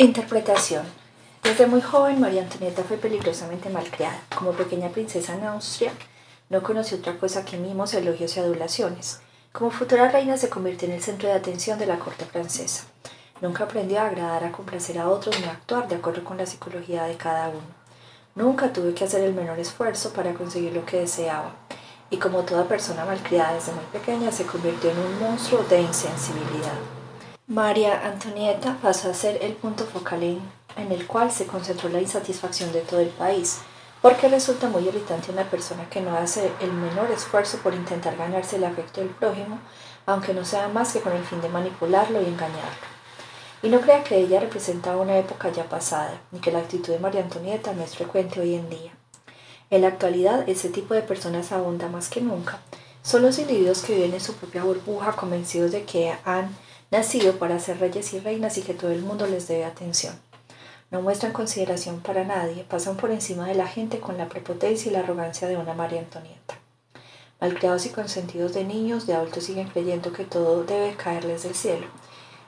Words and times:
Interpretación. 0.00 0.84
Desde 1.42 1.66
muy 1.66 1.80
joven, 1.80 2.20
María 2.20 2.42
Antonieta 2.42 2.84
fue 2.84 2.98
peligrosamente 2.98 3.68
malcriada. 3.68 4.22
Como 4.32 4.52
pequeña 4.52 4.90
princesa 4.90 5.34
en 5.34 5.42
Austria, 5.42 5.90
no 6.50 6.62
conoció 6.62 6.98
otra 6.98 7.18
cosa 7.18 7.44
que 7.44 7.56
mimos, 7.56 7.94
elogios 7.94 8.36
y 8.36 8.38
adulaciones. 8.38 9.18
Como 9.50 9.72
futura 9.72 10.08
reina 10.08 10.36
se 10.36 10.48
convirtió 10.48 10.86
en 10.86 10.94
el 10.94 11.02
centro 11.02 11.28
de 11.28 11.34
atención 11.34 11.80
de 11.80 11.86
la 11.86 11.98
corte 11.98 12.24
francesa. 12.26 12.84
Nunca 13.40 13.64
aprendió 13.64 13.98
a 13.98 14.06
agradar, 14.06 14.44
a 14.44 14.52
complacer 14.52 15.00
a 15.00 15.08
otros 15.08 15.36
ni 15.40 15.46
a 15.46 15.50
actuar 15.50 15.88
de 15.88 15.96
acuerdo 15.96 16.22
con 16.22 16.36
la 16.36 16.46
psicología 16.46 17.02
de 17.02 17.16
cada 17.16 17.48
uno. 17.48 17.74
Nunca 18.36 18.72
tuvo 18.72 18.94
que 18.94 19.02
hacer 19.02 19.24
el 19.24 19.34
menor 19.34 19.58
esfuerzo 19.58 20.12
para 20.12 20.32
conseguir 20.32 20.74
lo 20.74 20.86
que 20.86 21.00
deseaba. 21.00 21.56
Y 22.08 22.18
como 22.18 22.44
toda 22.44 22.68
persona 22.68 23.04
malcriada 23.04 23.54
desde 23.54 23.72
muy 23.72 23.84
pequeña, 23.92 24.30
se 24.30 24.46
convirtió 24.46 24.90
en 24.90 24.98
un 24.98 25.18
monstruo 25.18 25.64
de 25.64 25.80
insensibilidad. 25.80 26.97
María 27.50 28.06
Antonieta 28.06 28.76
pasó 28.82 29.08
a 29.08 29.14
ser 29.14 29.42
el 29.42 29.54
punto 29.54 29.86
focal 29.86 30.22
en, 30.22 30.92
el 30.92 31.06
cual 31.06 31.32
se 31.32 31.46
concentró 31.46 31.88
la 31.88 32.02
insatisfacción 32.02 32.70
de 32.72 32.82
todo 32.82 33.00
el 33.00 33.08
país, 33.08 33.60
porque 34.02 34.28
resulta 34.28 34.68
muy 34.68 34.86
irritante 34.86 35.32
una 35.32 35.48
persona 35.48 35.88
que 35.88 36.02
no 36.02 36.14
hace 36.14 36.52
el 36.60 36.70
menor 36.70 37.10
esfuerzo 37.10 37.56
por 37.62 37.72
intentar 37.72 38.18
ganarse 38.18 38.56
el 38.56 38.64
afecto 38.64 39.00
del 39.00 39.08
prójimo, 39.08 39.60
aunque 40.04 40.34
no 40.34 40.44
sea 40.44 40.68
más 40.68 40.92
que 40.92 41.00
con 41.00 41.14
el 41.14 41.24
fin 41.24 41.40
de 41.40 41.48
manipularlo 41.48 42.20
y 42.20 42.26
engañarlo. 42.26 42.86
Y 43.62 43.70
no 43.70 43.80
crea 43.80 44.04
que 44.04 44.18
ella 44.18 44.40
representa 44.40 44.98
una 44.98 45.16
época 45.16 45.48
ya 45.48 45.64
pasada, 45.64 46.20
ni 46.32 46.40
que 46.40 46.52
la 46.52 46.58
actitud 46.58 46.92
de 46.92 46.98
María 46.98 47.22
Antonieta 47.22 47.72
no 47.72 47.82
es 47.82 47.96
frecuente 47.96 48.40
hoy 48.40 48.56
en 48.56 48.68
día. 48.68 48.92
En 49.70 49.80
la 49.80 49.88
actualidad, 49.88 50.46
ese 50.50 50.68
tipo 50.68 50.92
de 50.92 51.00
personas 51.00 51.50
abunda 51.50 51.88
más 51.88 52.10
que 52.10 52.20
nunca. 52.20 52.60
Son 53.02 53.22
los 53.22 53.38
individuos 53.38 53.80
que 53.80 53.94
viven 53.94 54.12
en 54.12 54.20
su 54.20 54.34
propia 54.34 54.64
burbuja 54.64 55.12
convencidos 55.12 55.72
de 55.72 55.84
que 55.84 56.14
han 56.26 56.54
nacido 56.90 57.38
para 57.38 57.58
ser 57.58 57.78
reyes 57.80 58.12
y 58.12 58.20
reinas 58.20 58.58
y 58.58 58.62
que 58.62 58.74
todo 58.74 58.90
el 58.90 59.02
mundo 59.02 59.26
les 59.26 59.48
debe 59.48 59.64
atención. 59.64 60.14
No 60.90 61.02
muestran 61.02 61.32
consideración 61.32 62.00
para 62.00 62.24
nadie, 62.24 62.64
pasan 62.64 62.96
por 62.96 63.10
encima 63.10 63.46
de 63.46 63.54
la 63.54 63.66
gente 63.66 64.00
con 64.00 64.16
la 64.16 64.28
prepotencia 64.28 64.90
y 64.90 64.92
la 64.92 65.00
arrogancia 65.00 65.46
de 65.46 65.58
una 65.58 65.74
María 65.74 66.00
Antonieta. 66.00 66.58
Malcriados 67.40 67.86
y 67.86 67.90
consentidos 67.90 68.54
de 68.54 68.64
niños, 68.64 69.06
de 69.06 69.14
adultos 69.14 69.44
siguen 69.44 69.68
creyendo 69.68 70.12
que 70.12 70.24
todo 70.24 70.64
debe 70.64 70.96
caerles 70.96 71.42
del 71.42 71.54
cielo. 71.54 71.86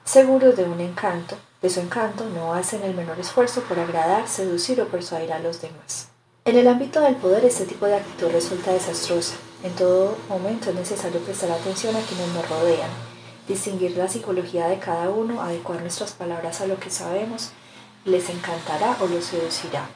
Seguros 0.05 0.57
de 0.57 0.65
un 0.65 0.81
encanto, 0.81 1.37
de 1.61 1.69
su 1.69 1.81
encanto, 1.81 2.25
no 2.31 2.55
hacen 2.55 2.83
el 2.83 2.95
menor 2.95 3.21
esfuerzo 3.21 3.61
por 3.63 3.79
agradar, 3.79 4.27
seducir 4.27 4.81
o 4.81 4.89
persuadir 4.89 5.33
a 5.33 5.39
los 5.39 5.61
demás. 5.61 6.09
En 6.47 6.57
el 6.57 6.67
ámbito 6.67 7.03
del 7.03 7.17
poder, 7.17 7.45
este 7.45 7.67
tipo 7.67 7.85
de 7.85 7.97
actitud 7.97 8.33
resulta 8.33 8.73
desastrosa. 8.73 9.35
En 9.63 9.73
todo 9.75 10.17
momento 10.29 10.71
es 10.71 10.77
necesario 10.77 11.21
prestar 11.21 11.51
atención 11.51 11.95
a 11.95 12.01
quienes 12.01 12.29
nos 12.29 12.49
rodean, 12.49 12.91
distinguir 13.51 13.97
la 13.97 14.09
psicología 14.09 14.69
de 14.69 14.79
cada 14.79 15.11
uno, 15.11 15.43
adecuar 15.43 15.81
nuestras 15.81 16.13
palabras 16.13 16.61
a 16.61 16.67
lo 16.67 16.79
que 16.79 16.89
sabemos, 16.89 17.51
les 18.05 18.31
encantará 18.31 18.97
o 19.01 19.09
los 19.09 19.25
seducirá. 19.25 19.89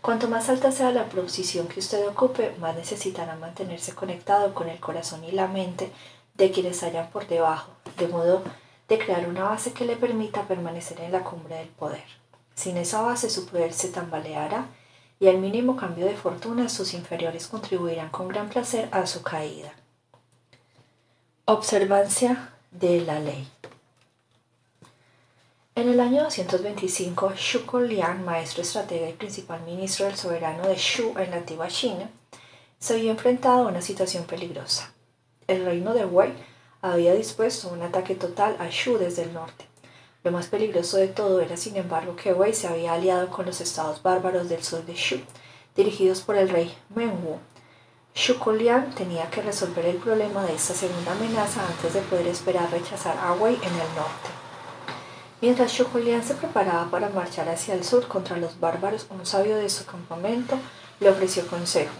Cuanto 0.00 0.26
más 0.26 0.48
alta 0.48 0.72
sea 0.72 0.90
la 0.90 1.04
posición 1.10 1.68
que 1.68 1.80
usted 1.80 2.06
ocupe, 2.08 2.54
más 2.58 2.74
necesitará 2.74 3.36
mantenerse 3.36 3.94
conectado 3.94 4.54
con 4.54 4.70
el 4.70 4.80
corazón 4.80 5.22
y 5.24 5.32
la 5.32 5.48
mente 5.48 5.92
de 6.34 6.50
quienes 6.50 6.82
hayan 6.82 7.10
por 7.10 7.26
debajo, 7.28 7.72
de 7.98 8.08
modo 8.08 8.42
de 8.88 8.98
crear 8.98 9.28
una 9.28 9.44
base 9.44 9.72
que 9.72 9.84
le 9.84 9.96
permita 9.96 10.48
permanecer 10.48 11.00
en 11.00 11.12
la 11.12 11.24
cumbre 11.24 11.56
del 11.56 11.68
poder. 11.68 12.04
Sin 12.54 12.78
esa 12.78 13.02
base 13.02 13.28
su 13.28 13.44
poder 13.44 13.74
se 13.74 13.88
tambaleará 13.88 14.66
y 15.20 15.28
al 15.28 15.38
mínimo 15.38 15.76
cambio 15.76 16.06
de 16.06 16.16
fortuna 16.16 16.70
sus 16.70 16.94
inferiores 16.94 17.48
contribuirán 17.48 18.08
con 18.08 18.28
gran 18.28 18.48
placer 18.48 18.88
a 18.92 19.06
su 19.06 19.22
caída. 19.22 19.74
Observancia 21.44 22.53
de 22.74 23.00
la 23.02 23.20
ley. 23.20 23.48
En 25.76 25.88
el 25.88 26.00
año 26.00 26.24
225, 26.24 27.34
Shu 27.36 27.80
Liang, 27.80 28.24
maestro 28.24 28.62
estratega 28.62 29.08
y 29.08 29.12
principal 29.12 29.62
ministro 29.62 30.06
del 30.06 30.16
soberano 30.16 30.66
de 30.66 30.74
Shu 30.74 31.16
en 31.18 31.30
la 31.30 31.36
antigua 31.36 31.68
China, 31.68 32.10
se 32.78 32.94
había 32.94 33.12
enfrentado 33.12 33.64
a 33.64 33.68
una 33.68 33.80
situación 33.80 34.24
peligrosa. 34.24 34.92
El 35.46 35.64
reino 35.64 35.94
de 35.94 36.04
Wei 36.04 36.32
había 36.82 37.14
dispuesto 37.14 37.68
un 37.68 37.82
ataque 37.82 38.16
total 38.16 38.56
a 38.58 38.68
Shu 38.68 38.98
desde 38.98 39.22
el 39.22 39.32
norte. 39.32 39.66
Lo 40.24 40.32
más 40.32 40.48
peligroso 40.48 40.96
de 40.96 41.08
todo 41.08 41.40
era, 41.40 41.56
sin 41.56 41.76
embargo, 41.76 42.16
que 42.16 42.32
Wei 42.32 42.54
se 42.54 42.66
había 42.66 42.94
aliado 42.94 43.28
con 43.30 43.46
los 43.46 43.60
estados 43.60 44.02
bárbaros 44.02 44.48
del 44.48 44.64
sur 44.64 44.84
de 44.84 44.94
Shu, 44.94 45.20
dirigidos 45.76 46.22
por 46.22 46.36
el 46.36 46.48
rey 46.48 46.74
Menwu, 46.94 47.38
Liang 48.16 48.94
tenía 48.94 49.28
que 49.28 49.42
resolver 49.42 49.84
el 49.86 49.96
problema 49.96 50.44
de 50.44 50.54
esta 50.54 50.72
segunda 50.72 51.12
amenaza 51.12 51.66
antes 51.66 51.94
de 51.94 52.00
poder 52.00 52.28
esperar 52.28 52.70
rechazar 52.70 53.18
a 53.18 53.32
Wei 53.32 53.56
en 53.56 53.62
el 53.62 53.94
norte. 53.96 54.30
Mientras 55.40 55.76
Liang 55.94 56.22
se 56.22 56.34
preparaba 56.34 56.88
para 56.90 57.08
marchar 57.08 57.48
hacia 57.48 57.74
el 57.74 57.82
sur 57.82 58.06
contra 58.06 58.36
los 58.36 58.60
bárbaros, 58.60 59.08
un 59.10 59.26
sabio 59.26 59.56
de 59.56 59.68
su 59.68 59.84
campamento 59.84 60.56
le 61.00 61.10
ofreció 61.10 61.44
consejo. 61.48 61.92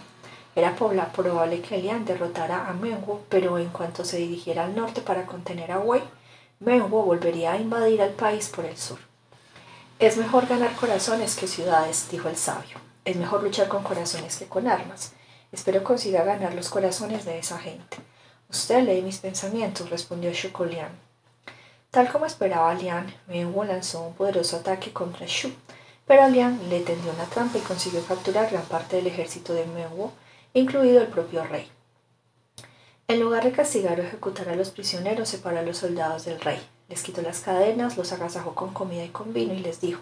Era 0.55 0.73
probable 0.75 1.61
que 1.61 1.79
Liang 1.79 2.05
derrotara 2.05 2.69
a 2.69 2.73
Menwu, 2.73 3.19
pero 3.27 3.57
en 3.59 3.69
cuanto 3.69 4.05
se 4.05 4.17
dirigiera 4.17 4.63
al 4.63 4.73
norte 4.73 5.01
para 5.01 5.25
contener 5.25 5.73
a 5.73 5.79
Wei, 5.79 6.01
Menwu 6.61 7.03
volvería 7.03 7.51
a 7.51 7.57
invadir 7.57 8.01
al 8.01 8.11
país 8.11 8.47
por 8.47 8.63
el 8.63 8.77
sur. 8.77 8.99
Es 9.99 10.15
mejor 10.15 10.47
ganar 10.47 10.73
corazones 10.75 11.35
que 11.35 11.47
ciudades, 11.47 12.07
dijo 12.09 12.29
el 12.29 12.37
sabio. 12.37 12.77
Es 13.03 13.17
mejor 13.17 13.43
luchar 13.43 13.67
con 13.67 13.83
corazones 13.83 14.37
que 14.37 14.45
con 14.45 14.67
armas. 14.69 15.11
Espero 15.55 15.85
consiga 15.85 16.25
ganar 16.25 16.53
los 16.53 16.67
corazones 16.67 17.23
de 17.23 17.39
esa 17.39 17.57
gente. 17.57 17.95
Usted 18.49 18.83
lee 18.83 19.01
mis 19.01 19.19
pensamientos, 19.19 19.89
respondió 19.89 20.29
Liang. 20.29 20.91
Tal 21.91 22.11
como 22.11 22.25
esperaba 22.25 22.73
Liang, 22.73 23.07
Menwu 23.27 23.63
lanzó 23.63 24.01
un 24.01 24.15
poderoso 24.15 24.57
ataque 24.57 24.91
contra 24.91 25.25
Shu, 25.25 25.53
pero 26.05 26.27
Liang 26.27 26.59
le 26.67 26.81
tendió 26.81 27.13
una 27.13 27.23
trampa 27.23 27.57
y 27.57 27.61
consiguió 27.61 28.05
capturar 28.05 28.51
gran 28.51 28.65
parte 28.65 28.97
del 28.97 29.07
ejército 29.07 29.53
de 29.53 29.65
Menwu, 29.65 30.11
incluido 30.53 30.99
el 30.99 31.07
propio 31.07 31.45
rey. 31.45 31.71
En 33.07 33.21
lugar 33.21 33.45
de 33.45 33.53
castigar 33.53 33.97
o 33.97 34.03
ejecutar 34.03 34.49
a 34.49 34.57
los 34.57 34.71
prisioneros, 34.71 35.29
separó 35.29 35.59
a 35.59 35.61
los 35.61 35.77
soldados 35.77 36.25
del 36.25 36.41
rey. 36.41 36.61
Les 36.89 37.01
quitó 37.01 37.21
las 37.21 37.39
cadenas, 37.39 37.95
los 37.95 38.11
agasajó 38.11 38.55
con 38.55 38.73
comida 38.73 39.05
y 39.05 39.09
con 39.09 39.31
vino 39.31 39.53
y 39.53 39.59
les 39.59 39.79
dijo, 39.79 40.01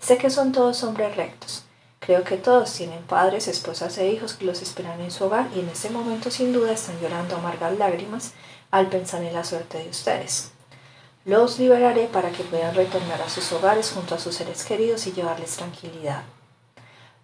Sé 0.00 0.18
que 0.18 0.28
son 0.28 0.50
todos 0.50 0.82
hombres 0.82 1.14
rectos. 1.14 1.66
Creo 2.04 2.24
que 2.24 2.36
todos 2.36 2.72
tienen 2.72 3.00
padres, 3.04 3.46
esposas 3.46 3.96
e 3.96 4.08
hijos 4.08 4.34
que 4.34 4.44
los 4.44 4.60
esperan 4.60 5.00
en 5.00 5.12
su 5.12 5.24
hogar 5.24 5.48
y 5.54 5.60
en 5.60 5.68
este 5.68 5.88
momento 5.88 6.32
sin 6.32 6.52
duda 6.52 6.72
están 6.72 7.00
llorando 7.00 7.36
amargas 7.36 7.78
lágrimas 7.78 8.32
al 8.72 8.88
pensar 8.88 9.22
en 9.22 9.32
la 9.32 9.44
suerte 9.44 9.78
de 9.78 9.88
ustedes. 9.88 10.50
Los 11.24 11.60
liberaré 11.60 12.08
para 12.08 12.32
que 12.32 12.42
puedan 12.42 12.74
retornar 12.74 13.22
a 13.22 13.28
sus 13.28 13.52
hogares 13.52 13.92
junto 13.92 14.16
a 14.16 14.18
sus 14.18 14.34
seres 14.34 14.64
queridos 14.64 15.06
y 15.06 15.12
llevarles 15.12 15.54
tranquilidad. 15.54 16.24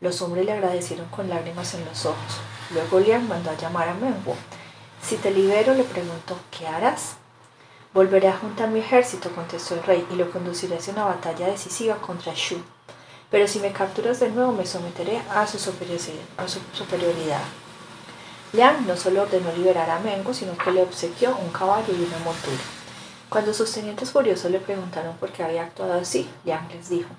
Los 0.01 0.23
hombres 0.23 0.47
le 0.47 0.53
agradecieron 0.53 1.09
con 1.09 1.29
lágrimas 1.29 1.75
en 1.75 1.85
los 1.85 2.07
ojos. 2.07 2.37
Luego 2.71 3.01
Liang 3.01 3.27
mandó 3.27 3.51
a 3.51 3.57
llamar 3.57 3.89
a 3.89 3.95
Menwu. 3.95 4.37
Si 5.03 5.17
te 5.17 5.33
libero, 5.33 5.75
le 5.75 5.83
preguntó, 5.83 6.39
¿qué 6.57 6.69
harás? 6.69 7.17
Volveré 7.93 8.29
a 8.29 8.37
juntar 8.37 8.69
mi 8.69 8.79
ejército, 8.79 9.33
contestó 9.35 9.75
el 9.75 9.83
rey, 9.83 10.07
y 10.13 10.15
lo 10.15 10.31
conduciré 10.31 10.77
hacia 10.77 10.93
una 10.93 11.07
batalla 11.07 11.49
decisiva 11.49 11.97
contra 11.97 12.33
Shu 12.33 12.63
pero 13.31 13.47
si 13.47 13.61
me 13.61 13.73
capturas 13.73 14.21
de 14.21 14.31
nuevo 14.31 14.53
me 14.53 14.67
someteré 14.67 15.21
a 15.31 15.47
su 15.47 15.59
superioridad. 15.59 17.43
Liang 18.53 18.87
no 18.87 18.97
solo 18.97 19.23
ordenó 19.23 19.53
liberar 19.53 19.91
a 19.91 19.99
Mengo, 19.99 20.33
sino 20.33 20.57
que 20.57 20.71
le 20.71 20.83
obsequió 20.83 21.37
un 21.37 21.51
caballo 21.51 21.93
y 21.93 22.03
una 22.03 22.19
montura. 22.25 22.63
Cuando 23.29 23.53
sus 23.53 23.71
tenientes 23.71 24.11
furiosos 24.11 24.51
le 24.51 24.59
preguntaron 24.59 25.17
por 25.19 25.31
qué 25.31 25.45
había 25.45 25.65
actuado 25.65 26.01
así, 26.01 26.31
Liang 26.45 26.67
les 26.71 26.89
dijo, 26.89 27.11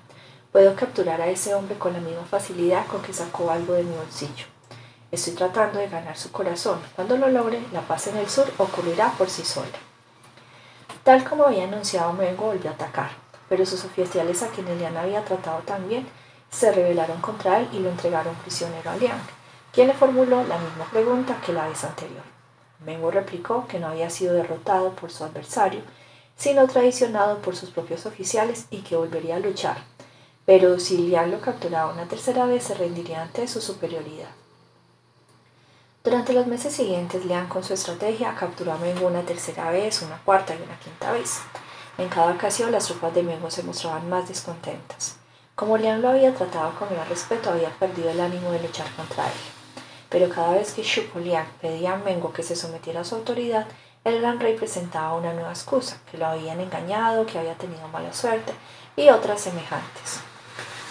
puedo 0.50 0.74
capturar 0.74 1.20
a 1.20 1.28
ese 1.28 1.54
hombre 1.54 1.78
con 1.78 1.92
la 1.92 2.00
misma 2.00 2.24
facilidad 2.24 2.86
con 2.88 3.00
que 3.02 3.12
sacó 3.12 3.48
algo 3.52 3.74
de 3.74 3.84
mi 3.84 3.94
bolsillo. 3.94 4.46
Estoy 5.12 5.34
tratando 5.34 5.78
de 5.78 5.88
ganar 5.88 6.16
su 6.16 6.32
corazón. 6.32 6.80
Cuando 6.96 7.16
lo 7.16 7.28
logre, 7.28 7.62
la 7.72 7.82
paz 7.82 8.08
en 8.08 8.16
el 8.16 8.28
sur 8.28 8.52
ocurrirá 8.58 9.12
por 9.16 9.30
sí 9.30 9.44
sola. 9.44 9.66
Tal 11.04 11.22
como 11.22 11.44
había 11.44 11.64
anunciado, 11.64 12.12
Mengo 12.12 12.46
volvió 12.46 12.70
a 12.70 12.74
atacar 12.74 13.19
pero 13.50 13.66
sus 13.66 13.84
oficiales 13.84 14.44
a 14.44 14.48
quienes 14.48 14.78
Liang 14.78 14.96
había 14.96 15.24
tratado 15.24 15.58
tan 15.66 15.88
bien 15.88 16.06
se 16.50 16.70
rebelaron 16.70 17.20
contra 17.20 17.58
él 17.58 17.68
y 17.72 17.80
lo 17.80 17.90
entregaron 17.90 18.34
prisionero 18.36 18.88
a 18.88 18.96
Liang, 18.96 19.20
quien 19.72 19.88
le 19.88 19.94
formuló 19.94 20.44
la 20.44 20.56
misma 20.56 20.84
pregunta 20.90 21.40
que 21.44 21.52
la 21.52 21.66
vez 21.66 21.82
anterior. 21.82 22.22
Mengo 22.86 23.10
replicó 23.10 23.66
que 23.66 23.80
no 23.80 23.88
había 23.88 24.08
sido 24.08 24.34
derrotado 24.34 24.92
por 24.92 25.10
su 25.10 25.24
adversario, 25.24 25.80
sino 26.36 26.68
traicionado 26.68 27.38
por 27.42 27.56
sus 27.56 27.70
propios 27.70 28.06
oficiales 28.06 28.66
y 28.70 28.78
que 28.78 28.96
volvería 28.96 29.36
a 29.36 29.40
luchar, 29.40 29.78
pero 30.46 30.78
si 30.78 30.96
Liang 30.98 31.32
lo 31.32 31.40
capturaba 31.40 31.92
una 31.92 32.06
tercera 32.06 32.46
vez 32.46 32.62
se 32.64 32.74
rendiría 32.74 33.20
ante 33.22 33.48
su 33.48 33.60
superioridad. 33.60 34.30
Durante 36.04 36.32
los 36.32 36.46
meses 36.46 36.72
siguientes, 36.72 37.24
Liang 37.24 37.48
con 37.48 37.64
su 37.64 37.74
estrategia 37.74 38.34
capturó 38.36 38.72
a 38.72 38.78
Mengo 38.78 39.08
una 39.08 39.22
tercera 39.22 39.72
vez, 39.72 40.02
una 40.02 40.18
cuarta 40.24 40.54
y 40.54 40.62
una 40.62 40.78
quinta 40.78 41.10
vez. 41.10 41.40
En 42.00 42.08
cada 42.08 42.32
ocasión 42.32 42.72
las 42.72 42.86
tropas 42.86 43.14
de 43.14 43.22
Mengo 43.22 43.50
se 43.50 43.62
mostraban 43.62 44.08
más 44.08 44.26
descontentas. 44.26 45.16
Como 45.54 45.76
Liang 45.76 46.00
lo 46.00 46.08
había 46.08 46.34
tratado 46.34 46.74
con 46.78 46.88
gran 46.88 47.06
respeto, 47.06 47.50
había 47.50 47.68
perdido 47.78 48.08
el 48.08 48.22
ánimo 48.22 48.52
de 48.52 48.62
luchar 48.62 48.90
contra 48.96 49.26
él. 49.26 49.38
Pero 50.08 50.30
cada 50.30 50.52
vez 50.52 50.72
que 50.72 50.82
Liang 51.20 51.46
pedía 51.60 51.92
a 51.92 51.96
Mengo 51.98 52.32
que 52.32 52.42
se 52.42 52.56
sometiera 52.56 53.02
a 53.02 53.04
su 53.04 53.16
autoridad, 53.16 53.66
el 54.02 54.18
gran 54.22 54.40
rey 54.40 54.56
presentaba 54.56 55.14
una 55.14 55.34
nueva 55.34 55.50
excusa, 55.50 56.00
que 56.10 56.16
lo 56.16 56.24
habían 56.24 56.60
engañado, 56.60 57.26
que 57.26 57.38
había 57.38 57.58
tenido 57.58 57.86
mala 57.88 58.14
suerte, 58.14 58.54
y 58.96 59.10
otras 59.10 59.42
semejantes. 59.42 60.20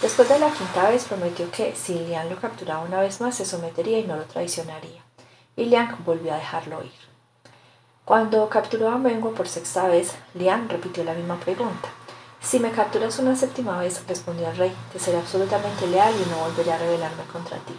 Después 0.02 0.28
de 0.28 0.38
la 0.38 0.52
quinta 0.52 0.90
vez 0.90 1.06
prometió 1.06 1.50
que 1.50 1.74
si 1.74 1.94
Liang 1.94 2.30
lo 2.30 2.40
capturaba 2.40 2.84
una 2.84 3.00
vez 3.00 3.20
más 3.20 3.34
se 3.34 3.44
sometería 3.44 3.98
y 3.98 4.04
no 4.04 4.14
lo 4.14 4.26
traicionaría, 4.26 5.02
y 5.56 5.64
Liang 5.64 6.04
volvió 6.04 6.32
a 6.32 6.36
dejarlo 6.36 6.84
ir. 6.84 7.09
Cuando 8.10 8.48
capturó 8.48 8.88
a 8.88 8.98
Menguo 8.98 9.30
por 9.34 9.46
sexta 9.46 9.86
vez, 9.86 10.16
Liang 10.34 10.68
repitió 10.68 11.04
la 11.04 11.14
misma 11.14 11.38
pregunta. 11.38 11.88
Si 12.42 12.58
me 12.58 12.72
capturas 12.72 13.20
una 13.20 13.36
séptima 13.36 13.78
vez, 13.78 14.04
respondió 14.08 14.50
el 14.50 14.56
rey, 14.56 14.72
te 14.92 14.98
seré 14.98 15.18
absolutamente 15.18 15.86
leal 15.86 16.12
y 16.16 16.28
no 16.28 16.38
volveré 16.38 16.72
a 16.72 16.78
rebelarme 16.78 17.22
contra 17.32 17.58
ti. 17.58 17.72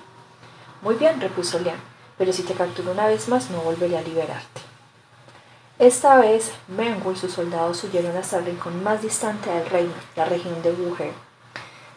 Muy 0.84 0.96
bien, 0.96 1.20
repuso 1.20 1.60
Liang, 1.60 1.82
pero 2.18 2.32
si 2.32 2.44
te 2.44 2.54
capturo 2.54 2.94
una 2.94 3.08
vez 3.08 3.28
más, 3.28 3.50
no 3.50 3.58
volveré 3.58 3.98
a 3.98 4.02
liberarte. 4.04 4.62
Esta 5.80 6.18
vez, 6.18 6.54
Menguo 6.70 7.12
y 7.12 7.18
sus 7.18 7.34
soldados 7.34 7.84
huyeron 7.84 8.16
hasta 8.16 8.38
el 8.38 8.46
rincón 8.46 8.82
más 8.82 9.02
distante 9.02 9.50
del 9.50 9.70
reino, 9.70 9.94
la 10.16 10.24
región 10.24 10.62
de 10.62 10.72
Wuhe. 10.72 11.12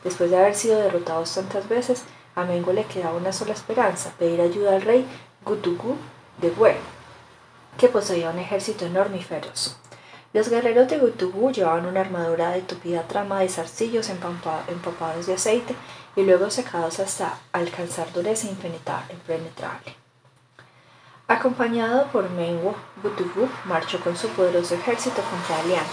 Después 0.02 0.32
de 0.32 0.38
haber 0.38 0.56
sido 0.56 0.80
derrotados 0.80 1.32
tantas 1.32 1.68
veces, 1.68 2.02
a 2.34 2.42
Menguo 2.42 2.72
le 2.72 2.82
quedaba 2.86 3.16
una 3.16 3.32
sola 3.32 3.52
esperanza, 3.52 4.12
pedir 4.18 4.40
ayuda 4.40 4.74
al 4.74 4.82
rey 4.82 5.06
Gutugu 5.44 5.94
de 6.40 6.50
Wei, 6.50 6.74
que 7.78 7.88
poseía 7.88 8.30
un 8.30 8.38
ejército 8.38 8.86
enorme 8.86 9.18
y 9.18 9.22
feroz. 9.22 9.76
Los 10.32 10.48
guerreros 10.48 10.88
de 10.88 10.98
Gutugu 10.98 11.52
llevaban 11.52 11.86
una 11.86 12.00
armadura 12.00 12.50
de 12.50 12.62
tupida 12.62 13.02
trama 13.02 13.40
de 13.40 13.48
zarcillos 13.48 14.10
empapados 14.10 15.26
de 15.26 15.34
aceite 15.34 15.76
y 16.16 16.22
luego 16.22 16.50
secados 16.50 16.98
hasta 16.98 17.38
alcanzar 17.52 18.12
dureza 18.12 18.48
impenetrable. 18.48 19.96
Acompañado 21.26 22.08
por 22.08 22.28
Menguo, 22.30 22.74
Gutugu 23.02 23.48
marchó 23.64 23.98
con 24.00 24.16
su 24.16 24.28
poderoso 24.28 24.74
ejército 24.74 25.22
contra 25.22 25.62
Liang, 25.64 25.86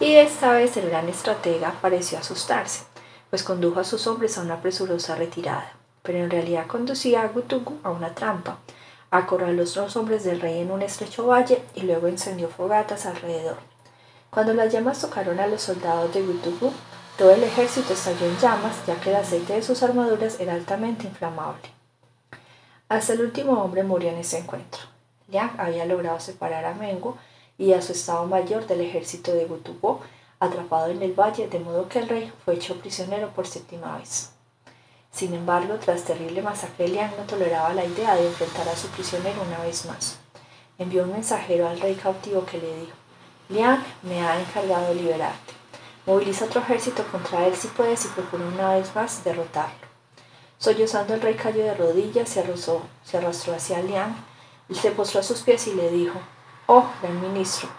y 0.00 0.16
esta 0.16 0.52
vez 0.52 0.76
el 0.76 0.90
gran 0.90 1.08
estratega 1.08 1.72
pareció 1.80 2.18
asustarse, 2.18 2.84
pues 3.30 3.42
condujo 3.42 3.80
a 3.80 3.84
sus 3.84 4.06
hombres 4.06 4.36
a 4.36 4.42
una 4.42 4.60
presurosa 4.60 5.14
retirada, 5.14 5.72
pero 6.02 6.18
en 6.18 6.30
realidad 6.30 6.66
conducía 6.66 7.22
a 7.22 7.28
Gutugu 7.28 7.78
a 7.84 7.90
una 7.90 8.14
trampa, 8.14 8.58
acorraló 9.10 9.62
a 9.62 9.64
los 9.64 9.96
hombres 9.96 10.24
del 10.24 10.40
rey 10.40 10.60
en 10.60 10.70
un 10.70 10.82
estrecho 10.82 11.26
valle 11.26 11.62
y 11.74 11.82
luego 11.82 12.08
encendió 12.08 12.48
fogatas 12.48 13.06
alrededor. 13.06 13.56
Cuando 14.30 14.54
las 14.54 14.72
llamas 14.72 15.00
tocaron 15.00 15.40
a 15.40 15.46
los 15.46 15.62
soldados 15.62 16.12
de 16.12 16.22
Gutugu, 16.22 16.72
todo 17.16 17.30
el 17.30 17.42
ejército 17.44 17.94
estalló 17.94 18.26
en 18.26 18.36
llamas, 18.38 18.76
ya 18.86 19.00
que 19.00 19.10
el 19.10 19.16
aceite 19.16 19.54
de 19.54 19.62
sus 19.62 19.82
armaduras 19.82 20.38
era 20.40 20.52
altamente 20.52 21.06
inflamable. 21.06 21.70
Hasta 22.88 23.14
el 23.14 23.22
último 23.22 23.62
hombre 23.62 23.82
murió 23.82 24.10
en 24.10 24.18
ese 24.18 24.38
encuentro. 24.38 24.82
Liang 25.28 25.58
había 25.58 25.86
logrado 25.86 26.20
separar 26.20 26.64
a 26.66 26.74
Menguo 26.74 27.16
y 27.58 27.72
a 27.72 27.80
su 27.80 27.92
estado 27.92 28.26
mayor 28.26 28.66
del 28.66 28.82
ejército 28.82 29.32
de 29.32 29.46
Gutugu, 29.46 30.00
atrapado 30.38 30.88
en 30.88 31.02
el 31.02 31.18
valle, 31.18 31.48
de 31.48 31.58
modo 31.58 31.88
que 31.88 32.00
el 32.00 32.08
rey 32.08 32.32
fue 32.44 32.54
hecho 32.54 32.78
prisionero 32.78 33.30
por 33.30 33.46
séptima 33.46 33.96
vez. 33.96 34.35
Sin 35.16 35.32
embargo, 35.32 35.76
tras 35.82 36.02
terrible 36.02 36.42
masacre, 36.42 36.88
Liang 36.88 37.16
no 37.16 37.24
toleraba 37.24 37.72
la 37.72 37.86
idea 37.86 38.14
de 38.16 38.26
enfrentar 38.26 38.68
a 38.68 38.76
su 38.76 38.88
prisionero 38.88 39.40
una 39.40 39.64
vez 39.64 39.86
más. 39.86 40.18
Envió 40.76 41.04
un 41.04 41.12
mensajero 41.12 41.66
al 41.66 41.80
rey 41.80 41.94
cautivo 41.94 42.44
que 42.44 42.58
le 42.58 42.80
dijo, 42.80 42.92
Liang 43.48 43.82
me 44.02 44.20
ha 44.20 44.38
encargado 44.38 44.88
de 44.88 44.96
liberarte. 44.96 45.54
Moviliza 46.04 46.44
otro 46.44 46.60
ejército 46.60 47.02
contra 47.10 47.46
él 47.46 47.56
si 47.56 47.68
puedes 47.68 48.04
y 48.04 48.08
procura 48.08 48.44
una 48.44 48.74
vez 48.74 48.94
más 48.94 49.24
derrotarlo. 49.24 49.86
Sollozando 50.58 51.14
el 51.14 51.22
rey 51.22 51.34
cayó 51.34 51.64
de 51.64 51.74
rodillas, 51.74 52.28
se, 52.28 52.40
arrastró 53.16 53.54
hacia 53.54 53.80
Liang, 53.80 54.14
y 54.68 54.74
se 54.74 54.90
postró 54.90 55.20
a 55.20 55.22
sus 55.22 55.40
pies 55.40 55.66
y 55.66 55.72
le 55.72 55.90
dijo, 55.92 56.20
Oh, 56.66 56.84
gran 57.00 57.22
ministro, 57.22 57.70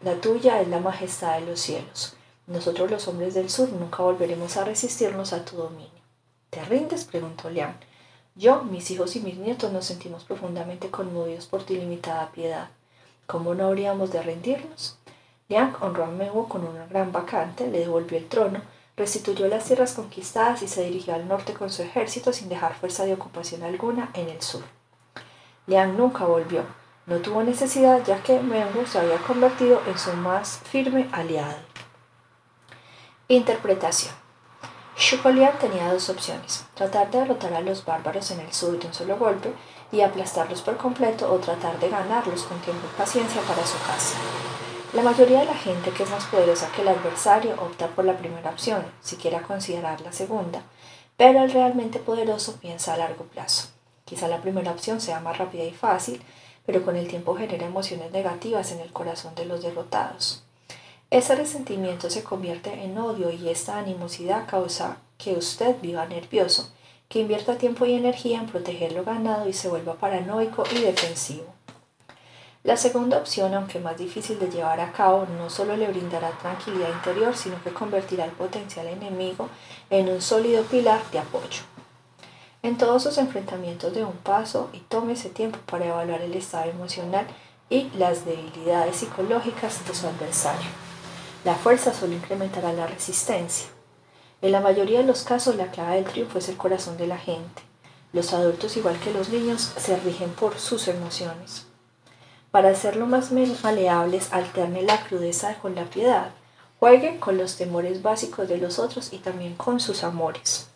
la 0.00 0.16
tuya 0.16 0.60
es 0.60 0.66
la 0.66 0.80
majestad 0.80 1.38
de 1.38 1.46
los 1.46 1.60
cielos. 1.60 2.16
Nosotros 2.48 2.90
los 2.90 3.06
hombres 3.06 3.34
del 3.34 3.50
sur 3.50 3.68
nunca 3.68 4.02
volveremos 4.02 4.56
a 4.56 4.64
resistirnos 4.64 5.32
a 5.32 5.44
tu 5.44 5.54
dominio. 5.54 5.91
¿Te 6.52 6.62
rindes? 6.66 7.06
preguntó 7.06 7.48
Liang. 7.48 7.76
Yo, 8.34 8.62
mis 8.62 8.90
hijos 8.90 9.16
y 9.16 9.20
mis 9.20 9.38
nietos 9.38 9.72
nos 9.72 9.86
sentimos 9.86 10.24
profundamente 10.24 10.90
conmovidos 10.90 11.46
por 11.46 11.62
tu 11.62 11.72
ilimitada 11.72 12.30
piedad. 12.30 12.68
¿Cómo 13.26 13.54
no 13.54 13.68
habríamos 13.68 14.12
de 14.12 14.22
rendirnos? 14.22 14.98
Liang 15.48 15.74
honró 15.80 16.04
a 16.04 16.08
Menguo 16.08 16.50
con 16.50 16.66
una 16.66 16.84
gran 16.88 17.10
vacante, 17.10 17.68
le 17.68 17.78
devolvió 17.78 18.18
el 18.18 18.28
trono, 18.28 18.60
restituyó 18.98 19.48
las 19.48 19.64
tierras 19.64 19.94
conquistadas 19.94 20.60
y 20.60 20.68
se 20.68 20.84
dirigió 20.84 21.14
al 21.14 21.26
norte 21.26 21.54
con 21.54 21.70
su 21.70 21.80
ejército 21.84 22.34
sin 22.34 22.50
dejar 22.50 22.74
fuerza 22.74 23.06
de 23.06 23.14
ocupación 23.14 23.62
alguna 23.62 24.10
en 24.12 24.28
el 24.28 24.42
sur. 24.42 24.62
Liang 25.66 25.96
nunca 25.96 26.26
volvió. 26.26 26.64
No 27.06 27.16
tuvo 27.20 27.42
necesidad 27.42 28.04
ya 28.04 28.22
que 28.22 28.40
Menguo 28.40 28.86
se 28.86 28.98
había 28.98 29.16
convertido 29.16 29.80
en 29.86 29.96
su 29.96 30.12
más 30.12 30.58
firme 30.58 31.08
aliado. 31.12 31.56
Interpretación. 33.28 34.21
Shukolian 34.96 35.58
tenía 35.58 35.92
dos 35.92 36.10
opciones, 36.10 36.64
tratar 36.74 37.10
de 37.10 37.20
derrotar 37.20 37.54
a 37.54 37.60
los 37.60 37.84
bárbaros 37.84 38.30
en 38.30 38.40
el 38.40 38.52
sur 38.52 38.78
de 38.78 38.86
un 38.86 38.94
solo 38.94 39.16
golpe 39.16 39.52
y 39.90 40.02
aplastarlos 40.02 40.60
por 40.60 40.76
completo 40.76 41.32
o 41.32 41.38
tratar 41.38 41.80
de 41.80 41.88
ganarlos 41.88 42.42
con 42.42 42.60
tiempo 42.60 42.86
y 42.86 42.98
paciencia 42.98 43.40
para 43.42 43.66
su 43.66 43.78
casa. 43.78 44.16
La 44.92 45.02
mayoría 45.02 45.40
de 45.40 45.46
la 45.46 45.54
gente 45.54 45.90
que 45.90 46.02
es 46.02 46.10
más 46.10 46.26
poderosa 46.26 46.70
que 46.76 46.82
el 46.82 46.88
adversario 46.88 47.54
opta 47.54 47.88
por 47.88 48.04
la 48.04 48.18
primera 48.18 48.50
opción, 48.50 48.84
si 49.00 49.16
quiera 49.16 49.40
considerar 49.40 50.02
la 50.02 50.12
segunda, 50.12 50.62
pero 51.16 51.42
el 51.42 51.50
realmente 51.50 51.98
poderoso 51.98 52.56
piensa 52.56 52.92
a 52.92 52.98
largo 52.98 53.24
plazo. 53.24 53.68
Quizá 54.04 54.28
la 54.28 54.42
primera 54.42 54.72
opción 54.72 55.00
sea 55.00 55.20
más 55.20 55.38
rápida 55.38 55.64
y 55.64 55.72
fácil, 55.72 56.22
pero 56.66 56.84
con 56.84 56.96
el 56.96 57.08
tiempo 57.08 57.34
genera 57.34 57.66
emociones 57.66 58.12
negativas 58.12 58.70
en 58.72 58.80
el 58.80 58.92
corazón 58.92 59.34
de 59.34 59.46
los 59.46 59.62
derrotados. 59.62 60.44
Ese 61.12 61.34
resentimiento 61.34 62.08
se 62.08 62.24
convierte 62.24 62.72
en 62.72 62.96
odio 62.96 63.30
y 63.30 63.50
esta 63.50 63.76
animosidad 63.76 64.48
causa 64.48 64.96
que 65.18 65.34
usted 65.34 65.76
viva 65.82 66.06
nervioso, 66.06 66.72
que 67.10 67.20
invierta 67.20 67.58
tiempo 67.58 67.84
y 67.84 67.92
energía 67.92 68.38
en 68.38 68.46
proteger 68.46 68.92
lo 68.92 69.04
ganado 69.04 69.46
y 69.46 69.52
se 69.52 69.68
vuelva 69.68 69.92
paranoico 69.92 70.64
y 70.74 70.78
defensivo. 70.78 71.52
La 72.64 72.78
segunda 72.78 73.18
opción, 73.18 73.52
aunque 73.52 73.78
más 73.78 73.98
difícil 73.98 74.38
de 74.38 74.50
llevar 74.50 74.80
a 74.80 74.92
cabo, 74.92 75.26
no 75.36 75.50
solo 75.50 75.76
le 75.76 75.88
brindará 75.88 76.30
tranquilidad 76.40 76.88
interior, 76.88 77.36
sino 77.36 77.62
que 77.62 77.74
convertirá 77.74 78.24
al 78.24 78.30
potencial 78.30 78.86
enemigo 78.86 79.50
en 79.90 80.08
un 80.08 80.22
sólido 80.22 80.62
pilar 80.62 81.02
de 81.10 81.18
apoyo. 81.18 81.60
En 82.62 82.78
todos 82.78 83.02
sus 83.02 83.18
enfrentamientos 83.18 83.92
de 83.92 84.02
un 84.02 84.16
paso 84.16 84.70
y 84.72 84.78
tómese 84.78 85.28
tiempo 85.28 85.58
para 85.66 85.88
evaluar 85.88 86.22
el 86.22 86.32
estado 86.32 86.70
emocional 86.70 87.26
y 87.68 87.90
las 87.98 88.24
debilidades 88.24 88.96
psicológicas 88.96 89.86
de 89.86 89.94
su 89.94 90.06
adversario. 90.06 90.91
La 91.44 91.56
fuerza 91.56 91.92
solo 91.92 92.12
incrementará 92.12 92.72
la 92.72 92.86
resistencia. 92.86 93.66
En 94.42 94.52
la 94.52 94.60
mayoría 94.60 95.00
de 95.00 95.06
los 95.06 95.24
casos 95.24 95.56
la 95.56 95.72
clave 95.72 95.96
del 95.96 96.04
triunfo 96.04 96.38
es 96.38 96.48
el 96.48 96.56
corazón 96.56 96.96
de 96.96 97.08
la 97.08 97.18
gente. 97.18 97.62
Los 98.12 98.32
adultos, 98.32 98.76
igual 98.76 98.96
que 99.00 99.12
los 99.12 99.28
niños, 99.28 99.72
se 99.76 99.96
rigen 99.96 100.30
por 100.30 100.56
sus 100.60 100.86
emociones. 100.86 101.66
Para 102.52 102.68
hacerlo 102.68 103.06
más 103.06 103.32
maleables, 103.32 104.32
alterne 104.32 104.82
la 104.82 105.02
crudeza 105.02 105.58
con 105.58 105.74
la 105.74 105.86
piedad. 105.86 106.30
Juegue 106.78 107.18
con 107.18 107.38
los 107.38 107.56
temores 107.56 108.02
básicos 108.02 108.48
de 108.48 108.58
los 108.58 108.78
otros 108.78 109.12
y 109.12 109.18
también 109.18 109.56
con 109.56 109.80
sus 109.80 110.04
amores. 110.04 110.68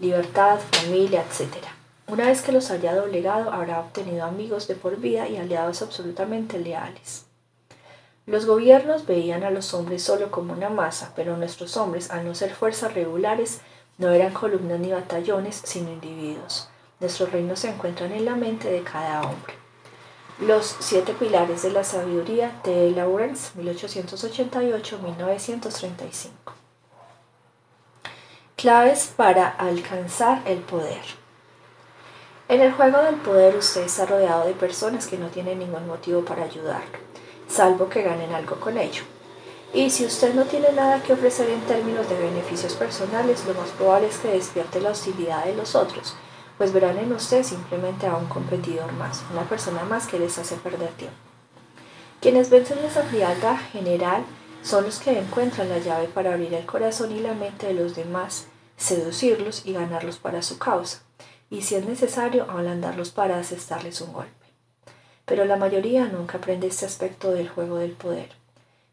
Libertad, 0.00 0.58
familia, 0.72 1.22
etc. 1.22 1.54
Una 2.08 2.26
vez 2.26 2.42
que 2.42 2.50
los 2.50 2.72
haya 2.72 2.96
doblegado, 2.96 3.52
habrá 3.52 3.78
obtenido 3.78 4.24
amigos 4.24 4.66
de 4.66 4.74
por 4.74 4.96
vida 4.96 5.28
y 5.28 5.36
aliados 5.36 5.82
absolutamente 5.82 6.58
leales. 6.58 7.29
Los 8.26 8.44
gobiernos 8.46 9.06
veían 9.06 9.44
a 9.44 9.50
los 9.50 9.72
hombres 9.72 10.02
solo 10.02 10.30
como 10.30 10.52
una 10.52 10.68
masa, 10.68 11.12
pero 11.16 11.36
nuestros 11.36 11.76
hombres, 11.76 12.10
al 12.10 12.26
no 12.26 12.34
ser 12.34 12.52
fuerzas 12.54 12.92
regulares, 12.94 13.60
no 13.98 14.10
eran 14.10 14.34
columnas 14.34 14.78
ni 14.78 14.92
batallones, 14.92 15.60
sino 15.64 15.90
individuos. 15.90 16.68
Nuestros 17.00 17.32
reinos 17.32 17.58
se 17.60 17.70
encuentran 17.70 18.12
en 18.12 18.26
la 18.26 18.36
mente 18.36 18.70
de 18.70 18.82
cada 18.82 19.22
hombre. 19.22 19.54
Los 20.38 20.76
siete 20.80 21.14
pilares 21.14 21.62
de 21.62 21.70
la 21.70 21.82
sabiduría 21.82 22.60
de 22.62 22.90
Lawrence, 22.90 23.58
1888-1935. 23.58 26.28
Claves 28.56 29.14
para 29.16 29.48
alcanzar 29.48 30.42
el 30.46 30.58
poder. 30.58 31.00
En 32.48 32.60
el 32.60 32.72
juego 32.72 33.02
del 33.02 33.16
poder 33.16 33.56
usted 33.56 33.82
está 33.82 34.06
rodeado 34.06 34.46
de 34.46 34.52
personas 34.52 35.06
que 35.06 35.18
no 35.18 35.28
tienen 35.28 35.58
ningún 35.58 35.86
motivo 35.86 36.22
para 36.24 36.44
ayudarlo 36.44 37.09
salvo 37.50 37.88
que 37.88 38.02
ganen 38.02 38.32
algo 38.32 38.56
con 38.56 38.78
ello. 38.78 39.02
Y 39.72 39.90
si 39.90 40.04
usted 40.04 40.34
no 40.34 40.44
tiene 40.44 40.72
nada 40.72 41.02
que 41.02 41.12
ofrecer 41.12 41.48
en 41.50 41.60
términos 41.62 42.08
de 42.08 42.16
beneficios 42.16 42.74
personales, 42.74 43.44
lo 43.46 43.54
más 43.54 43.70
probable 43.70 44.08
es 44.08 44.18
que 44.18 44.28
despierte 44.28 44.80
la 44.80 44.90
hostilidad 44.90 45.44
de 45.44 45.54
los 45.54 45.74
otros, 45.74 46.14
pues 46.58 46.72
verán 46.72 46.98
en 46.98 47.12
usted 47.12 47.42
simplemente 47.44 48.06
a 48.06 48.16
un 48.16 48.26
competidor 48.26 48.92
más, 48.92 49.22
una 49.32 49.48
persona 49.48 49.84
más 49.84 50.06
que 50.06 50.18
les 50.18 50.38
hace 50.38 50.56
perder 50.56 50.90
tiempo. 50.90 51.16
Quienes 52.20 52.50
vencen 52.50 52.78
esa 52.78 53.02
frialdad 53.04 53.56
general 53.72 54.24
son 54.62 54.84
los 54.84 54.98
que 54.98 55.18
encuentran 55.18 55.68
la 55.68 55.78
llave 55.78 56.06
para 56.08 56.34
abrir 56.34 56.52
el 56.52 56.66
corazón 56.66 57.12
y 57.12 57.20
la 57.20 57.32
mente 57.32 57.68
de 57.68 57.74
los 57.74 57.96
demás, 57.96 58.46
seducirlos 58.76 59.64
y 59.64 59.72
ganarlos 59.72 60.18
para 60.18 60.42
su 60.42 60.58
causa, 60.58 61.02
y 61.48 61.62
si 61.62 61.76
es 61.76 61.86
necesario, 61.86 62.46
ablandarlos 62.50 63.10
para 63.10 63.38
asestarles 63.38 64.00
un 64.00 64.12
golpe 64.12 64.39
pero 65.30 65.44
la 65.44 65.54
mayoría 65.54 66.06
nunca 66.06 66.38
aprende 66.38 66.66
este 66.66 66.86
aspecto 66.86 67.30
del 67.30 67.48
juego 67.48 67.76
del 67.76 67.92
poder. 67.92 68.30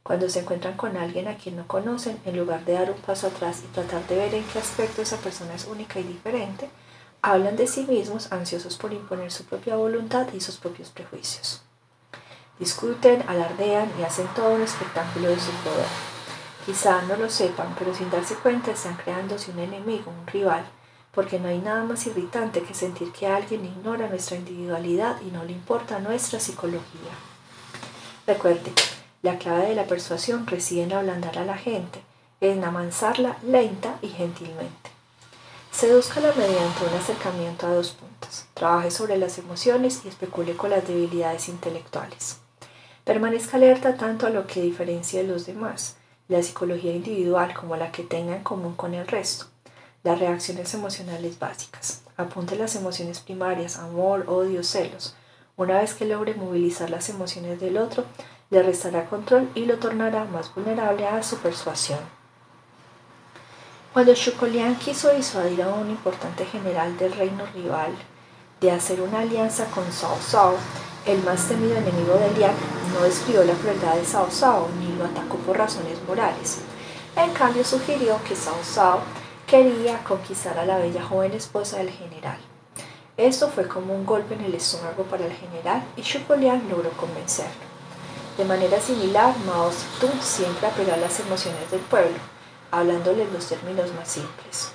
Cuando 0.03 0.29
se 0.29 0.41
encuentran 0.41 0.77
con 0.77 0.95
alguien 0.95 1.27
a 1.27 1.35
quien 1.35 1.55
no 1.55 1.65
conocen, 1.65 2.19
en 2.25 2.37
lugar 2.37 2.63
de 2.63 2.73
dar 2.73 2.91
un 2.91 2.97
paso 2.97 3.25
atrás 3.25 3.63
y 3.65 3.73
tratar 3.73 4.05
de 4.05 4.17
ver 4.17 4.35
en 4.35 4.43
qué 4.43 4.59
aspecto 4.59 5.01
esa 5.01 5.17
persona 5.17 5.55
es 5.55 5.65
única 5.65 5.99
y 5.99 6.03
diferente, 6.03 6.69
hablan 7.23 7.55
de 7.55 7.65
sí 7.65 7.87
mismos 7.89 8.31
ansiosos 8.31 8.77
por 8.77 8.93
imponer 8.93 9.31
su 9.31 9.45
propia 9.45 9.77
voluntad 9.77 10.27
y 10.31 10.39
sus 10.39 10.57
propios 10.57 10.91
prejuicios. 10.91 11.63
Discuten, 12.59 13.23
alardean 13.27 13.91
y 13.99 14.03
hacen 14.03 14.27
todo 14.35 14.51
un 14.51 14.61
espectáculo 14.61 15.29
de 15.29 15.39
su 15.39 15.51
poder. 15.63 15.87
Quizá 16.67 17.01
no 17.01 17.15
lo 17.15 17.31
sepan, 17.31 17.73
pero 17.79 17.95
sin 17.95 18.11
darse 18.11 18.35
cuenta 18.35 18.69
están 18.69 18.95
creándose 18.95 19.49
un 19.49 19.57
enemigo, 19.57 20.11
un 20.11 20.27
rival, 20.27 20.63
porque 21.17 21.39
no 21.39 21.47
hay 21.47 21.57
nada 21.57 21.83
más 21.83 22.05
irritante 22.05 22.61
que 22.61 22.75
sentir 22.75 23.11
que 23.11 23.25
alguien 23.25 23.65
ignora 23.65 24.07
nuestra 24.07 24.37
individualidad 24.37 25.19
y 25.27 25.31
no 25.31 25.43
le 25.43 25.51
importa 25.51 25.97
nuestra 25.97 26.39
psicología. 26.39 27.09
Recuerde, 28.27 28.71
la 29.23 29.39
clave 29.39 29.69
de 29.69 29.73
la 29.73 29.85
persuasión 29.85 30.45
reside 30.45 30.83
en 30.83 30.93
ablandar 30.93 31.39
a 31.39 31.45
la 31.45 31.57
gente, 31.57 32.03
en 32.39 32.63
amansarla 32.63 33.35
lenta 33.41 33.97
y 34.03 34.09
gentilmente. 34.09 34.91
Sedúzcala 35.71 36.33
mediante 36.37 36.85
un 36.87 36.93
acercamiento 36.93 37.65
a 37.65 37.73
dos 37.73 37.93
puntas. 37.93 38.45
Trabaje 38.53 38.91
sobre 38.91 39.17
las 39.17 39.39
emociones 39.39 40.01
y 40.05 40.09
especule 40.09 40.55
con 40.55 40.69
las 40.69 40.87
debilidades 40.87 41.49
intelectuales. 41.49 42.37
Permanezca 43.05 43.57
alerta 43.57 43.97
tanto 43.97 44.27
a 44.27 44.29
lo 44.29 44.45
que 44.45 44.61
diferencia 44.61 45.23
de 45.23 45.27
los 45.27 45.47
demás, 45.47 45.95
la 46.27 46.43
psicología 46.43 46.93
individual 46.93 47.55
como 47.55 47.75
la 47.75 47.91
que 47.91 48.03
tenga 48.03 48.35
en 48.35 48.43
común 48.43 48.75
con 48.75 48.93
el 48.93 49.07
resto, 49.07 49.47
las 50.07 50.19
reacciones 50.19 50.73
emocionales 50.73 51.37
básicas. 51.37 52.01
Apunte 52.15 52.55
las 52.55 52.77
emociones 52.77 53.19
primarias, 53.19 53.77
amor, 53.77 54.23
odio, 54.29 54.63
celos. 54.63 55.15
Una 55.57 55.81
vez 55.81 55.93
que 55.93 56.05
logre 56.05 56.33
movilizar 56.33 56.89
las 56.89 57.09
emociones 57.09 57.59
del 57.59 57.77
otro, 57.77 58.05
le 58.49 58.63
restará 58.63 59.09
control 59.09 59.49
y 59.53 59.65
lo 59.65 59.79
tornará 59.79 60.23
más 60.23 60.55
vulnerable 60.55 61.05
a 61.05 61.21
su 61.23 61.37
persuasión. 61.39 61.99
Cuando 63.91 64.13
Shukolian 64.13 64.75
quiso 64.75 65.13
disuadir 65.13 65.61
a 65.61 65.73
un 65.73 65.89
importante 65.89 66.45
general 66.45 66.97
del 66.97 67.11
reino 67.11 67.45
rival 67.47 67.91
de 68.61 68.71
hacer 68.71 69.01
una 69.01 69.19
alianza 69.19 69.65
con 69.65 69.83
Cao 69.99 70.17
Cao, 70.31 70.55
el 71.05 71.21
más 71.23 71.49
temido 71.49 71.75
enemigo 71.75 72.13
de 72.13 72.31
Liang, 72.31 72.55
no 72.93 73.03
describió 73.03 73.43
la 73.43 73.55
crueldad 73.55 73.95
de 73.95 74.03
Cao 74.09 74.29
Cao 74.39 74.69
ni 74.79 74.95
lo 74.95 75.03
atacó 75.03 75.35
por 75.39 75.57
razones 75.57 75.97
morales. 76.07 76.59
En 77.17 77.33
cambio 77.33 77.65
sugirió 77.65 78.17
que 78.23 78.35
Cao 78.35 78.55
Cao 78.73 79.16
quería 79.47 80.03
conquistar 80.03 80.59
a 80.59 80.65
la 80.65 80.77
bella 80.77 81.01
joven 81.01 81.31
esposa 81.31 81.77
del 81.77 81.89
general. 81.89 82.37
Esto 83.15 83.47
fue 83.47 83.65
como 83.65 83.95
un 83.95 84.05
golpe 84.05 84.35
en 84.35 84.41
el 84.41 84.53
estómago 84.53 85.03
para 85.03 85.25
el 85.25 85.31
general 85.31 85.83
y 85.95 86.01
Shukolian 86.01 86.67
logró 86.69 86.91
convencerlo. 86.91 87.65
De 88.37 88.43
manera 88.43 88.79
similar, 88.81 89.33
Mao 89.45 89.71
Zedong 89.71 90.21
siempre 90.21 90.67
apeló 90.67 90.93
a 90.93 90.97
las 90.97 91.19
emociones 91.21 91.71
del 91.71 91.79
pueblo, 91.79 92.17
hablándole 92.71 93.23
en 93.23 93.33
los 93.33 93.47
términos 93.47 93.91
más 93.95 94.09
simples. 94.09 94.73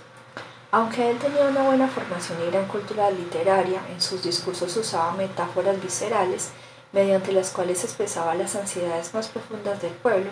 Aunque 0.71 1.11
él 1.11 1.19
tenía 1.19 1.45
una 1.45 1.62
buena 1.64 1.87
formación 1.87 2.38
y 2.43 2.50
gran 2.50 2.67
cultura 2.67 3.11
literaria, 3.11 3.83
en 3.93 4.00
sus 4.00 4.23
discursos 4.23 4.75
usaba 4.75 5.12
metáforas 5.12 5.81
viscerales 5.83 6.49
mediante 6.93 7.31
las 7.31 7.50
cuales 7.50 7.85
expresaba 7.85 8.35
las 8.35 8.57
ansiedades 8.57 9.12
más 9.12 9.29
profundas 9.29 9.83
del 9.83 9.93
pueblo 9.93 10.31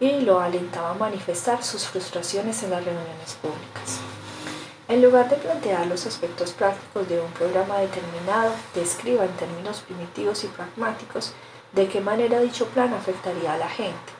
y 0.00 0.20
lo 0.20 0.40
alentaba 0.40 0.90
a 0.90 0.94
manifestar 0.94 1.62
sus 1.62 1.86
frustraciones 1.86 2.62
en 2.62 2.70
las 2.70 2.84
reuniones 2.84 3.34
públicas. 3.42 3.98
En 4.88 5.02
lugar 5.02 5.28
de 5.28 5.36
plantear 5.36 5.86
los 5.86 6.06
aspectos 6.06 6.52
prácticos 6.52 7.08
de 7.08 7.20
un 7.20 7.30
programa 7.32 7.78
determinado, 7.78 8.52
describa 8.74 9.24
en 9.24 9.32
términos 9.32 9.80
primitivos 9.80 10.44
y 10.44 10.46
pragmáticos 10.46 11.32
de 11.72 11.88
qué 11.88 12.00
manera 12.00 12.40
dicho 12.40 12.66
plan 12.66 12.94
afectaría 12.94 13.52
a 13.52 13.58
la 13.58 13.68
gente. 13.68 14.12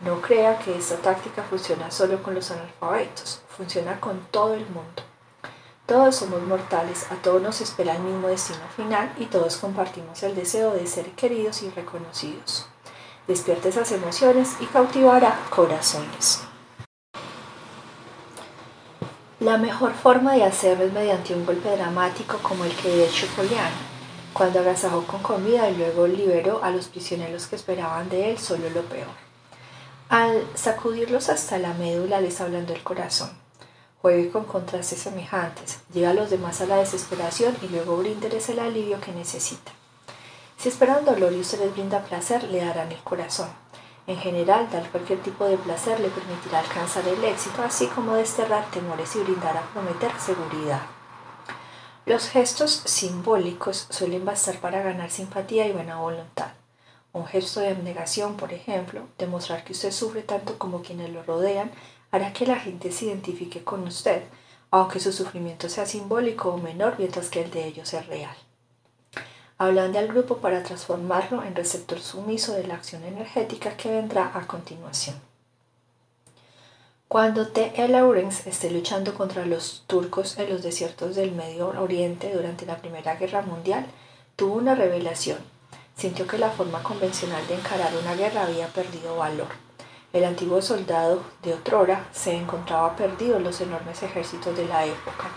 No 0.00 0.20
crea 0.20 0.58
que 0.58 0.76
esta 0.76 0.96
táctica 0.96 1.42
funciona 1.42 1.90
solo 1.90 2.22
con 2.22 2.34
los 2.34 2.50
analfabetos, 2.50 3.42
funciona 3.56 4.00
con 4.00 4.18
todo 4.30 4.54
el 4.54 4.66
mundo. 4.66 5.02
Todos 5.86 6.16
somos 6.16 6.42
mortales, 6.42 7.06
a 7.10 7.16
todos 7.16 7.42
nos 7.42 7.60
espera 7.60 7.94
el 7.94 8.02
mismo 8.02 8.28
destino 8.28 8.60
final 8.76 9.12
y 9.18 9.26
todos 9.26 9.58
compartimos 9.58 10.22
el 10.22 10.34
deseo 10.34 10.72
de 10.72 10.86
ser 10.86 11.10
queridos 11.12 11.62
y 11.62 11.70
reconocidos. 11.70 12.66
Despierte 13.26 13.68
esas 13.68 13.92
emociones 13.92 14.56
y 14.60 14.66
cautivará 14.66 15.38
corazones. 15.50 16.42
La 19.40 19.56
mejor 19.56 19.94
forma 19.94 20.34
de 20.34 20.44
hacerlo 20.44 20.84
es 20.84 20.92
mediante 20.92 21.34
un 21.34 21.46
golpe 21.46 21.70
dramático 21.70 22.38
como 22.42 22.66
el 22.66 22.76
que 22.76 22.88
de 22.88 23.06
hecho 23.06 23.26
cuando 24.34 24.60
agasajó 24.60 25.02
con 25.04 25.22
comida 25.22 25.70
y 25.70 25.76
luego 25.76 26.06
liberó 26.06 26.62
a 26.62 26.70
los 26.70 26.88
prisioneros 26.88 27.46
que 27.46 27.56
esperaban 27.56 28.08
de 28.10 28.30
él 28.30 28.38
solo 28.38 28.68
lo 28.70 28.82
peor. 28.82 29.08
Al 30.10 30.46
sacudirlos 30.54 31.30
hasta 31.30 31.58
la 31.58 31.72
médula 31.72 32.20
les 32.20 32.40
hablando 32.40 32.74
el 32.74 32.82
corazón. 32.82 33.30
Juegue 34.02 34.30
con 34.30 34.44
contrastes 34.44 34.98
semejantes, 34.98 35.80
lleva 35.92 36.10
a 36.10 36.14
los 36.14 36.30
demás 36.30 36.60
a 36.60 36.66
la 36.66 36.76
desesperación 36.76 37.56
y 37.62 37.68
luego 37.68 37.96
bríndeles 37.96 38.48
el 38.50 38.58
alivio 38.58 39.00
que 39.00 39.12
necesita. 39.12 39.72
Si 40.60 40.68
esperan 40.68 41.06
dolor 41.06 41.32
y 41.32 41.40
usted 41.40 41.58
les 41.58 41.72
brinda 41.72 42.04
placer, 42.04 42.44
le 42.44 42.62
darán 42.62 42.92
el 42.92 42.98
corazón. 42.98 43.48
En 44.06 44.18
general, 44.18 44.68
dar 44.70 44.90
cualquier 44.90 45.22
tipo 45.22 45.46
de 45.46 45.56
placer 45.56 45.98
le 46.00 46.10
permitirá 46.10 46.58
alcanzar 46.58 47.08
el 47.08 47.24
éxito, 47.24 47.62
así 47.62 47.86
como 47.86 48.12
desterrar 48.12 48.70
temores 48.70 49.16
y 49.16 49.20
brindar 49.20 49.56
a 49.56 49.62
prometer 49.72 50.10
seguridad. 50.20 50.82
Los 52.04 52.28
gestos 52.28 52.82
simbólicos 52.84 53.86
suelen 53.88 54.26
bastar 54.26 54.58
para 54.58 54.82
ganar 54.82 55.10
simpatía 55.10 55.66
y 55.66 55.72
buena 55.72 55.96
voluntad. 55.96 56.52
Un 57.14 57.24
gesto 57.24 57.60
de 57.60 57.70
abnegación, 57.70 58.36
por 58.36 58.52
ejemplo, 58.52 59.06
demostrar 59.16 59.64
que 59.64 59.72
usted 59.72 59.92
sufre 59.92 60.20
tanto 60.20 60.58
como 60.58 60.82
quienes 60.82 61.08
lo 61.08 61.22
rodean, 61.22 61.70
hará 62.10 62.34
que 62.34 62.44
la 62.44 62.60
gente 62.60 62.92
se 62.92 63.06
identifique 63.06 63.64
con 63.64 63.84
usted, 63.84 64.24
aunque 64.70 65.00
su 65.00 65.10
sufrimiento 65.10 65.70
sea 65.70 65.86
simbólico 65.86 66.50
o 66.50 66.58
menor 66.58 66.96
mientras 66.98 67.30
que 67.30 67.40
el 67.40 67.50
de 67.50 67.64
ellos 67.64 67.94
es 67.94 68.06
real. 68.06 68.36
Hablan 69.62 69.94
al 69.94 70.08
grupo 70.08 70.38
para 70.38 70.62
transformarlo 70.62 71.42
en 71.42 71.54
receptor 71.54 72.00
sumiso 72.00 72.54
de 72.54 72.66
la 72.66 72.76
acción 72.76 73.04
energética 73.04 73.76
que 73.76 73.90
vendrá 73.90 74.30
a 74.32 74.46
continuación. 74.46 75.20
Cuando 77.08 77.46
T. 77.48 77.74
E. 77.76 77.86
Lawrence 77.88 78.48
esté 78.48 78.70
luchando 78.70 79.12
contra 79.12 79.44
los 79.44 79.84
turcos 79.86 80.38
en 80.38 80.48
los 80.48 80.62
desiertos 80.62 81.14
del 81.14 81.32
Medio 81.32 81.68
Oriente 81.78 82.32
durante 82.34 82.64
la 82.64 82.78
Primera 82.78 83.16
Guerra 83.16 83.42
Mundial, 83.42 83.84
tuvo 84.34 84.54
una 84.54 84.74
revelación. 84.74 85.36
Sintió 85.94 86.26
que 86.26 86.38
la 86.38 86.48
forma 86.48 86.82
convencional 86.82 87.46
de 87.46 87.56
encarar 87.56 87.92
una 88.00 88.14
guerra 88.14 88.44
había 88.44 88.68
perdido 88.68 89.16
valor. 89.16 89.48
El 90.14 90.24
antiguo 90.24 90.62
soldado 90.62 91.22
de 91.42 91.52
otrora 91.52 92.08
se 92.12 92.34
encontraba 92.34 92.96
perdido 92.96 93.36
en 93.36 93.44
los 93.44 93.60
enormes 93.60 94.02
ejércitos 94.02 94.56
de 94.56 94.64
la 94.64 94.86
época, 94.86 95.28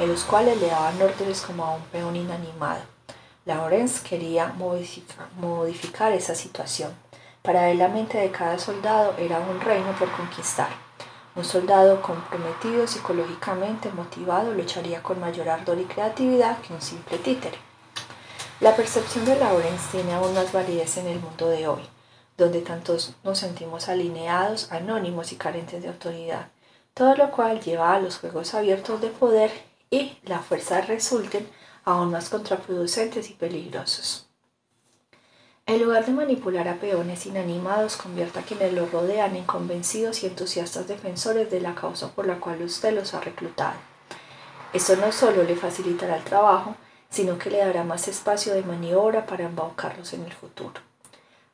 en 0.00 0.08
los 0.08 0.24
cuales 0.24 0.60
le 0.60 0.66
daban 0.66 1.00
órdenes 1.00 1.42
como 1.42 1.64
a 1.64 1.76
un 1.76 1.82
peón 1.82 2.16
inanimado. 2.16 2.91
Lawrence 3.44 4.06
quería 4.08 4.54
modificar 5.36 6.12
esa 6.12 6.34
situación. 6.34 6.92
Para 7.42 7.70
él 7.70 7.78
la 7.78 7.88
mente 7.88 8.18
de 8.18 8.30
cada 8.30 8.56
soldado 8.58 9.14
era 9.18 9.40
un 9.40 9.60
reino 9.60 9.92
por 9.98 10.12
conquistar. 10.12 10.68
Un 11.34 11.44
soldado 11.44 12.00
comprometido 12.02 12.86
psicológicamente 12.86 13.90
motivado 13.90 14.52
lucharía 14.52 15.02
con 15.02 15.18
mayor 15.18 15.48
ardor 15.48 15.80
y 15.80 15.84
creatividad 15.84 16.60
que 16.60 16.72
un 16.72 16.80
simple 16.80 17.18
títere. 17.18 17.58
La 18.60 18.76
percepción 18.76 19.24
de 19.24 19.34
Lawrence 19.34 19.88
tiene 19.90 20.12
aún 20.12 20.34
más 20.34 20.52
validez 20.52 20.98
en 20.98 21.08
el 21.08 21.18
mundo 21.18 21.48
de 21.48 21.66
hoy, 21.66 21.82
donde 22.36 22.60
tantos 22.60 23.16
nos 23.24 23.38
sentimos 23.38 23.88
alineados, 23.88 24.70
anónimos 24.70 25.32
y 25.32 25.36
carentes 25.36 25.82
de 25.82 25.88
autoridad, 25.88 26.46
todo 26.94 27.16
lo 27.16 27.32
cual 27.32 27.60
lleva 27.60 27.92
a 27.92 27.98
los 27.98 28.18
juegos 28.18 28.54
abiertos 28.54 29.00
de 29.00 29.08
poder 29.08 29.50
y 29.90 30.18
la 30.22 30.38
fuerza 30.38 30.80
resulten 30.82 31.48
aún 31.84 32.10
más 32.10 32.28
contraproducentes 32.28 33.30
y 33.30 33.34
peligrosos. 33.34 34.28
En 35.64 35.80
lugar 35.80 36.04
de 36.04 36.12
manipular 36.12 36.66
a 36.68 36.76
peones 36.76 37.24
inanimados, 37.26 37.96
convierta 37.96 38.40
a 38.40 38.42
quienes 38.42 38.72
lo 38.72 38.86
rodean 38.86 39.36
en 39.36 39.44
convencidos 39.44 40.22
y 40.22 40.26
entusiastas 40.26 40.88
defensores 40.88 41.50
de 41.50 41.60
la 41.60 41.74
causa 41.74 42.08
por 42.08 42.26
la 42.26 42.40
cual 42.40 42.62
usted 42.62 42.92
los 42.94 43.14
ha 43.14 43.20
reclutado. 43.20 43.76
Esto 44.72 44.96
no 44.96 45.12
solo 45.12 45.44
le 45.44 45.54
facilitará 45.54 46.16
el 46.16 46.24
trabajo, 46.24 46.74
sino 47.10 47.38
que 47.38 47.50
le 47.50 47.58
dará 47.58 47.84
más 47.84 48.08
espacio 48.08 48.54
de 48.54 48.62
maniobra 48.62 49.26
para 49.26 49.44
embaucarlos 49.44 50.14
en 50.14 50.24
el 50.24 50.32
futuro. 50.32 50.80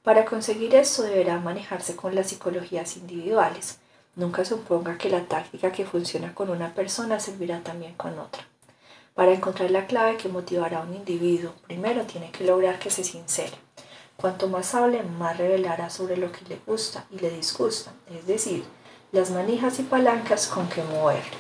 Para 0.02 0.25
conseguir 0.25 0.75
esto 0.75 1.02
deberá 1.02 1.38
manejarse 1.38 1.94
con 1.94 2.14
las 2.14 2.28
psicologías 2.28 2.97
individuales. 2.97 3.78
Nunca 4.16 4.44
suponga 4.44 4.97
que 4.97 5.11
la 5.11 5.26
táctica 5.26 5.70
que 5.70 5.85
funciona 5.85 6.35
con 6.35 6.49
una 6.49 6.75
persona 6.75 7.20
servirá 7.20 7.61
también 7.61 7.94
con 7.94 8.18
otra. 8.18 8.47
Para 9.18 9.32
encontrar 9.32 9.72
la 9.72 9.88
clave 9.88 10.16
que 10.16 10.28
motivará 10.28 10.78
a 10.78 10.82
un 10.84 10.94
individuo, 10.94 11.52
primero 11.66 12.04
tiene 12.04 12.30
que 12.30 12.44
lograr 12.44 12.78
que 12.78 12.88
se 12.88 13.02
sincere. 13.02 13.58
Cuanto 14.16 14.46
más 14.46 14.76
hable, 14.76 15.02
más 15.02 15.37
revelará 15.37 15.90
sobre 15.90 16.16
lo 16.16 16.30
que 16.30 16.44
le 16.48 16.60
gusta 16.64 17.04
y 17.10 17.18
le 17.18 17.28
disgusta, 17.30 17.90
es 18.16 18.28
decir, 18.28 18.62
las 19.10 19.32
manijas 19.32 19.80
y 19.80 19.82
palancas 19.82 20.46
con 20.46 20.68
que 20.68 20.84
moverlo. 20.84 21.37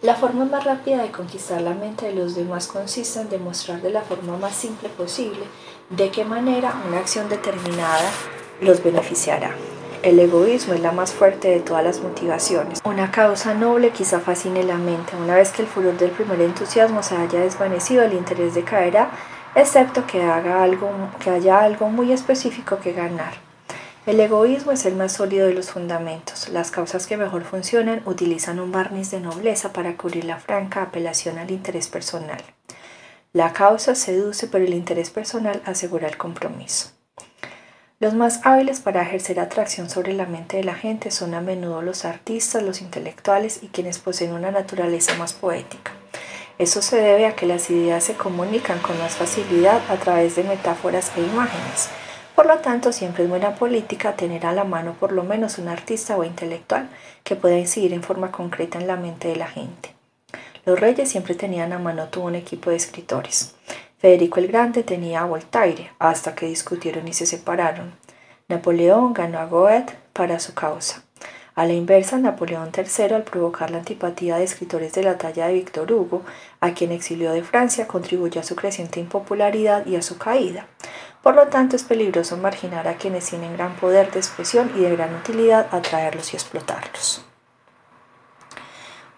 La 0.00 0.14
forma 0.14 0.46
más 0.46 0.64
rápida 0.64 1.02
de 1.02 1.12
conquistar 1.12 1.60
la 1.60 1.74
mente 1.74 2.06
de 2.06 2.14
los 2.14 2.34
demás 2.34 2.66
consiste 2.66 3.20
en 3.20 3.28
demostrar 3.28 3.82
de 3.82 3.90
la 3.90 4.00
forma 4.00 4.38
más 4.38 4.54
simple 4.54 4.88
posible 4.88 5.44
de 5.90 6.10
qué 6.10 6.24
manera 6.24 6.74
una 6.88 7.00
acción 7.00 7.28
determinada 7.28 8.10
los 8.62 8.82
beneficiará. 8.82 9.54
El 10.04 10.18
egoísmo 10.18 10.74
es 10.74 10.80
la 10.80 10.92
más 10.92 11.14
fuerte 11.14 11.48
de 11.48 11.60
todas 11.60 11.82
las 11.82 12.00
motivaciones. 12.02 12.82
Una 12.84 13.10
causa 13.10 13.54
noble 13.54 13.88
quizá 13.88 14.20
fascine 14.20 14.62
la 14.62 14.76
mente. 14.76 15.16
Una 15.16 15.36
vez 15.36 15.50
que 15.50 15.62
el 15.62 15.68
furor 15.68 15.96
del 15.96 16.10
primer 16.10 16.42
entusiasmo 16.42 17.02
se 17.02 17.16
haya 17.16 17.40
desvanecido, 17.40 18.02
el 18.02 18.12
interés 18.12 18.54
decaerá, 18.54 19.10
excepto 19.54 20.06
que, 20.06 20.22
haga 20.22 20.62
algo, 20.62 20.90
que 21.20 21.30
haya 21.30 21.60
algo 21.60 21.88
muy 21.88 22.12
específico 22.12 22.80
que 22.80 22.92
ganar. 22.92 23.32
El 24.04 24.20
egoísmo 24.20 24.72
es 24.72 24.84
el 24.84 24.94
más 24.94 25.12
sólido 25.12 25.46
de 25.46 25.54
los 25.54 25.70
fundamentos. 25.70 26.50
Las 26.50 26.70
causas 26.70 27.06
que 27.06 27.16
mejor 27.16 27.44
funcionan 27.44 28.02
utilizan 28.04 28.60
un 28.60 28.72
barniz 28.72 29.10
de 29.10 29.20
nobleza 29.20 29.72
para 29.72 29.96
cubrir 29.96 30.26
la 30.26 30.36
franca 30.36 30.82
apelación 30.82 31.38
al 31.38 31.50
interés 31.50 31.88
personal. 31.88 32.42
La 33.32 33.54
causa 33.54 33.94
seduce, 33.94 34.48
pero 34.48 34.66
el 34.66 34.74
interés 34.74 35.08
personal 35.08 35.62
asegura 35.64 36.08
el 36.08 36.18
compromiso. 36.18 36.90
Los 38.00 38.12
más 38.12 38.40
hábiles 38.42 38.80
para 38.80 39.02
ejercer 39.02 39.38
atracción 39.38 39.88
sobre 39.88 40.14
la 40.14 40.26
mente 40.26 40.56
de 40.56 40.64
la 40.64 40.74
gente 40.74 41.12
son 41.12 41.32
a 41.32 41.40
menudo 41.40 41.80
los 41.80 42.04
artistas, 42.04 42.60
los 42.62 42.80
intelectuales 42.80 43.62
y 43.62 43.68
quienes 43.68 43.98
poseen 44.00 44.32
una 44.32 44.50
naturaleza 44.50 45.14
más 45.14 45.32
poética. 45.32 45.92
Eso 46.58 46.82
se 46.82 46.96
debe 46.96 47.26
a 47.26 47.36
que 47.36 47.46
las 47.46 47.70
ideas 47.70 48.02
se 48.02 48.14
comunican 48.14 48.80
con 48.80 48.98
más 48.98 49.14
facilidad 49.14 49.80
a 49.88 49.96
través 49.96 50.34
de 50.34 50.42
metáforas 50.42 51.12
e 51.16 51.20
imágenes. 51.20 51.88
Por 52.34 52.46
lo 52.46 52.58
tanto, 52.58 52.90
siempre 52.90 53.24
es 53.24 53.30
buena 53.30 53.54
política 53.54 54.16
tener 54.16 54.44
a 54.44 54.52
la 54.52 54.64
mano 54.64 54.94
por 54.98 55.12
lo 55.12 55.22
menos 55.22 55.58
un 55.58 55.68
artista 55.68 56.16
o 56.16 56.24
intelectual 56.24 56.88
que 57.22 57.36
pueda 57.36 57.58
incidir 57.58 57.92
en 57.92 58.02
forma 58.02 58.32
concreta 58.32 58.80
en 58.80 58.88
la 58.88 58.96
mente 58.96 59.28
de 59.28 59.36
la 59.36 59.46
gente. 59.46 59.94
Los 60.66 60.80
reyes 60.80 61.08
siempre 61.08 61.36
tenían 61.36 61.72
a 61.72 61.78
mano 61.78 62.08
todo 62.08 62.24
un 62.24 62.34
equipo 62.34 62.70
de 62.70 62.76
escritores. 62.76 63.54
Federico 64.04 64.38
el 64.38 64.48
Grande 64.48 64.82
tenía 64.82 65.22
a 65.22 65.24
Voltaire, 65.24 65.90
hasta 65.98 66.34
que 66.34 66.44
discutieron 66.44 67.08
y 67.08 67.14
se 67.14 67.24
separaron. 67.24 67.94
Napoleón 68.48 69.14
ganó 69.14 69.38
a 69.38 69.46
Goethe 69.46 69.96
para 70.12 70.40
su 70.40 70.52
causa. 70.52 71.04
A 71.54 71.64
la 71.64 71.72
inversa, 71.72 72.18
Napoleón 72.18 72.70
III, 72.76 73.14
al 73.14 73.22
provocar 73.22 73.70
la 73.70 73.78
antipatía 73.78 74.36
de 74.36 74.44
escritores 74.44 74.92
de 74.92 75.04
la 75.04 75.16
talla 75.16 75.46
de 75.46 75.54
Víctor 75.54 75.90
Hugo, 75.90 76.20
a 76.60 76.72
quien 76.72 76.92
exilió 76.92 77.32
de 77.32 77.42
Francia, 77.42 77.88
contribuyó 77.88 78.42
a 78.42 78.44
su 78.44 78.54
creciente 78.56 79.00
impopularidad 79.00 79.86
y 79.86 79.96
a 79.96 80.02
su 80.02 80.18
caída. 80.18 80.66
Por 81.22 81.34
lo 81.34 81.46
tanto, 81.48 81.74
es 81.74 81.84
peligroso 81.84 82.36
marginar 82.36 82.86
a 82.86 82.98
quienes 82.98 83.24
tienen 83.24 83.54
gran 83.54 83.74
poder 83.76 84.12
de 84.12 84.18
expresión 84.18 84.70
y 84.76 84.80
de 84.80 84.94
gran 84.94 85.14
utilidad, 85.14 85.68
atraerlos 85.70 86.34
y 86.34 86.36
explotarlos. 86.36 87.24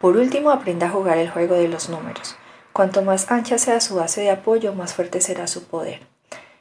Por 0.00 0.16
último, 0.16 0.52
aprenda 0.52 0.86
a 0.86 0.90
jugar 0.90 1.18
el 1.18 1.28
juego 1.28 1.56
de 1.56 1.66
los 1.66 1.88
números. 1.88 2.36
Cuanto 2.76 3.00
más 3.00 3.30
ancha 3.30 3.56
sea 3.56 3.80
su 3.80 3.94
base 3.94 4.20
de 4.20 4.30
apoyo, 4.30 4.74
más 4.74 4.92
fuerte 4.92 5.22
será 5.22 5.46
su 5.46 5.64
poder. 5.64 6.00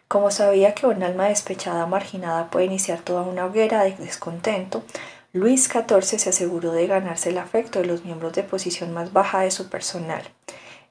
Como 0.07 0.31
sabía 0.31 0.73
que 0.73 0.87
un 0.87 1.03
alma 1.03 1.25
despechada 1.25 1.87
marginada 1.87 2.49
puede 2.49 2.67
iniciar 2.67 2.99
toda 2.99 3.23
una 3.23 3.45
hoguera 3.45 3.83
de 3.83 3.91
descontento, 3.97 4.85
Luis 5.33 5.67
XIV 5.67 6.17
se 6.17 6.29
aseguró 6.29 6.71
de 6.71 6.87
ganarse 6.87 7.31
el 7.31 7.37
afecto 7.37 7.79
de 7.79 7.87
los 7.87 8.05
miembros 8.05 8.31
de 8.31 8.43
posición 8.43 8.93
más 8.93 9.11
baja 9.11 9.41
de 9.41 9.51
su 9.51 9.67
personal. 9.67 10.21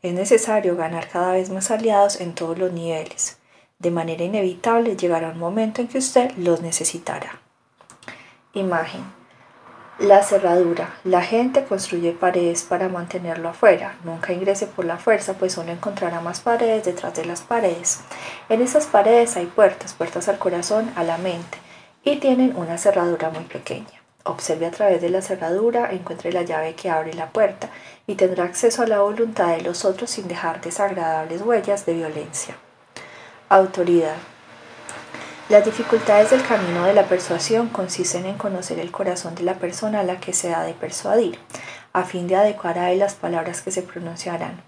Es 0.02 0.12
necesario 0.12 0.76
ganar 0.76 1.08
cada 1.08 1.32
vez 1.32 1.48
más 1.48 1.70
aliados 1.70 2.20
en 2.20 2.34
todos 2.34 2.58
los 2.58 2.70
niveles. 2.70 3.38
De 3.78 3.90
manera 3.90 4.24
inevitable 4.24 4.94
llegará 4.94 5.30
un 5.30 5.38
momento 5.38 5.80
en 5.80 5.88
que 5.88 5.96
usted 5.96 6.32
los 6.36 6.60
necesitará. 6.60 7.40
Imagen. 8.52 9.23
La 10.00 10.24
cerradura. 10.24 10.92
La 11.04 11.22
gente 11.22 11.64
construye 11.64 12.10
paredes 12.10 12.64
para 12.64 12.88
mantenerlo 12.88 13.48
afuera. 13.48 13.94
Nunca 14.02 14.32
ingrese 14.32 14.66
por 14.66 14.84
la 14.84 14.96
fuerza, 14.96 15.34
pues 15.34 15.52
solo 15.52 15.70
encontrará 15.70 16.20
más 16.20 16.40
paredes 16.40 16.84
detrás 16.84 17.14
de 17.14 17.24
las 17.24 17.42
paredes. 17.42 18.00
En 18.48 18.60
esas 18.60 18.86
paredes 18.86 19.36
hay 19.36 19.46
puertas, 19.46 19.92
puertas 19.94 20.28
al 20.28 20.38
corazón, 20.38 20.90
a 20.96 21.04
la 21.04 21.16
mente, 21.16 21.58
y 22.02 22.16
tienen 22.16 22.56
una 22.56 22.76
cerradura 22.76 23.30
muy 23.30 23.44
pequeña. 23.44 24.02
Observe 24.24 24.66
a 24.66 24.72
través 24.72 25.00
de 25.00 25.10
la 25.10 25.22
cerradura, 25.22 25.92
encuentre 25.92 26.32
la 26.32 26.42
llave 26.42 26.74
que 26.74 26.90
abre 26.90 27.14
la 27.14 27.28
puerta 27.28 27.68
y 28.08 28.16
tendrá 28.16 28.44
acceso 28.44 28.82
a 28.82 28.88
la 28.88 28.98
voluntad 28.98 29.56
de 29.56 29.62
los 29.62 29.84
otros 29.84 30.10
sin 30.10 30.26
dejar 30.26 30.60
desagradables 30.60 31.42
huellas 31.42 31.86
de 31.86 31.94
violencia. 31.94 32.56
Autoridad. 33.48 34.16
Las 35.50 35.66
dificultades 35.66 36.30
del 36.30 36.42
camino 36.42 36.86
de 36.86 36.94
la 36.94 37.06
persuasión 37.06 37.68
consisten 37.68 38.24
en 38.24 38.38
conocer 38.38 38.78
el 38.78 38.90
corazón 38.90 39.34
de 39.34 39.42
la 39.42 39.58
persona 39.58 40.00
a 40.00 40.02
la 40.02 40.18
que 40.18 40.32
se 40.32 40.54
ha 40.54 40.62
de 40.62 40.72
persuadir, 40.72 41.38
a 41.92 42.04
fin 42.04 42.26
de 42.26 42.36
adecuar 42.36 42.78
a 42.78 42.92
él 42.92 43.00
las 43.00 43.14
palabras 43.14 43.60
que 43.60 43.70
se 43.70 43.82
pronunciarán. 43.82 44.62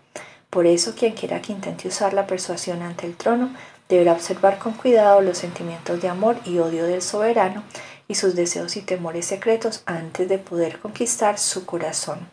Por 0.51 0.67
eso, 0.67 0.95
quien 0.95 1.15
quiera 1.15 1.41
que 1.41 1.53
intente 1.53 1.89
usar 1.89 2.13
la 2.13 2.27
persuasión 2.27 2.83
ante 2.83 3.07
el 3.07 3.17
trono 3.17 3.55
deberá 3.89 4.13
observar 4.13 4.59
con 4.59 4.75
cuidado 4.75 5.23
los 5.23 5.39
sentimientos 5.39 6.03
de 6.03 6.09
amor 6.09 6.37
y 6.45 6.59
odio 6.59 6.85
del 6.85 7.01
soberano 7.01 7.63
y 8.07 8.17
sus 8.17 8.35
deseos 8.35 8.77
y 8.77 8.83
temores 8.83 9.25
secretos 9.25 9.83
antes 9.87 10.29
de 10.29 10.37
poder 10.37 10.79
conquistar 10.79 11.39
su 11.39 11.65
corazón. 11.65 12.29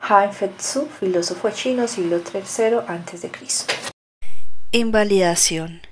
Han 0.00 0.32
Fetsu, 0.32 0.88
filósofo 0.98 1.50
chino, 1.50 1.86
siglo 1.86 2.18
III 2.18 2.78
a.C. 2.88 3.30
Invalidación 4.72 5.85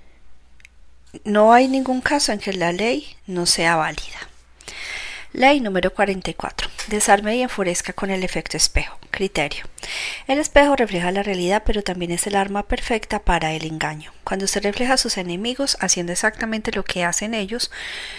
no 1.24 1.52
hay 1.52 1.68
ningún 1.68 2.00
caso 2.00 2.32
en 2.32 2.38
que 2.38 2.52
la 2.52 2.72
ley 2.72 3.16
no 3.26 3.46
sea 3.46 3.76
válida. 3.76 4.28
Ley 5.32 5.58
número 5.58 5.92
44. 5.92 6.68
Desarme 6.86 7.36
y 7.36 7.42
enfurezca 7.42 7.92
con 7.92 8.10
el 8.10 8.22
efecto 8.22 8.56
espejo. 8.56 8.98
Criterio. 9.10 9.64
El 10.28 10.38
espejo 10.38 10.76
refleja 10.76 11.10
la 11.10 11.24
realidad, 11.24 11.64
pero 11.66 11.82
también 11.82 12.12
es 12.12 12.26
el 12.28 12.36
arma 12.36 12.68
perfecta 12.68 13.18
para 13.18 13.52
el 13.52 13.64
engaño. 13.64 14.12
Cuando 14.22 14.46
se 14.46 14.60
refleja 14.60 14.94
a 14.94 14.96
sus 14.96 15.18
enemigos 15.18 15.76
haciendo 15.80 16.12
exactamente 16.12 16.70
lo 16.70 16.84
que 16.84 17.04
hacen 17.04 17.34
ellos, 17.34 17.72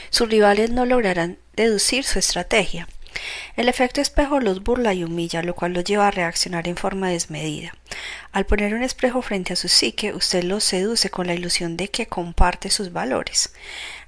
sus 0.09 0.29
rivales 0.29 0.71
no 0.71 0.85
lograrán 0.85 1.37
deducir 1.53 2.03
su 2.03 2.19
estrategia. 2.19 2.87
El 3.55 3.69
efecto 3.69 4.01
espejo 4.01 4.39
los 4.39 4.63
burla 4.63 4.93
y 4.93 5.03
humilla, 5.03 5.41
lo 5.41 5.55
cual 5.55 5.73
los 5.73 5.83
lleva 5.83 6.07
a 6.07 6.11
reaccionar 6.11 6.67
en 6.67 6.75
forma 6.75 7.09
desmedida. 7.09 7.73
Al 8.31 8.45
poner 8.45 8.73
un 8.73 8.83
espejo 8.83 9.21
frente 9.21 9.53
a 9.53 9.55
su 9.55 9.69
psique, 9.69 10.13
usted 10.13 10.43
los 10.43 10.63
seduce 10.63 11.09
con 11.09 11.27
la 11.27 11.33
ilusión 11.33 11.77
de 11.77 11.89
que 11.89 12.07
comparte 12.07 12.69
sus 12.69 12.91
valores. 12.91 13.53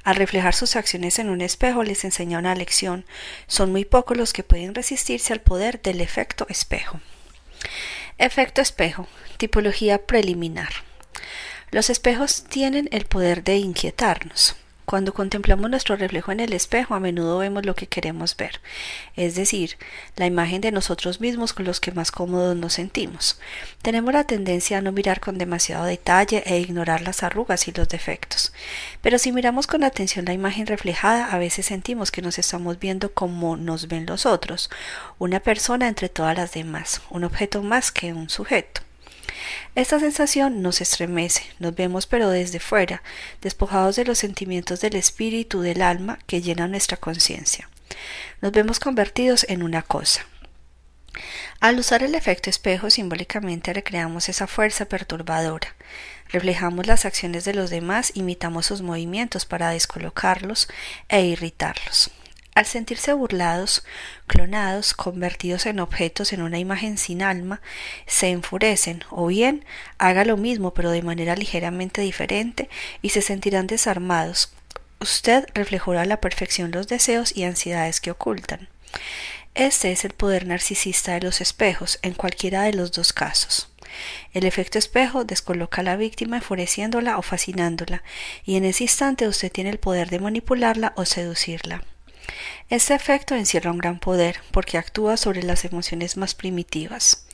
Al 0.03 0.15
reflejar 0.15 0.53
sus 0.53 0.75
acciones 0.75 1.19
en 1.19 1.29
un 1.29 1.41
espejo 1.41 1.83
les 1.83 2.03
enseña 2.03 2.39
una 2.39 2.55
lección. 2.55 3.05
Son 3.47 3.71
muy 3.71 3.85
pocos 3.85 4.17
los 4.17 4.33
que 4.33 4.43
pueden 4.43 4.75
resistirse 4.75 5.33
al 5.33 5.41
poder 5.41 5.81
del 5.81 6.01
efecto 6.01 6.45
espejo. 6.49 6.99
Efecto 8.17 8.61
espejo. 8.61 9.07
Tipología 9.37 10.05
preliminar. 10.05 10.69
Los 11.71 11.89
espejos 11.89 12.45
tienen 12.45 12.87
el 12.91 13.05
poder 13.05 13.43
de 13.43 13.57
inquietarnos. 13.57 14.55
Cuando 14.89 15.13
contemplamos 15.13 15.69
nuestro 15.69 15.97
reflejo 15.97 16.31
en 16.31 16.39
el 16.39 16.53
espejo, 16.53 16.95
a 16.95 17.01
menudo 17.01 17.39
vemos 17.39 17.65
lo 17.65 17.75
que 17.75 17.87
queremos 17.87 18.37
ver, 18.37 18.61
es 19.17 19.35
decir, 19.35 19.77
la 20.15 20.27
imagen 20.27 20.61
de 20.61 20.71
nosotros 20.71 21.19
mismos 21.19 21.51
con 21.51 21.65
los 21.65 21.81
que 21.81 21.91
más 21.91 22.09
cómodos 22.09 22.55
nos 22.55 22.75
sentimos. 22.75 23.37
Tenemos 23.81 24.13
la 24.13 24.23
tendencia 24.23 24.77
a 24.77 24.81
no 24.81 24.93
mirar 24.93 25.19
con 25.19 25.37
demasiado 25.37 25.83
detalle 25.83 26.41
e 26.45 26.61
ignorar 26.61 27.01
las 27.01 27.21
arrugas 27.21 27.67
y 27.67 27.73
los 27.73 27.89
defectos. 27.89 28.53
Pero 29.01 29.19
si 29.19 29.33
miramos 29.33 29.67
con 29.67 29.83
atención 29.83 30.23
la 30.23 30.31
imagen 30.31 30.67
reflejada, 30.67 31.33
a 31.33 31.37
veces 31.37 31.65
sentimos 31.65 32.09
que 32.09 32.21
nos 32.21 32.39
estamos 32.39 32.79
viendo 32.79 33.11
como 33.13 33.57
nos 33.57 33.89
ven 33.89 34.05
los 34.05 34.25
otros, 34.25 34.69
una 35.19 35.41
persona 35.41 35.89
entre 35.89 36.07
todas 36.07 36.37
las 36.37 36.53
demás, 36.53 37.01
un 37.09 37.25
objeto 37.25 37.61
más 37.61 37.91
que 37.91 38.13
un 38.13 38.29
sujeto. 38.29 38.86
Esta 39.75 39.99
sensación 39.99 40.61
nos 40.61 40.81
estremece, 40.81 41.43
nos 41.59 41.75
vemos 41.75 42.07
pero 42.07 42.29
desde 42.29 42.59
fuera, 42.59 43.03
despojados 43.41 43.95
de 43.95 44.05
los 44.05 44.17
sentimientos 44.17 44.81
del 44.81 44.95
espíritu 44.95 45.61
del 45.61 45.81
alma 45.81 46.19
que 46.27 46.41
llenan 46.41 46.71
nuestra 46.71 46.97
conciencia. 46.97 47.69
Nos 48.41 48.51
vemos 48.51 48.79
convertidos 48.79 49.45
en 49.49 49.63
una 49.63 49.81
cosa. 49.81 50.25
Al 51.59 51.79
usar 51.79 52.03
el 52.03 52.13
efecto 52.13 52.49
espejo 52.49 52.89
simbólicamente 52.89 53.73
recreamos 53.73 54.29
esa 54.29 54.45
fuerza 54.45 54.85
perturbadora. 54.85 55.75
Reflejamos 56.29 56.85
las 56.85 57.05
acciones 57.05 57.45
de 57.45 57.53
los 57.53 57.69
demás, 57.69 58.11
imitamos 58.13 58.65
sus 58.67 58.81
movimientos 58.81 59.45
para 59.45 59.69
descolocarlos 59.69 60.67
e 61.09 61.21
irritarlos. 61.25 62.11
Al 62.57 62.65
sentirse 62.65 63.13
burlados, 63.13 63.83
clonados, 64.25 64.95
convertidos 64.95 65.67
en 65.67 65.79
objetos 65.79 66.33
en 66.33 66.41
una 66.41 66.57
imagen 66.57 66.97
sin 66.97 67.21
alma, 67.21 67.61
se 68.07 68.29
enfurecen, 68.29 69.03
o 69.11 69.27
bien 69.27 69.63
haga 69.99 70.25
lo 70.25 70.37
mismo 70.37 70.73
pero 70.73 70.89
de 70.89 71.03
manera 71.03 71.35
ligeramente 71.35 72.01
diferente 72.01 72.67
y 73.03 73.09
se 73.09 73.21
sentirán 73.21 73.67
desarmados. 73.67 74.53
Usted 74.99 75.45
reflejará 75.53 76.01
a 76.01 76.05
la 76.05 76.19
perfección 76.19 76.71
los 76.71 76.87
deseos 76.87 77.37
y 77.37 77.43
ansiedades 77.43 78.01
que 78.01 78.09
ocultan. 78.09 78.69
Este 79.53 79.91
es 79.91 80.03
el 80.03 80.13
poder 80.13 80.47
narcisista 80.47 81.13
de 81.13 81.21
los 81.21 81.41
espejos 81.41 81.99
en 82.01 82.15
cualquiera 82.15 82.63
de 82.63 82.73
los 82.73 82.91
dos 82.91 83.13
casos. 83.13 83.71
El 84.33 84.47
efecto 84.47 84.79
espejo 84.79 85.25
descoloca 85.25 85.81
a 85.81 85.83
la 85.83 85.95
víctima 85.95 86.37
enfureciéndola 86.37 87.19
o 87.19 87.21
fascinándola, 87.21 88.01
y 88.45 88.55
en 88.55 88.65
ese 88.65 88.85
instante 88.85 89.27
usted 89.27 89.51
tiene 89.51 89.69
el 89.69 89.77
poder 89.77 90.09
de 90.09 90.17
manipularla 90.17 90.93
o 90.95 91.05
seducirla. 91.05 91.83
Este 92.69 92.93
efecto 92.93 93.35
encierra 93.35 93.71
un 93.71 93.77
gran 93.77 93.99
poder 93.99 94.41
porque 94.51 94.77
actúa 94.77 95.17
sobre 95.17 95.43
las 95.43 95.65
emociones 95.65 96.17
más 96.17 96.35
primitivas. 96.35 97.25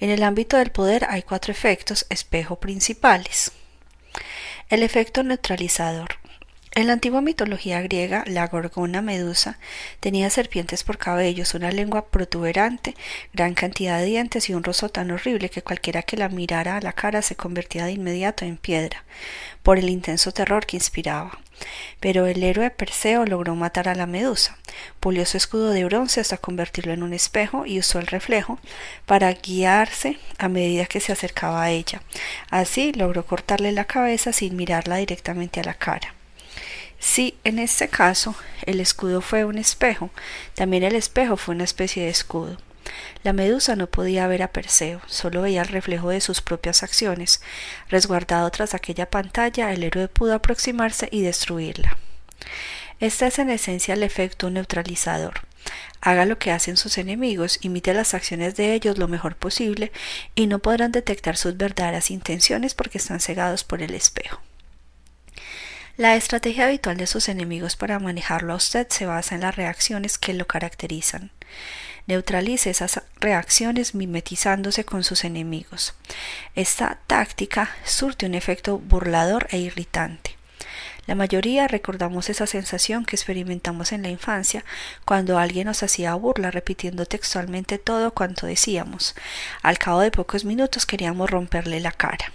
En 0.00 0.10
el 0.10 0.22
ámbito 0.22 0.56
del 0.56 0.72
poder 0.72 1.06
hay 1.08 1.22
cuatro 1.22 1.52
efectos 1.52 2.06
espejo 2.10 2.56
principales. 2.56 3.52
El 4.68 4.82
efecto 4.82 5.22
neutralizador. 5.22 6.18
En 6.76 6.88
la 6.88 6.94
antigua 6.94 7.20
mitología 7.20 7.80
griega, 7.82 8.24
la 8.26 8.48
gorgona 8.48 9.00
medusa 9.00 9.58
tenía 10.00 10.28
serpientes 10.28 10.82
por 10.82 10.98
cabellos, 10.98 11.54
una 11.54 11.70
lengua 11.70 12.06
protuberante, 12.06 12.96
gran 13.32 13.54
cantidad 13.54 14.00
de 14.00 14.06
dientes 14.06 14.50
y 14.50 14.54
un 14.54 14.64
rostro 14.64 14.88
tan 14.88 15.12
horrible 15.12 15.50
que 15.50 15.62
cualquiera 15.62 16.02
que 16.02 16.16
la 16.16 16.28
mirara 16.28 16.76
a 16.76 16.80
la 16.80 16.92
cara 16.92 17.22
se 17.22 17.36
convertía 17.36 17.84
de 17.84 17.92
inmediato 17.92 18.44
en 18.44 18.56
piedra, 18.56 19.04
por 19.62 19.78
el 19.78 19.88
intenso 19.88 20.32
terror 20.32 20.66
que 20.66 20.76
inspiraba. 20.76 21.38
Pero 22.00 22.26
el 22.26 22.42
héroe 22.42 22.70
Perseo 22.70 23.24
logró 23.26 23.54
matar 23.54 23.88
a 23.88 23.94
la 23.94 24.06
medusa, 24.06 24.58
pulió 25.00 25.24
su 25.26 25.36
escudo 25.36 25.70
de 25.70 25.84
bronce 25.84 26.20
hasta 26.20 26.38
convertirlo 26.38 26.92
en 26.92 27.02
un 27.02 27.12
espejo 27.12 27.66
y 27.66 27.78
usó 27.78 27.98
el 27.98 28.06
reflejo 28.06 28.58
para 29.06 29.32
guiarse 29.32 30.18
a 30.38 30.48
medida 30.48 30.86
que 30.86 31.00
se 31.00 31.12
acercaba 31.12 31.62
a 31.62 31.70
ella. 31.70 32.02
Así 32.50 32.92
logró 32.92 33.24
cortarle 33.24 33.72
la 33.72 33.84
cabeza 33.84 34.32
sin 34.32 34.56
mirarla 34.56 34.96
directamente 34.96 35.60
a 35.60 35.64
la 35.64 35.74
cara. 35.74 36.14
Si 36.98 37.36
en 37.44 37.58
este 37.58 37.88
caso 37.88 38.34
el 38.64 38.80
escudo 38.80 39.20
fue 39.20 39.44
un 39.44 39.58
espejo, 39.58 40.10
también 40.54 40.84
el 40.84 40.94
espejo 40.94 41.36
fue 41.36 41.54
una 41.54 41.64
especie 41.64 42.04
de 42.04 42.08
escudo. 42.08 42.56
La 43.22 43.32
medusa 43.32 43.76
no 43.76 43.86
podía 43.86 44.26
ver 44.26 44.42
a 44.42 44.52
Perseo, 44.52 45.00
solo 45.06 45.42
veía 45.42 45.62
el 45.62 45.68
reflejo 45.68 46.10
de 46.10 46.20
sus 46.20 46.40
propias 46.40 46.82
acciones. 46.82 47.40
Resguardado 47.88 48.50
tras 48.50 48.74
aquella 48.74 49.10
pantalla, 49.10 49.72
el 49.72 49.82
héroe 49.82 50.08
pudo 50.08 50.34
aproximarse 50.34 51.08
y 51.10 51.22
destruirla. 51.22 51.96
Este 53.00 53.26
es 53.26 53.38
en 53.38 53.50
esencia 53.50 53.94
el 53.94 54.02
efecto 54.02 54.50
neutralizador. 54.50 55.40
Haga 56.00 56.26
lo 56.26 56.38
que 56.38 56.52
hacen 56.52 56.76
sus 56.76 56.98
enemigos, 56.98 57.58
imite 57.62 57.94
las 57.94 58.12
acciones 58.12 58.56
de 58.56 58.74
ellos 58.74 58.98
lo 58.98 59.08
mejor 59.08 59.36
posible 59.36 59.90
y 60.34 60.46
no 60.46 60.58
podrán 60.58 60.92
detectar 60.92 61.36
sus 61.36 61.56
verdaderas 61.56 62.10
intenciones 62.10 62.74
porque 62.74 62.98
están 62.98 63.20
cegados 63.20 63.64
por 63.64 63.82
el 63.82 63.94
espejo. 63.94 64.40
La 65.96 66.16
estrategia 66.16 66.66
habitual 66.66 66.96
de 66.96 67.06
sus 67.06 67.28
enemigos 67.28 67.76
para 67.76 68.00
manejarlo 68.00 68.52
a 68.52 68.56
usted 68.56 68.88
se 68.90 69.06
basa 69.06 69.36
en 69.36 69.42
las 69.42 69.56
reacciones 69.56 70.18
que 70.18 70.34
lo 70.34 70.46
caracterizan. 70.46 71.30
Neutralice 72.06 72.70
esas 72.70 73.00
reacciones 73.18 73.94
mimetizándose 73.94 74.84
con 74.84 75.04
sus 75.04 75.24
enemigos. 75.24 75.94
Esta 76.54 76.98
táctica 77.06 77.70
surte 77.84 78.26
un 78.26 78.34
efecto 78.34 78.78
burlador 78.78 79.46
e 79.50 79.58
irritante. 79.58 80.36
La 81.06 81.14
mayoría 81.14 81.68
recordamos 81.68 82.30
esa 82.30 82.46
sensación 82.46 83.04
que 83.04 83.16
experimentamos 83.16 83.92
en 83.92 84.02
la 84.02 84.08
infancia 84.08 84.64
cuando 85.04 85.38
alguien 85.38 85.66
nos 85.66 85.82
hacía 85.82 86.14
burla 86.14 86.50
repitiendo 86.50 87.04
textualmente 87.04 87.78
todo 87.78 88.12
cuanto 88.12 88.46
decíamos. 88.46 89.14
Al 89.62 89.78
cabo 89.78 90.00
de 90.00 90.10
pocos 90.10 90.44
minutos 90.44 90.86
queríamos 90.86 91.30
romperle 91.30 91.80
la 91.80 91.92
cara. 91.92 92.32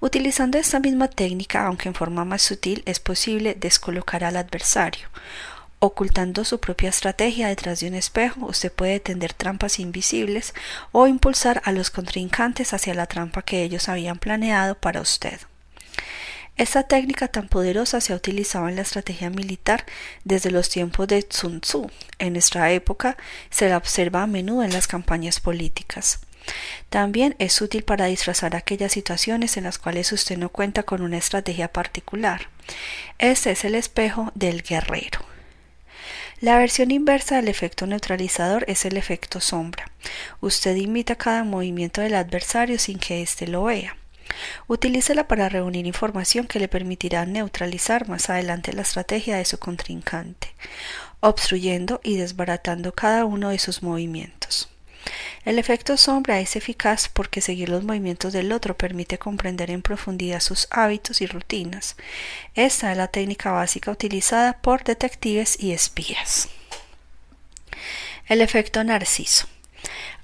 Utilizando 0.00 0.58
esta 0.58 0.78
misma 0.78 1.08
técnica, 1.08 1.66
aunque 1.66 1.88
en 1.88 1.94
forma 1.94 2.26
más 2.26 2.42
sutil, 2.42 2.82
es 2.84 3.00
posible 3.00 3.54
descolocar 3.58 4.24
al 4.24 4.36
adversario. 4.36 5.08
Ocultando 5.78 6.44
su 6.44 6.58
propia 6.58 6.88
estrategia 6.88 7.48
detrás 7.48 7.80
de 7.80 7.88
un 7.88 7.94
espejo, 7.94 8.46
usted 8.46 8.72
puede 8.72 8.98
tender 8.98 9.34
trampas 9.34 9.78
invisibles 9.78 10.54
o 10.90 11.06
impulsar 11.06 11.60
a 11.64 11.72
los 11.72 11.90
contrincantes 11.90 12.72
hacia 12.72 12.94
la 12.94 13.06
trampa 13.06 13.42
que 13.42 13.62
ellos 13.62 13.90
habían 13.90 14.18
planeado 14.18 14.74
para 14.74 15.02
usted. 15.02 15.38
Esta 16.56 16.84
técnica 16.84 17.28
tan 17.28 17.48
poderosa 17.48 18.00
se 18.00 18.14
ha 18.14 18.16
utilizado 18.16 18.66
en 18.68 18.76
la 18.76 18.82
estrategia 18.82 19.28
militar 19.28 19.84
desde 20.24 20.50
los 20.50 20.70
tiempos 20.70 21.06
de 21.08 21.26
Sun 21.28 21.60
Tzu. 21.60 21.90
En 22.18 22.32
nuestra 22.32 22.72
época 22.72 23.18
se 23.50 23.68
la 23.68 23.76
observa 23.76 24.22
a 24.22 24.26
menudo 24.26 24.62
en 24.62 24.72
las 24.72 24.86
campañas 24.86 25.40
políticas. 25.40 26.20
También 26.88 27.36
es 27.38 27.60
útil 27.60 27.82
para 27.82 28.06
disfrazar 28.06 28.56
aquellas 28.56 28.92
situaciones 28.92 29.58
en 29.58 29.64
las 29.64 29.76
cuales 29.76 30.10
usted 30.12 30.38
no 30.38 30.48
cuenta 30.48 30.84
con 30.84 31.02
una 31.02 31.18
estrategia 31.18 31.68
particular. 31.68 32.48
Este 33.18 33.50
es 33.50 33.66
el 33.66 33.74
espejo 33.74 34.32
del 34.34 34.62
guerrero. 34.62 35.35
La 36.40 36.58
versión 36.58 36.90
inversa 36.90 37.36
del 37.36 37.48
efecto 37.48 37.86
neutralizador 37.86 38.66
es 38.68 38.84
el 38.84 38.98
efecto 38.98 39.40
sombra. 39.40 39.90
Usted 40.42 40.76
imita 40.76 41.16
cada 41.16 41.44
movimiento 41.44 42.02
del 42.02 42.14
adversario 42.14 42.78
sin 42.78 42.98
que 42.98 43.22
éste 43.22 43.46
lo 43.46 43.64
vea. 43.64 43.96
Utilícela 44.66 45.28
para 45.28 45.48
reunir 45.48 45.86
información 45.86 46.46
que 46.46 46.60
le 46.60 46.68
permitirá 46.68 47.24
neutralizar 47.24 48.06
más 48.06 48.28
adelante 48.28 48.74
la 48.74 48.82
estrategia 48.82 49.38
de 49.38 49.46
su 49.46 49.58
contrincante, 49.58 50.54
obstruyendo 51.20 52.00
y 52.04 52.18
desbaratando 52.18 52.92
cada 52.92 53.24
uno 53.24 53.48
de 53.48 53.58
sus 53.58 53.82
movimientos. 53.82 54.68
El 55.46 55.60
efecto 55.60 55.96
sombra 55.96 56.40
es 56.40 56.56
eficaz 56.56 57.08
porque 57.08 57.40
seguir 57.40 57.68
los 57.68 57.84
movimientos 57.84 58.32
del 58.32 58.50
otro 58.50 58.76
permite 58.76 59.16
comprender 59.16 59.70
en 59.70 59.80
profundidad 59.80 60.40
sus 60.40 60.66
hábitos 60.72 61.20
y 61.20 61.26
rutinas. 61.26 61.94
Esta 62.56 62.90
es 62.90 62.98
la 62.98 63.06
técnica 63.06 63.52
básica 63.52 63.92
utilizada 63.92 64.54
por 64.60 64.82
detectives 64.82 65.56
y 65.62 65.70
espías. 65.70 66.48
El 68.26 68.40
efecto 68.40 68.82
narciso. 68.82 69.46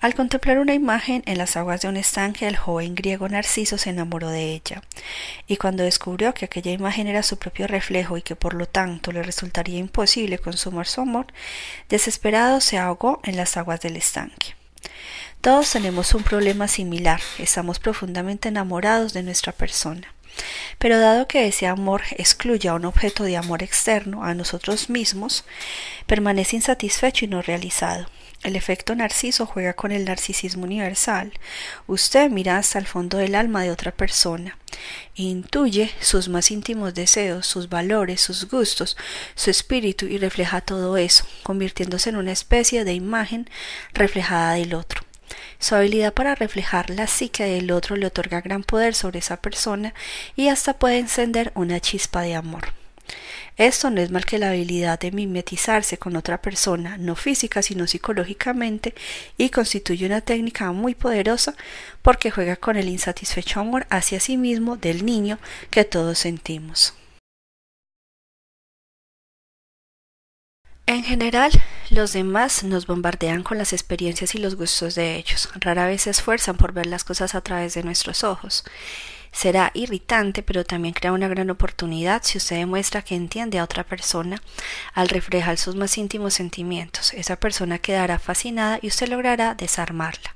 Al 0.01 0.17
contemplar 0.17 0.59
una 0.59 0.75
imagen 0.75 1.23
en 1.27 1.39
las 1.39 1.57
aguas 1.57 1.83
de 1.83 1.89
un 1.89 1.97
estanque, 1.97 2.49
el 2.49 2.57
joven 2.57 2.97
griego 2.97 3.29
Narciso 3.29 3.79
se 3.79 3.91
enamoró 3.91 4.29
de 4.29 4.55
ella, 4.55 4.83
y 5.47 5.57
cuando 5.57 5.85
descubrió 5.85 6.35
que 6.35 6.47
aquella 6.47 6.73
imagen 6.73 7.07
era 7.07 7.23
su 7.23 7.39
propio 7.39 7.69
reflejo 7.69 8.17
y 8.17 8.23
que 8.23 8.35
por 8.35 8.55
lo 8.55 8.67
tanto 8.67 9.13
le 9.13 9.23
resultaría 9.23 9.79
imposible 9.79 10.41
consumar 10.41 10.89
su 10.89 11.01
amor, 11.01 11.27
desesperado 11.89 12.61
se 12.61 12.79
ahogó 12.79 13.21
en 13.23 13.37
las 13.37 13.57
aguas 13.57 13.81
del 13.81 13.95
estanque. 13.95 14.57
Todos 15.43 15.73
tenemos 15.73 16.15
un 16.15 16.23
problema 16.23 16.69
similar, 16.69 17.21
estamos 17.37 17.81
profundamente 17.81 18.49
enamorados 18.49 19.13
de 19.13 19.25
nuestra 19.25 19.53
persona. 19.53 20.15
Pero 20.79 21.01
dado 21.01 21.27
que 21.27 21.49
ese 21.49 21.67
amor 21.67 22.03
excluye 22.17 22.69
a 22.69 22.75
un 22.75 22.85
objeto 22.85 23.25
de 23.25 23.37
amor 23.37 23.65
externo, 23.65 24.23
a 24.23 24.35
nosotros 24.35 24.89
mismos, 24.89 25.45
permanece 26.07 26.55
insatisfecho 26.55 27.25
y 27.25 27.29
no 27.29 27.43
realizado. 27.43 28.07
El 28.45 28.55
efecto 28.55 28.95
narciso 28.95 29.45
juega 29.45 29.73
con 29.73 29.91
el 29.91 30.05
narcisismo 30.05 30.63
universal. 30.63 31.33
Usted 31.89 32.31
mira 32.31 32.57
hasta 32.57 32.79
el 32.79 32.87
fondo 32.87 33.19
del 33.19 33.35
alma 33.35 33.65
de 33.65 33.73
otra 33.73 33.91
persona, 33.91 34.57
e 35.17 35.25
intuye 35.25 35.91
sus 35.99 36.29
más 36.29 36.53
íntimos 36.53 36.95
deseos, 36.95 37.49
sus 37.49 37.69
valores, 37.69 38.21
sus 38.21 38.49
gustos, 38.49 38.97
su 39.35 39.51
espíritu 39.51 40.07
y 40.07 40.19
refleja 40.19 40.61
todo 40.61 40.97
eso, 40.97 41.27
convirtiéndose 41.43 42.11
en 42.11 42.17
una 42.17 42.31
especie 42.31 42.85
de 42.85 42.95
imagen 42.95 43.51
reflejada 43.93 44.53
del 44.53 44.75
otro. 44.75 45.03
Su 45.63 45.77
habilidad 45.77 46.13
para 46.13 46.35
reflejar 46.35 46.91
la 46.91 47.07
psique 47.07 47.45
del 47.45 47.71
otro 47.71 47.95
le 47.95 48.09
otorga 48.09 48.41
gran 48.41 48.65
poder 48.65 48.97
sobre 48.97 49.21
esa 49.21 49.37
persona 49.37 49.95
y 50.35 50.49
hasta 50.49 50.77
puede 50.77 50.99
encender 50.99 51.53
una 51.55 51.79
chispa 51.79 52.23
de 52.23 52.35
amor. 52.35 52.73
Esto 53.57 53.89
no 53.89 54.01
es 54.01 54.11
más 54.11 54.27
que 54.27 54.41
la 54.41 54.49
habilidad 54.49 54.99
de 54.99 55.13
mimetizarse 55.13 55.99
con 55.99 56.17
otra 56.17 56.43
persona, 56.43 56.97
no 56.97 57.15
física 57.15 57.63
sino 57.63 57.87
psicológicamente, 57.87 58.93
y 59.39 59.51
constituye 59.51 60.05
una 60.05 60.21
técnica 60.21 60.73
muy 60.73 60.97
poderosa 60.97 61.55
porque 62.03 62.33
juega 62.33 62.57
con 62.57 62.77
el 62.77 62.89
insatisfecho 62.89 63.61
amor 63.61 63.87
hacia 63.89 64.19
sí 64.19 64.37
mismo 64.37 64.77
del 64.77 65.07
niño 65.07 65.39
que 65.71 65.85
todos 65.85 66.19
sentimos. 66.19 66.95
En 70.93 71.05
general, 71.05 71.51
los 71.89 72.13
demás 72.13 72.65
nos 72.65 72.87
bombardean 72.87 73.43
con 73.43 73.57
las 73.57 73.73
experiencias 73.73 74.35
y 74.35 74.39
los 74.39 74.57
gustos 74.57 74.95
de 74.95 75.17
ellos. 75.17 75.49
Rara 75.55 75.87
vez 75.87 76.03
se 76.03 76.11
esfuerzan 76.11 76.59
por 76.59 76.75
ver 76.75 76.85
las 76.85 77.03
cosas 77.03 77.35
a 77.35 77.41
través 77.41 77.73
de 77.73 77.83
nuestros 77.83 78.25
ojos. 78.25 78.63
Será 79.33 79.71
irritante, 79.73 80.43
pero 80.43 80.67
también 80.67 80.93
crea 80.93 81.13
una 81.13 81.29
gran 81.29 81.49
oportunidad 81.49 82.21
si 82.23 82.37
usted 82.37 82.57
demuestra 82.57 83.01
que 83.01 83.15
entiende 83.15 83.59
a 83.59 83.65
otra 83.65 83.85
persona 83.85 84.43
al 84.93 85.09
reflejar 85.09 85.57
sus 85.57 85.77
más 85.77 85.97
íntimos 85.97 86.35
sentimientos. 86.35 87.15
Esa 87.15 87.37
persona 87.37 87.79
quedará 87.79 88.19
fascinada 88.19 88.79
y 88.83 88.89
usted 88.89 89.09
logrará 89.09 89.55
desarmarla, 89.55 90.35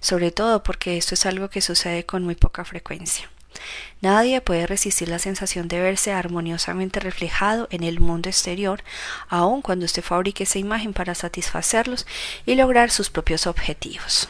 sobre 0.00 0.32
todo 0.32 0.64
porque 0.64 0.96
esto 0.96 1.14
es 1.14 1.26
algo 1.26 1.48
que 1.48 1.60
sucede 1.60 2.04
con 2.06 2.24
muy 2.24 2.34
poca 2.34 2.64
frecuencia. 2.64 3.30
Nadie 4.00 4.40
puede 4.40 4.66
resistir 4.66 5.08
la 5.08 5.18
sensación 5.18 5.68
de 5.68 5.80
verse 5.80 6.12
armoniosamente 6.12 7.00
reflejado 7.00 7.68
en 7.70 7.84
el 7.84 8.00
mundo 8.00 8.28
exterior, 8.28 8.82
aun 9.28 9.62
cuando 9.62 9.84
usted 9.84 10.02
fabrique 10.02 10.44
esa 10.44 10.58
imagen 10.58 10.92
para 10.92 11.14
satisfacerlos 11.14 12.06
y 12.46 12.54
lograr 12.56 12.90
sus 12.90 13.10
propios 13.10 13.46
objetivos. 13.46 14.28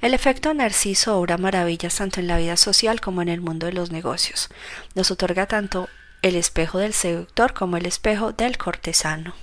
El 0.00 0.14
efecto 0.14 0.52
narciso 0.52 1.18
obra 1.18 1.38
maravillas 1.38 1.96
tanto 1.96 2.18
en 2.18 2.26
la 2.26 2.38
vida 2.38 2.56
social 2.56 3.00
como 3.00 3.22
en 3.22 3.28
el 3.28 3.40
mundo 3.40 3.66
de 3.66 3.72
los 3.72 3.92
negocios. 3.92 4.48
Nos 4.94 5.10
otorga 5.10 5.46
tanto 5.46 5.88
el 6.22 6.34
espejo 6.34 6.78
del 6.78 6.92
seductor 6.92 7.52
como 7.52 7.76
el 7.76 7.86
espejo 7.86 8.32
del 8.32 8.58
cortesano. 8.58 9.34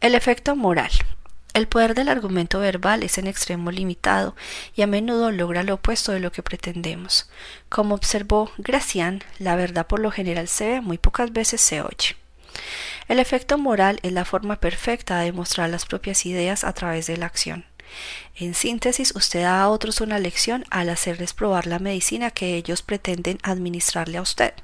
El 0.00 0.14
efecto 0.14 0.56
moral. 0.56 0.90
El 1.58 1.66
poder 1.66 1.96
del 1.96 2.08
argumento 2.08 2.60
verbal 2.60 3.02
es 3.02 3.18
en 3.18 3.26
extremo 3.26 3.72
limitado 3.72 4.36
y 4.76 4.82
a 4.82 4.86
menudo 4.86 5.32
logra 5.32 5.64
lo 5.64 5.74
opuesto 5.74 6.12
de 6.12 6.20
lo 6.20 6.30
que 6.30 6.44
pretendemos. 6.44 7.28
Como 7.68 7.96
observó 7.96 8.52
Gracián, 8.58 9.24
la 9.40 9.56
verdad 9.56 9.88
por 9.88 9.98
lo 9.98 10.12
general 10.12 10.46
se 10.46 10.68
ve, 10.68 10.80
muy 10.80 10.98
pocas 10.98 11.32
veces 11.32 11.60
se 11.60 11.80
oye. 11.80 12.14
El 13.08 13.18
efecto 13.18 13.58
moral 13.58 13.98
es 14.04 14.12
la 14.12 14.24
forma 14.24 14.60
perfecta 14.60 15.18
de 15.18 15.24
demostrar 15.24 15.68
las 15.68 15.84
propias 15.84 16.26
ideas 16.26 16.62
a 16.62 16.72
través 16.74 17.08
de 17.08 17.16
la 17.16 17.26
acción. 17.26 17.64
En 18.36 18.54
síntesis, 18.54 19.12
usted 19.16 19.42
da 19.42 19.60
a 19.60 19.68
otros 19.68 20.00
una 20.00 20.20
lección 20.20 20.64
al 20.70 20.88
hacerles 20.90 21.34
probar 21.34 21.66
la 21.66 21.80
medicina 21.80 22.30
que 22.30 22.54
ellos 22.54 22.82
pretenden 22.82 23.40
administrarle 23.42 24.18
a 24.18 24.22
usted. 24.22 24.54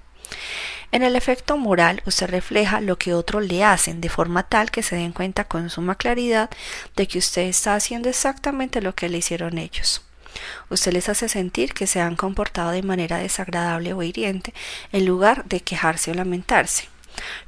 En 0.93 1.03
el 1.03 1.17
efecto 1.17 1.57
moral, 1.57 2.03
usted 2.07 2.29
refleja 2.29 2.81
lo 2.81 2.99
que 2.99 3.15
otros 3.15 3.45
le 3.45 3.65
hacen 3.65 4.01
de 4.01 4.09
forma 4.09 4.45
tal 4.45 4.71
que 4.71 4.83
se 4.83 4.97
den 4.97 5.13
cuenta 5.13 5.45
con 5.45 5.69
suma 5.71 5.97
claridad 5.97 6.51
de 6.97 7.09
que 7.09 7.19
usted 7.19 7.43
está 7.43 7.75
haciendo 7.75 8.09
exactamente 8.09 8.81
lo 8.81 8.95
que 8.95 9.09
le 9.09 9.19
hicieron 9.19 9.59
ellos. 9.59 10.03
Usted 10.69 10.93
les 10.93 11.09
hace 11.09 11.29
sentir 11.29 11.75
que 11.75 11.87
se 11.87 12.01
han 12.01 12.17
comportado 12.17 12.71
de 12.71 12.83
manera 12.83 13.19
desagradable 13.19 13.93
o 13.93 14.03
hiriente 14.03 14.55
en 14.93 15.05
lugar 15.05 15.45
de 15.47 15.61
quejarse 15.61 16.11
o 16.11 16.15
lamentarse, 16.15 16.89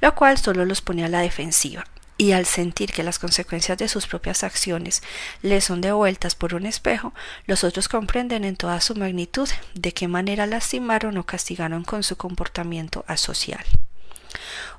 lo 0.00 0.14
cual 0.14 0.38
solo 0.38 0.64
los 0.64 0.80
pone 0.80 1.04
a 1.04 1.08
la 1.08 1.20
defensiva 1.20 1.84
y 2.18 2.32
al 2.32 2.46
sentir 2.46 2.92
que 2.92 3.02
las 3.02 3.18
consecuencias 3.18 3.78
de 3.78 3.88
sus 3.88 4.06
propias 4.06 4.42
acciones 4.42 5.02
les 5.42 5.64
son 5.64 5.80
devueltas 5.80 6.34
por 6.34 6.54
un 6.54 6.66
espejo, 6.66 7.12
los 7.46 7.64
otros 7.64 7.88
comprenden 7.88 8.44
en 8.44 8.56
toda 8.56 8.80
su 8.80 8.94
magnitud 8.94 9.48
de 9.74 9.92
qué 9.92 10.08
manera 10.08 10.46
lastimaron 10.46 11.18
o 11.18 11.26
castigaron 11.26 11.84
con 11.84 12.02
su 12.02 12.16
comportamiento 12.16 13.04
asocial. 13.06 13.64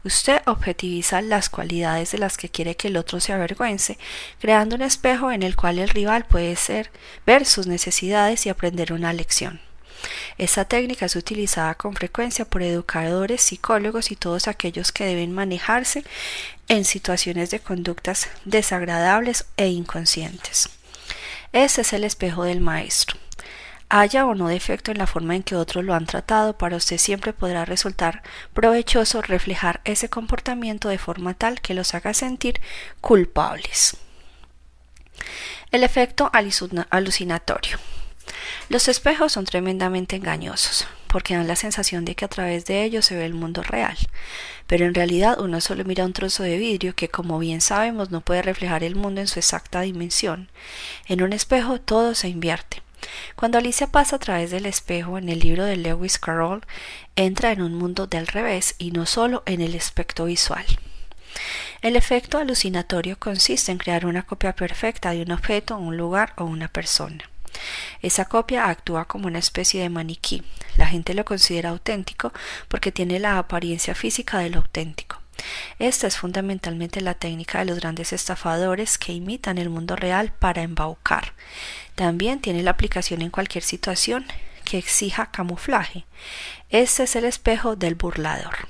Usted 0.04 0.41
objetiviza 0.45 1.21
las 1.21 1.50
cualidades 1.50 2.12
de 2.12 2.17
las 2.17 2.38
que 2.38 2.50
quiere 2.50 2.76
que 2.76 2.88
el 2.88 2.97
otro 2.97 3.19
se 3.19 3.34
avergüence, 3.34 3.97
creando 4.39 4.76
un 4.76 4.82
espejo 4.82 5.32
en 5.32 5.43
el 5.43 5.56
cual 5.56 5.80
el 5.80 5.89
rival 5.89 6.26
puede 6.26 6.56
ser, 6.56 6.91
ver 7.26 7.45
sus 7.45 7.67
necesidades 7.67 8.45
y 8.45 8.50
aprender 8.50 8.93
una 8.93 9.13
lección. 9.13 9.66
Esta 10.38 10.65
técnica 10.65 11.05
es 11.05 11.15
utilizada 11.15 11.75
con 11.75 11.95
frecuencia 11.95 12.45
por 12.45 12.62
educadores, 12.62 13.41
psicólogos 13.41 14.12
y 14.12 14.15
todos 14.15 14.47
aquellos 14.47 14.91
que 14.91 15.05
deben 15.05 15.31
manejarse 15.33 16.03
en 16.67 16.86
situaciones 16.86 17.49
de 17.49 17.60
conductas 17.60 18.29
desagradables 18.45 19.45
e 19.57 19.67
inconscientes. 19.67 20.69
Ese 21.53 21.81
es 21.81 21.93
el 21.93 22.03
espejo 22.03 22.43
del 22.43 22.62
maestro. 22.62 23.17
Haya 23.89 24.25
o 24.25 24.36
no 24.36 24.49
defecto 24.49 24.91
en 24.91 24.97
la 24.97 25.07
forma 25.07 25.36
en 25.36 25.43
que 25.43 25.55
otros 25.55 25.83
lo 25.86 25.93
han 25.93 26.05
tratado, 26.05 26.57
para 26.57 26.75
usted 26.75 26.97
siempre 26.97 27.31
podrá 27.31 27.63
resultar 27.63 28.21
provechoso 28.53 29.21
reflejar 29.21 29.79
ese 29.86 30.10
comportamiento 30.10 30.89
de 30.89 30.97
forma 30.97 31.33
tal 31.33 31.62
que 31.62 31.73
los 31.73 31.93
haga 31.95 32.13
sentir 32.13 32.60
culpables. 32.99 33.95
El 35.71 35.83
efecto 35.83 36.29
alucinatorio. 36.89 37.79
Los 38.69 38.88
espejos 38.88 39.33
son 39.33 39.45
tremendamente 39.45 40.15
engañosos, 40.15 40.88
porque 41.07 41.36
dan 41.36 41.47
la 41.47 41.55
sensación 41.55 42.05
de 42.05 42.15
que 42.15 42.25
a 42.25 42.29
través 42.29 42.65
de 42.65 42.83
ellos 42.83 43.05
se 43.05 43.15
ve 43.15 43.25
el 43.25 43.33
mundo 43.33 43.63
real, 43.63 43.97
pero 44.67 44.86
en 44.86 44.93
realidad 44.93 45.39
uno 45.39 45.62
solo 45.62 45.83
mira 45.86 46.05
un 46.05 46.13
trozo 46.13 46.43
de 46.43 46.57
vidrio 46.57 46.95
que, 46.95 47.10
como 47.10 47.39
bien 47.39 47.62
sabemos, 47.62 48.12
no 48.12 48.21
puede 48.21 48.41
reflejar 48.41 48.83
el 48.83 48.95
mundo 48.95 49.21
en 49.21 49.27
su 49.27 49.39
exacta 49.39 49.81
dimensión. 49.81 50.49
En 51.07 51.21
un 51.21 51.33
espejo 51.33 51.79
todo 51.79 52.15
se 52.15 52.29
invierte. 52.29 52.81
Cuando 53.36 53.57
Alicia 53.57 53.88
pasa 53.88 54.17
a 54.17 54.19
través 54.19 54.51
del 54.51 54.65
espejo 54.65 55.17
en 55.17 55.29
el 55.29 55.39
libro 55.39 55.63
de 55.63 55.77
Lewis 55.77 56.17
Carroll, 56.17 56.65
entra 57.15 57.51
en 57.51 57.62
un 57.62 57.73
mundo 57.75 58.07
del 58.07 58.27
revés 58.27 58.75
y 58.77 58.91
no 58.91 59.05
solo 59.05 59.43
en 59.45 59.62
el 59.62 59.75
aspecto 59.75 60.25
visual. 60.25 60.65
El 61.81 61.95
efecto 61.95 62.39
alucinatorio 62.39 63.17
consiste 63.19 63.71
en 63.71 63.77
crear 63.77 64.05
una 64.05 64.23
copia 64.23 64.53
perfecta 64.53 65.12
de 65.12 65.21
un 65.21 65.31
objeto, 65.31 65.77
un 65.77 65.95
lugar 65.95 66.33
o 66.38 66.45
una 66.45 66.67
persona. 66.67 67.29
Esa 68.01 68.25
copia 68.25 68.69
actúa 68.69 69.05
como 69.05 69.27
una 69.27 69.39
especie 69.39 69.81
de 69.81 69.89
maniquí. 69.89 70.43
La 70.75 70.88
gente 70.88 71.13
lo 71.13 71.25
considera 71.25 71.69
auténtico 71.69 72.31
porque 72.67 72.91
tiene 72.91 73.19
la 73.19 73.38
apariencia 73.38 73.95
física 73.95 74.39
de 74.39 74.49
lo 74.49 74.60
auténtico. 74.60 75.21
Esta 75.79 76.07
es 76.07 76.17
fundamentalmente 76.17 77.01
la 77.01 77.13
técnica 77.13 77.60
de 77.60 77.65
los 77.65 77.79
grandes 77.79 78.13
estafadores 78.13 78.97
que 78.97 79.13
imitan 79.13 79.57
el 79.57 79.69
mundo 79.69 79.95
real 79.95 80.33
para 80.33 80.63
embaucar. 80.63 81.33
También 81.95 82.41
tiene 82.41 82.63
la 82.63 82.71
aplicación 82.71 83.21
en 83.21 83.29
cualquier 83.29 83.63
situación 83.63 84.25
que 84.65 84.77
exija 84.77 85.31
camuflaje. 85.31 86.05
Este 86.69 87.03
es 87.03 87.15
el 87.15 87.25
espejo 87.25 87.75
del 87.75 87.95
burlador. 87.95 88.67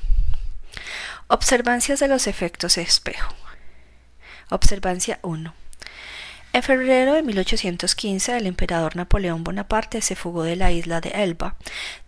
Observancias 1.28 2.00
de 2.00 2.08
los 2.08 2.28
efectos 2.28 2.78
espejo. 2.78 3.34
Observancia 4.50 5.20
1. 5.24 5.54
En 6.58 6.64
febrero 6.64 7.14
de 7.14 7.22
1815 7.22 8.36
el 8.36 8.48
emperador 8.48 8.96
Napoleón 8.96 9.44
Bonaparte 9.44 10.02
se 10.02 10.16
fugó 10.16 10.42
de 10.42 10.56
la 10.56 10.72
isla 10.72 11.02
de 11.02 11.10
Elba, 11.10 11.56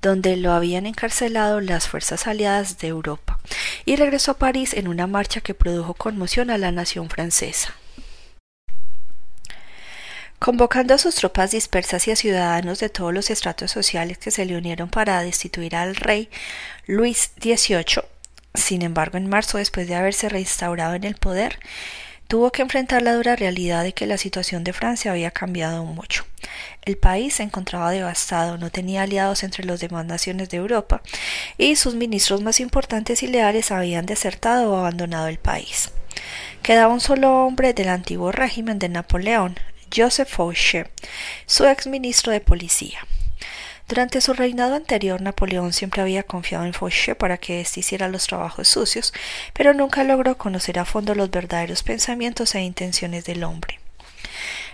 donde 0.01 0.37
lo 0.37 0.53
habían 0.53 0.87
encarcelado 0.87 1.61
las 1.61 1.87
fuerzas 1.87 2.25
aliadas 2.25 2.79
de 2.79 2.87
Europa, 2.87 3.39
y 3.85 3.95
regresó 3.95 4.31
a 4.31 4.39
París 4.39 4.73
en 4.73 4.87
una 4.87 5.05
marcha 5.05 5.41
que 5.41 5.53
produjo 5.53 5.93
conmoción 5.93 6.49
a 6.49 6.57
la 6.57 6.71
nación 6.71 7.11
francesa. 7.11 7.75
Convocando 10.39 10.95
a 10.95 10.97
sus 10.97 11.13
tropas 11.13 11.51
dispersas 11.51 12.07
y 12.07 12.11
a 12.11 12.15
ciudadanos 12.15 12.79
de 12.79 12.89
todos 12.89 13.13
los 13.13 13.29
estratos 13.29 13.69
sociales 13.69 14.17
que 14.17 14.31
se 14.31 14.45
le 14.45 14.57
unieron 14.57 14.89
para 14.89 15.21
destituir 15.21 15.75
al 15.75 15.95
rey 15.95 16.27
Luis 16.87 17.33
XVIII, 17.39 18.01
sin 18.55 18.81
embargo, 18.81 19.19
en 19.19 19.29
marzo, 19.29 19.59
después 19.59 19.87
de 19.87 19.93
haberse 19.93 20.27
reinstaurado 20.27 20.95
en 20.95 21.03
el 21.03 21.13
poder, 21.13 21.59
tuvo 22.29 22.51
que 22.51 22.61
enfrentar 22.61 23.01
la 23.01 23.15
dura 23.15 23.35
realidad 23.35 23.83
de 23.83 23.93
que 23.93 24.05
la 24.05 24.19
situación 24.19 24.63
de 24.63 24.71
Francia 24.71 25.09
había 25.11 25.31
cambiado 25.31 25.83
mucho. 25.83 26.25
El 26.83 26.95
país 26.95 27.33
se 27.33 27.43
encontraba 27.43 27.89
devastado, 27.89 28.59
no 28.59 28.69
tenía 28.69 29.01
aliados 29.01 29.43
entre 29.43 29.65
las 29.65 29.79
demás 29.79 30.05
naciones 30.05 30.47
de 30.49 30.57
Europa 30.57 31.01
y 31.57 31.75
sus 31.75 31.95
ministros 31.95 32.41
más 32.41 32.59
importantes 32.59 33.23
y 33.23 33.27
leales 33.27 33.71
habían 33.71 34.05
desertado 34.05 34.71
o 34.71 34.77
abandonado 34.77 35.27
el 35.27 35.39
país. 35.39 35.91
Quedaba 36.61 36.93
un 36.93 37.01
solo 37.01 37.45
hombre 37.45 37.73
del 37.73 37.89
antiguo 37.89 38.31
régimen 38.31 38.77
de 38.77 38.89
Napoleón, 38.89 39.55
Joseph 39.93 40.29
Fauché, 40.29 40.85
su 41.47 41.65
ex 41.65 41.87
ministro 41.87 42.31
de 42.31 42.41
policía. 42.41 42.99
Durante 43.89 44.21
su 44.21 44.33
reinado 44.33 44.75
anterior, 44.75 45.19
Napoleón 45.19 45.73
siempre 45.73 46.03
había 46.03 46.21
confiado 46.21 46.63
en 46.63 46.73
Fauché 46.73 47.15
para 47.15 47.39
que 47.39 47.59
éste 47.59 47.79
hiciera 47.79 48.07
los 48.07 48.27
trabajos 48.27 48.67
sucios, 48.67 49.13
pero 49.51 49.73
nunca 49.73 50.03
logró 50.03 50.37
conocer 50.37 50.77
a 50.77 50.85
fondo 50.85 51.15
los 51.15 51.31
verdaderos 51.31 51.81
pensamientos 51.81 52.53
e 52.53 52.61
intenciones 52.61 53.25
del 53.25 53.43
hombre. 53.43 53.79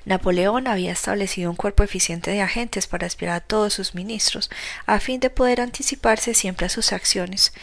Napoleón 0.03 0.67
había 0.67 0.91
establecido 0.91 1.49
un 1.49 1.55
cuerpo 1.55 1.81
eficiente 1.81 2.29
de 2.29 2.41
agentes 2.41 2.87
para 2.87 3.07
espiar 3.07 3.31
a 3.31 3.39
todos 3.39 3.73
sus 3.73 3.95
ministros, 3.95 4.49
a 4.85 4.99
fin 4.99 5.21
de 5.21 5.29
poder 5.29 5.61
anticiparse 5.61 6.33
siempre 6.33 6.65
a 6.65 6.69
sus 6.69 6.91
acciones, 6.91 7.53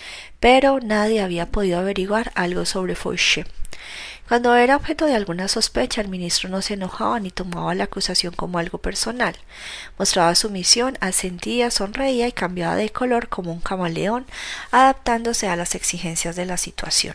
pero 0.40 0.80
nadie 0.80 1.20
había 1.20 1.50
podido 1.50 1.78
averiguar 1.78 2.32
algo 2.34 2.64
sobre 2.64 2.94
Fauché. 2.94 3.44
Cuando 4.28 4.54
era 4.54 4.76
objeto 4.76 5.06
de 5.06 5.14
alguna 5.14 5.48
sospecha, 5.48 6.00
el 6.00 6.08
ministro 6.08 6.48
no 6.48 6.62
se 6.62 6.74
enojaba 6.74 7.20
ni 7.20 7.30
tomaba 7.30 7.74
la 7.74 7.84
acusación 7.84 8.32
como 8.34 8.58
algo 8.58 8.78
personal. 8.78 9.36
Mostraba 9.98 10.34
sumisión, 10.34 10.96
asentía, 11.00 11.70
sonreía 11.70 12.28
y 12.28 12.32
cambiaba 12.32 12.76
de 12.76 12.90
color 12.90 13.28
como 13.28 13.52
un 13.52 13.60
camaleón, 13.60 14.24
adaptándose 14.70 15.48
a 15.48 15.56
las 15.56 15.74
exigencias 15.74 16.36
de 16.36 16.46
la 16.46 16.56
situación. 16.56 17.14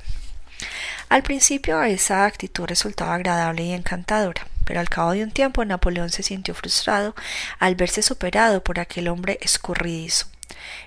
Al 1.10 1.24
principio 1.24 1.82
esa 1.84 2.26
actitud 2.26 2.66
resultaba 2.66 3.16
agradable 3.16 3.64
y 3.64 3.72
encantadora, 3.72 4.46
pero 4.66 4.80
al 4.80 4.90
cabo 4.90 5.12
de 5.12 5.24
un 5.24 5.32
tiempo 5.32 5.64
Napoleón 5.64 6.10
se 6.10 6.24
sintió 6.24 6.54
frustrado 6.54 7.16
al 7.60 7.76
verse 7.76 8.02
superado 8.02 8.64
por 8.64 8.80
aquel 8.80 9.08
hombre 9.08 9.40
escurridizo. 9.42 10.28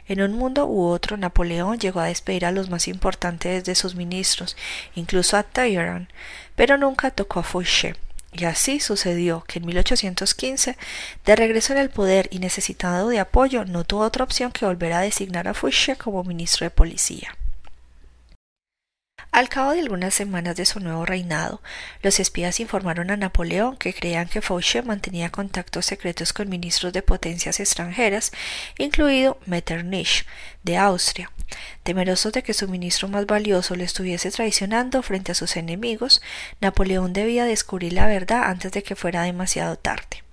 En 0.08 0.22
un 0.22 0.32
mundo 0.32 0.66
u 0.66 0.84
otro, 0.84 1.16
Napoleón 1.16 1.78
llegó 1.78 2.00
a 2.00 2.06
despedir 2.06 2.44
a 2.44 2.52
los 2.52 2.70
más 2.70 2.88
importantes 2.88 3.64
de 3.64 3.74
sus 3.74 3.94
ministros, 3.94 4.56
incluso 4.94 5.36
a 5.36 5.42
Talleyrand, 5.42 6.08
pero 6.56 6.76
nunca 6.76 7.10
tocó 7.10 7.40
a 7.40 7.42
Fouché. 7.42 7.94
Y 8.32 8.44
así 8.44 8.78
sucedió 8.78 9.44
que 9.46 9.58
en 9.58 9.66
1815, 9.66 10.76
de 11.24 11.36
regreso 11.36 11.72
en 11.72 11.80
el 11.80 11.90
poder 11.90 12.28
y 12.30 12.38
necesitado 12.38 13.08
de 13.08 13.18
apoyo, 13.18 13.64
no 13.64 13.84
tuvo 13.84 14.02
otra 14.02 14.24
opción 14.24 14.52
que 14.52 14.66
volver 14.66 14.92
a 14.92 15.00
designar 15.00 15.48
a 15.48 15.54
Fouché 15.54 15.96
como 15.96 16.22
ministro 16.22 16.64
de 16.64 16.70
policía. 16.70 17.36
Al 19.32 19.48
cabo 19.48 19.70
de 19.70 19.80
algunas 19.80 20.12
semanas 20.12 20.56
de 20.56 20.66
su 20.66 20.80
nuevo 20.80 21.06
reinado, 21.06 21.62
los 22.02 22.18
espías 22.18 22.58
informaron 22.58 23.12
a 23.12 23.16
Napoleón 23.16 23.76
que 23.76 23.94
creían 23.94 24.28
que 24.28 24.42
Fauché 24.42 24.82
mantenía 24.82 25.30
contactos 25.30 25.86
secretos 25.86 26.32
con 26.32 26.48
ministros 26.48 26.92
de 26.92 27.02
potencias 27.02 27.60
extranjeras, 27.60 28.32
incluido 28.76 29.38
Metternich, 29.46 30.26
de 30.64 30.76
Austria. 30.76 31.30
Temeroso 31.84 32.32
de 32.32 32.42
que 32.42 32.54
su 32.54 32.66
ministro 32.66 33.06
más 33.06 33.24
valioso 33.26 33.76
le 33.76 33.84
estuviese 33.84 34.32
traicionando 34.32 35.00
frente 35.00 35.30
a 35.30 35.36
sus 35.36 35.56
enemigos, 35.56 36.20
Napoleón 36.60 37.12
debía 37.12 37.44
descubrir 37.44 37.92
la 37.92 38.08
verdad 38.08 38.50
antes 38.50 38.72
de 38.72 38.82
que 38.82 38.96
fuera 38.96 39.22
demasiado 39.22 39.76
tarde. 39.76 40.24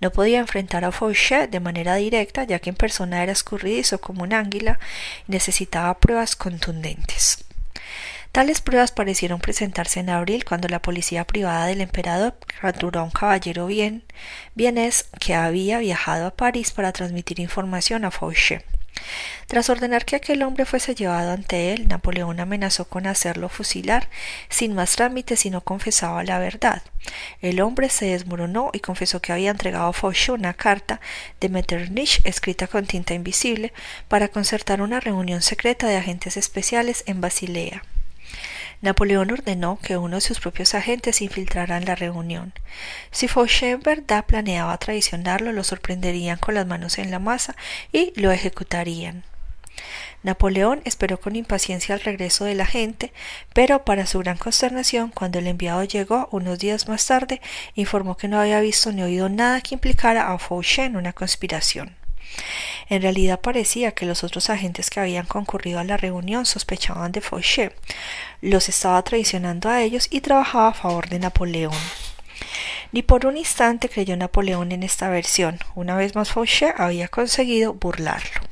No 0.00 0.12
podía 0.12 0.38
enfrentar 0.38 0.84
a 0.84 0.92
Fauché 0.92 1.48
de 1.48 1.58
manera 1.58 1.96
directa, 1.96 2.44
ya 2.44 2.60
que 2.60 2.70
en 2.70 2.76
persona 2.76 3.20
era 3.20 3.32
escurridizo 3.32 4.00
como 4.00 4.22
un 4.22 4.32
águila 4.32 4.78
y 5.26 5.32
necesitaba 5.32 5.98
pruebas 5.98 6.36
contundentes. 6.36 7.47
Tales 8.32 8.60
pruebas 8.60 8.92
parecieron 8.92 9.40
presentarse 9.40 10.00
en 10.00 10.10
abril 10.10 10.44
cuando 10.44 10.68
la 10.68 10.82
policía 10.82 11.26
privada 11.26 11.66
del 11.66 11.80
emperador 11.80 12.36
capturó 12.60 13.00
a 13.00 13.04
un 13.04 13.10
caballero 13.10 13.66
bien, 13.66 14.04
bienes 14.54 15.08
que 15.18 15.34
había 15.34 15.78
viajado 15.78 16.26
a 16.26 16.36
París 16.36 16.70
para 16.70 16.92
transmitir 16.92 17.40
información 17.40 18.04
a 18.04 18.10
Fauché. 18.10 18.64
Tras 19.46 19.70
ordenar 19.70 20.04
que 20.04 20.16
aquel 20.16 20.42
hombre 20.42 20.66
fuese 20.66 20.94
llevado 20.94 21.32
ante 21.32 21.72
él, 21.72 21.88
Napoleón 21.88 22.40
amenazó 22.40 22.86
con 22.86 23.06
hacerlo 23.06 23.48
fusilar 23.48 24.08
sin 24.48 24.74
más 24.74 24.96
trámite 24.96 25.36
si 25.36 25.50
no 25.50 25.62
confesaba 25.62 26.22
la 26.24 26.38
verdad. 26.38 26.82
El 27.40 27.60
hombre 27.60 27.88
se 27.88 28.06
desmoronó 28.06 28.70
y 28.74 28.80
confesó 28.80 29.22
que 29.22 29.32
había 29.32 29.50
entregado 29.50 29.86
a 29.86 29.92
Fauché 29.92 30.32
una 30.32 30.52
carta 30.52 31.00
de 31.40 31.48
Metternich 31.48 32.20
escrita 32.24 32.66
con 32.66 32.86
tinta 32.86 33.14
invisible 33.14 33.72
para 34.08 34.28
concertar 34.28 34.82
una 34.82 35.00
reunión 35.00 35.40
secreta 35.40 35.86
de 35.86 35.96
agentes 35.96 36.36
especiales 36.36 37.04
en 37.06 37.20
Basilea. 37.20 37.82
Napoleón 38.80 39.32
ordenó 39.32 39.78
que 39.82 39.96
uno 39.96 40.16
de 40.16 40.20
sus 40.20 40.38
propios 40.38 40.74
agentes 40.74 41.20
infiltrara 41.20 41.76
en 41.76 41.84
la 41.84 41.96
reunión. 41.96 42.52
Si 43.10 43.26
Fauché 43.26 43.70
en 43.70 43.80
verdad 43.80 44.24
planeaba 44.24 44.78
traicionarlo, 44.78 45.52
lo 45.52 45.64
sorprenderían 45.64 46.38
con 46.38 46.54
las 46.54 46.66
manos 46.66 46.98
en 46.98 47.10
la 47.10 47.18
masa 47.18 47.56
y 47.92 48.12
lo 48.20 48.30
ejecutarían. 48.30 49.24
Napoleón 50.22 50.80
esperó 50.84 51.20
con 51.20 51.36
impaciencia 51.36 51.94
el 51.94 52.00
regreso 52.00 52.44
del 52.44 52.60
agente, 52.60 53.12
pero 53.52 53.84
para 53.84 54.06
su 54.06 54.18
gran 54.20 54.36
consternación, 54.36 55.10
cuando 55.10 55.38
el 55.38 55.46
enviado 55.46 55.84
llegó 55.84 56.28
unos 56.32 56.58
días 56.58 56.88
más 56.88 57.06
tarde, 57.06 57.40
informó 57.74 58.16
que 58.16 58.28
no 58.28 58.40
había 58.40 58.60
visto 58.60 58.92
ni 58.92 59.02
oído 59.02 59.28
nada 59.28 59.60
que 59.60 59.74
implicara 59.74 60.32
a 60.32 60.38
Fauché 60.38 60.84
en 60.84 60.96
una 60.96 61.12
conspiración. 61.12 61.97
En 62.88 63.02
realidad 63.02 63.40
parecía 63.40 63.92
que 63.92 64.06
los 64.06 64.24
otros 64.24 64.50
agentes 64.50 64.90
que 64.90 65.00
habían 65.00 65.26
concurrido 65.26 65.78
a 65.78 65.84
la 65.84 65.96
reunión 65.96 66.46
sospechaban 66.46 67.12
de 67.12 67.20
Fauché, 67.20 67.72
los 68.40 68.68
estaba 68.68 69.02
traicionando 69.02 69.68
a 69.68 69.82
ellos 69.82 70.08
y 70.10 70.20
trabajaba 70.20 70.68
a 70.68 70.74
favor 70.74 71.08
de 71.08 71.18
Napoleón. 71.18 71.74
Ni 72.92 73.02
por 73.02 73.26
un 73.26 73.36
instante 73.36 73.88
creyó 73.88 74.16
Napoleón 74.16 74.72
en 74.72 74.82
esta 74.82 75.10
versión. 75.10 75.58
Una 75.74 75.96
vez 75.96 76.14
más 76.14 76.30
Fauché 76.30 76.72
había 76.76 77.08
conseguido 77.08 77.74
burlarlo. 77.74 78.47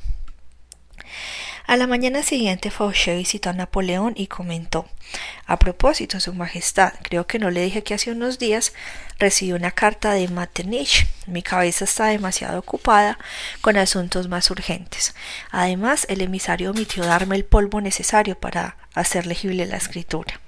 A 1.67 1.75
la 1.75 1.85
mañana 1.85 2.23
siguiente 2.23 2.71
Fauché 2.71 3.17
visitó 3.17 3.49
a 3.49 3.53
Napoleón 3.53 4.13
y 4.15 4.27
comentó 4.27 4.87
A 5.47 5.59
propósito, 5.59 6.17
Su 6.21 6.33
Majestad, 6.33 6.93
creo 7.03 7.27
que 7.27 7.39
no 7.39 7.51
le 7.51 7.61
dije 7.61 7.83
que 7.83 7.93
hace 7.93 8.09
unos 8.09 8.39
días 8.39 8.71
recibí 9.19 9.51
una 9.51 9.71
carta 9.71 10.13
de 10.13 10.29
Metternich. 10.29 11.05
Mi 11.27 11.43
cabeza 11.43 11.83
está 11.83 12.05
demasiado 12.05 12.57
ocupada 12.57 13.19
con 13.59 13.75
asuntos 13.75 14.29
más 14.29 14.49
urgentes. 14.49 15.13
Además, 15.51 16.05
el 16.07 16.21
emisario 16.21 16.71
omitió 16.71 17.03
darme 17.03 17.35
el 17.35 17.43
polvo 17.43 17.81
necesario 17.81 18.39
para 18.39 18.77
hacer 18.93 19.27
legible 19.27 19.65
la 19.65 19.75
escritura. 19.75 20.39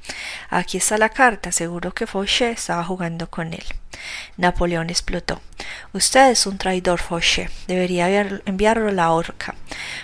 Aquí 0.49 0.77
está 0.77 0.97
la 0.97 1.09
carta, 1.09 1.51
seguro 1.51 1.93
que 1.93 2.07
Fauché 2.07 2.51
estaba 2.51 2.85
jugando 2.85 3.29
con 3.29 3.53
él. 3.53 3.65
Napoleón 4.37 4.89
explotó. 4.89 5.41
Usted 5.93 6.31
es 6.31 6.45
un 6.45 6.57
traidor, 6.57 6.99
Fauché. 6.99 7.49
Debería 7.67 8.09
enviarlo 8.45 8.89
a 8.89 8.91
la 8.91 9.11
horca. 9.11 9.55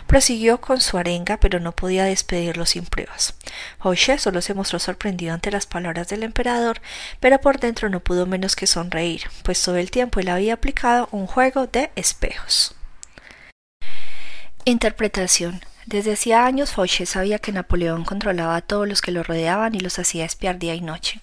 Prosiguió 0.08 0.60
con 0.62 0.82
su 0.82 0.98
arenga, 0.98 1.38
pero 1.38 1.60
no 1.60 1.72
podía 1.72 2.06
despedirlo 2.06 2.66
sin 2.66 2.86
pruebas. 2.86 3.36
Fauché 3.80 4.18
solo 4.18 4.42
se 4.42 4.54
mostró 4.54 4.80
sorprendido 4.80 5.34
ante 5.34 5.52
las 5.52 5.66
palabras 5.66 6.08
del 6.08 6.24
emperador, 6.24 6.82
pero 7.20 7.40
por 7.40 7.60
dentro 7.60 7.90
no 7.90 8.00
pudo 8.00 8.26
menos 8.26 8.56
que 8.56 8.68
sonreír, 8.68 9.24
pues 9.44 9.62
todo 9.62 9.78
el 9.78 9.92
tiempo 9.92 10.20
él 10.20 10.30
había 10.30 10.54
aplicado 10.54 11.08
un 11.12 11.28
juego 11.28 11.68
de 11.68 11.92
espejos. 11.96 12.76
Interpretación 14.66 15.62
desde 15.86 16.14
hacía 16.14 16.46
años 16.46 16.72
Fauché 16.72 17.06
sabía 17.06 17.40
que 17.40 17.52
Napoleón 17.52 18.06
controlaba 18.06 18.56
a 18.56 18.62
todos 18.62 18.88
los 18.88 19.02
que 19.02 19.12
lo 19.12 19.24
rodeaban 19.24 19.76
y 19.76 19.80
los 19.80 20.00
hacía 20.00 20.26
espiar 20.26 20.58
día 20.58 20.74
y 20.74 20.82
noche. 20.82 21.20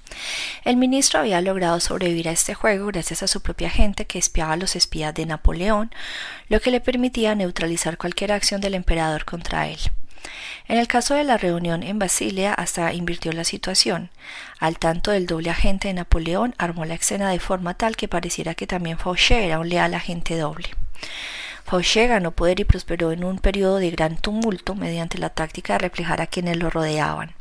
El 0.65 0.77
ministro 0.77 1.21
había 1.21 1.41
logrado 1.41 1.81
sobrevivir 1.81 2.29
a 2.29 2.33
este 2.33 2.55
juego 2.55 2.87
gracias 2.87 3.23
a 3.23 3.29
su 3.29 3.41
propia 3.41 3.71
gente 3.71 4.07
que 4.07 4.19
espiaba 4.19 4.53
a 4.53 4.57
los 4.57 4.77
espías 4.77 5.15
de 5.15 5.27
Napoleón, 5.27 5.91
lo 6.49 6.61
que 6.61 6.71
le 6.71 6.81
permitía 6.81 7.35
neutralizar 7.35 7.99
cualquier 7.99 8.33
acción 8.33 8.61
del 8.61 8.75
emperador 8.75 9.25
contra 9.25 9.69
él. 9.69 9.79
En 10.69 10.79
el 10.79 10.87
caso 10.87 11.15
de 11.15 11.25
la 11.25 11.37
reunión 11.37 11.83
en 11.83 11.99
Basilea 11.99 12.55
hasta 12.55 12.93
invirtió 12.93 13.33
la 13.33 13.45
situación. 13.45 14.11
Al 14.61 14.79
tanto 14.79 15.11
del 15.11 15.27
doble 15.27 15.51
agente 15.51 15.89
de 15.89 15.95
Napoleón 15.95 16.55
armó 16.59 16.85
la 16.85 16.95
escena 16.95 17.31
de 17.31 17.41
forma 17.41 17.75
tal 17.75 17.97
que 17.97 18.09
pareciera 18.09 18.55
que 18.55 18.67
también 18.69 18.99
Fauché 18.99 19.45
era 19.45 19.59
un 19.59 19.69
leal 19.69 19.95
agente 19.95 20.37
doble. 20.37 20.69
Fauché 21.73 22.07
ganó 22.07 22.33
poder 22.33 22.61
y 22.61 22.65
prosperó 22.65 23.13
en 23.13 23.25
un 23.25 23.39
periodo 23.39 23.79
de 23.79 23.91
gran 23.91 24.19
tumulto 24.19 24.75
mediante 24.75 25.17
la 25.17 25.31
táctica 25.31 25.73
de 25.73 25.79
reflejar 25.79 26.21
a 26.21 26.27
quienes 26.27 26.59
lo 26.59 26.69
rodeaban. 26.69 27.33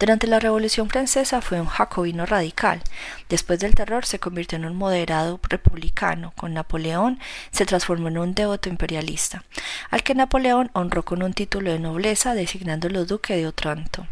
Durante 0.00 0.26
la 0.26 0.40
Revolución 0.40 0.90
Francesa 0.90 1.40
fue 1.40 1.60
un 1.60 1.68
jacobino 1.68 2.26
radical. 2.26 2.82
Después 3.28 3.60
del 3.60 3.76
terror 3.76 4.04
se 4.04 4.18
convirtió 4.18 4.58
en 4.58 4.64
un 4.64 4.74
moderado 4.74 5.38
republicano. 5.48 6.32
Con 6.34 6.54
Napoleón 6.54 7.20
se 7.52 7.64
transformó 7.64 8.08
en 8.08 8.18
un 8.18 8.34
devoto 8.34 8.68
imperialista, 8.68 9.44
al 9.90 10.02
que 10.02 10.16
Napoleón 10.16 10.72
honró 10.72 11.04
con 11.04 11.22
un 11.22 11.32
título 11.32 11.70
de 11.70 11.78
nobleza 11.78 12.34
designándolo 12.34 13.04
duque 13.04 13.36
de 13.36 13.46
Otranto. 13.46 14.08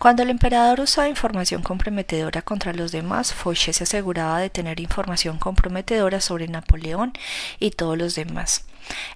Cuando 0.00 0.22
el 0.22 0.30
emperador 0.30 0.80
usaba 0.80 1.10
información 1.10 1.62
comprometedora 1.62 2.40
contra 2.40 2.72
los 2.72 2.90
demás, 2.90 3.34
Fauché 3.34 3.74
se 3.74 3.84
aseguraba 3.84 4.40
de 4.40 4.48
tener 4.48 4.80
información 4.80 5.36
comprometedora 5.38 6.22
sobre 6.22 6.48
Napoleón 6.48 7.12
y 7.58 7.72
todos 7.72 7.98
los 7.98 8.14
demás. 8.14 8.64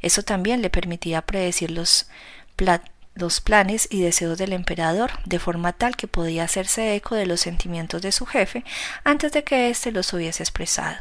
Eso 0.03 0.23
también 0.23 0.61
le 0.61 0.68
permitía 0.68 1.23
predecir 1.23 1.70
los, 1.70 2.11
los 3.14 3.40
planes 3.40 3.88
y 3.90 4.03
deseos 4.03 4.37
del 4.37 4.53
emperador, 4.53 5.12
de 5.25 5.38
forma 5.38 5.73
tal 5.73 5.97
que 5.97 6.07
podía 6.07 6.44
hacerse 6.44 6.94
eco 6.94 7.14
de 7.14 7.25
los 7.25 7.40
sentimientos 7.40 8.03
de 8.03 8.12
su 8.12 8.27
jefe 8.27 8.62
antes 9.05 9.33
de 9.33 9.42
que 9.42 9.70
éste 9.70 9.90
los 9.90 10.12
hubiese 10.12 10.42
expresado. 10.42 10.99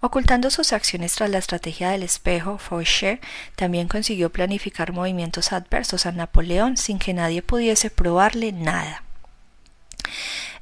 Ocultando 0.00 0.50
sus 0.50 0.72
acciones 0.72 1.14
tras 1.14 1.30
la 1.30 1.38
estrategia 1.38 1.90
del 1.90 2.02
espejo, 2.02 2.58
Fauché 2.58 3.20
también 3.56 3.88
consiguió 3.88 4.30
planificar 4.30 4.92
movimientos 4.92 5.52
adversos 5.52 6.06
a 6.06 6.12
Napoleón 6.12 6.76
sin 6.76 6.98
que 6.98 7.14
nadie 7.14 7.42
pudiese 7.42 7.90
probarle 7.90 8.52
nada. 8.52 9.02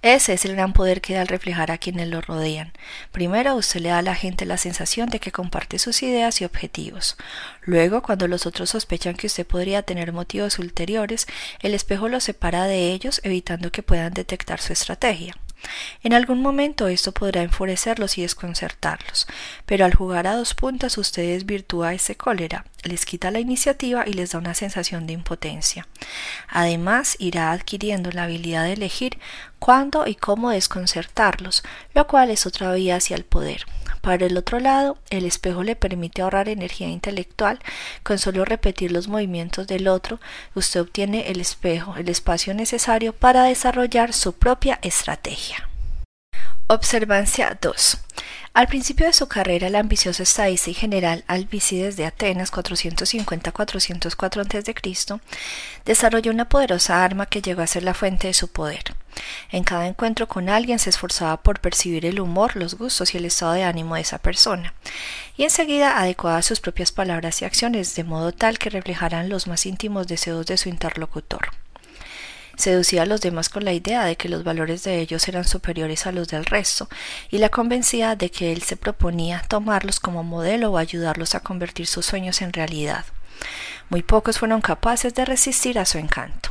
Ese 0.02 0.32
es 0.32 0.44
el 0.44 0.56
gran 0.56 0.72
poder 0.72 1.00
que 1.00 1.14
da 1.14 1.20
al 1.20 1.28
reflejar 1.28 1.70
a 1.70 1.78
quienes 1.78 2.08
lo 2.08 2.20
rodean. 2.20 2.72
Primero, 3.12 3.54
usted 3.54 3.80
le 3.80 3.90
da 3.90 3.98
a 3.98 4.02
la 4.02 4.16
gente 4.16 4.46
la 4.46 4.56
sensación 4.56 5.08
de 5.08 5.20
que 5.20 5.30
comparte 5.30 5.78
sus 5.78 6.02
ideas 6.02 6.40
y 6.40 6.44
objetivos. 6.44 7.16
Luego, 7.62 8.02
cuando 8.02 8.26
los 8.26 8.44
otros 8.44 8.70
sospechan 8.70 9.14
que 9.14 9.28
usted 9.28 9.46
podría 9.46 9.82
tener 9.82 10.12
motivos 10.12 10.58
ulteriores, 10.58 11.28
el 11.60 11.72
espejo 11.72 12.08
los 12.08 12.24
separa 12.24 12.64
de 12.64 12.90
ellos, 12.90 13.20
evitando 13.22 13.70
que 13.70 13.84
puedan 13.84 14.12
detectar 14.12 14.60
su 14.60 14.72
estrategia. 14.72 15.36
En 16.02 16.12
algún 16.12 16.40
momento 16.40 16.88
esto 16.88 17.12
podrá 17.12 17.42
enfurecerlos 17.42 18.18
y 18.18 18.22
desconcertarlos, 18.22 19.26
pero 19.66 19.84
al 19.84 19.94
jugar 19.94 20.26
a 20.26 20.34
dos 20.34 20.54
puntas 20.54 20.98
usted 20.98 21.34
desvirtúa 21.34 21.94
ese 21.94 22.16
cólera, 22.16 22.64
les 22.82 23.04
quita 23.06 23.30
la 23.30 23.40
iniciativa 23.40 24.04
y 24.06 24.12
les 24.12 24.32
da 24.32 24.38
una 24.38 24.54
sensación 24.54 25.06
de 25.06 25.12
impotencia. 25.12 25.86
Además, 26.48 27.16
irá 27.18 27.52
adquiriendo 27.52 28.10
la 28.10 28.24
habilidad 28.24 28.64
de 28.64 28.74
elegir 28.74 29.18
cuándo 29.58 30.06
y 30.06 30.14
cómo 30.14 30.50
desconcertarlos, 30.50 31.62
lo 31.94 32.06
cual 32.06 32.30
es 32.30 32.46
otra 32.46 32.72
vía 32.72 32.96
hacia 32.96 33.16
el 33.16 33.24
poder. 33.24 33.66
Para 34.02 34.26
el 34.26 34.36
otro 34.36 34.58
lado, 34.58 34.98
el 35.10 35.24
espejo 35.24 35.62
le 35.62 35.76
permite 35.76 36.22
ahorrar 36.22 36.48
energía 36.48 36.88
intelectual. 36.88 37.60
Con 38.02 38.18
solo 38.18 38.44
repetir 38.44 38.90
los 38.90 39.06
movimientos 39.06 39.68
del 39.68 39.86
otro, 39.86 40.18
usted 40.56 40.80
obtiene 40.80 41.30
el 41.30 41.40
espejo, 41.40 41.94
el 41.96 42.08
espacio 42.08 42.52
necesario 42.52 43.12
para 43.12 43.44
desarrollar 43.44 44.12
su 44.12 44.32
propia 44.32 44.80
estrategia. 44.82 45.68
Observancia 46.66 47.56
2. 47.60 47.98
Al 48.54 48.66
principio 48.66 49.06
de 49.06 49.14
su 49.14 49.28
carrera, 49.28 49.68
el 49.68 49.76
ambicioso 49.76 50.22
estadista 50.22 50.68
y 50.68 50.74
general 50.74 51.24
Albicides 51.26 51.96
de 51.96 52.04
Atenas 52.04 52.52
450-404 52.52 54.40
a.C. 54.42 55.20
desarrolló 55.86 56.30
una 56.30 56.50
poderosa 56.50 57.02
arma 57.02 57.24
que 57.24 57.40
llegó 57.40 57.62
a 57.62 57.66
ser 57.66 57.82
la 57.82 57.94
fuente 57.94 58.26
de 58.26 58.34
su 58.34 58.48
poder. 58.48 58.94
En 59.50 59.64
cada 59.64 59.86
encuentro 59.86 60.28
con 60.28 60.50
alguien 60.50 60.78
se 60.78 60.90
esforzaba 60.90 61.38
por 61.42 61.60
percibir 61.60 62.04
el 62.04 62.20
humor, 62.20 62.56
los 62.56 62.74
gustos 62.74 63.14
y 63.14 63.16
el 63.16 63.24
estado 63.24 63.52
de 63.52 63.64
ánimo 63.64 63.94
de 63.94 64.02
esa 64.02 64.18
persona, 64.18 64.74
y 65.38 65.44
enseguida 65.44 65.98
adecuaba 65.98 66.42
sus 66.42 66.60
propias 66.60 66.92
palabras 66.92 67.40
y 67.40 67.46
acciones 67.46 67.94
de 67.94 68.04
modo 68.04 68.32
tal 68.32 68.58
que 68.58 68.68
reflejaran 68.68 69.30
los 69.30 69.46
más 69.46 69.64
íntimos 69.64 70.08
deseos 70.08 70.44
de 70.44 70.58
su 70.58 70.68
interlocutor. 70.68 71.52
Seducía 72.62 73.02
a 73.02 73.06
los 73.06 73.20
demás 73.20 73.48
con 73.48 73.64
la 73.64 73.72
idea 73.72 74.04
de 74.04 74.14
que 74.14 74.28
los 74.28 74.44
valores 74.44 74.84
de 74.84 75.00
ellos 75.00 75.26
eran 75.26 75.44
superiores 75.44 76.06
a 76.06 76.12
los 76.12 76.28
del 76.28 76.44
resto, 76.44 76.88
y 77.28 77.38
la 77.38 77.48
convencía 77.48 78.14
de 78.14 78.30
que 78.30 78.52
él 78.52 78.62
se 78.62 78.76
proponía 78.76 79.42
tomarlos 79.48 79.98
como 79.98 80.22
modelo 80.22 80.70
o 80.70 80.78
ayudarlos 80.78 81.34
a 81.34 81.40
convertir 81.40 81.88
sus 81.88 82.06
sueños 82.06 82.40
en 82.40 82.52
realidad. 82.52 83.04
Muy 83.88 84.04
pocos 84.04 84.38
fueron 84.38 84.60
capaces 84.60 85.12
de 85.12 85.24
resistir 85.24 85.76
a 85.76 85.84
su 85.84 85.98
encanto. 85.98 86.50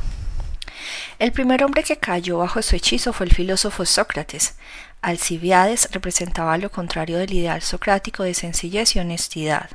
El 1.18 1.32
primer 1.32 1.64
hombre 1.64 1.82
que 1.82 1.96
cayó 1.96 2.36
bajo 2.36 2.60
su 2.60 2.76
hechizo 2.76 3.14
fue 3.14 3.24
el 3.24 3.32
filósofo 3.32 3.86
Sócrates. 3.86 4.56
Alcibiades 5.00 5.88
representaba 5.92 6.58
lo 6.58 6.70
contrario 6.70 7.16
del 7.16 7.32
ideal 7.32 7.62
socrático 7.62 8.22
de 8.22 8.34
sencillez 8.34 8.96
y 8.96 8.98
honestidad. 8.98 9.70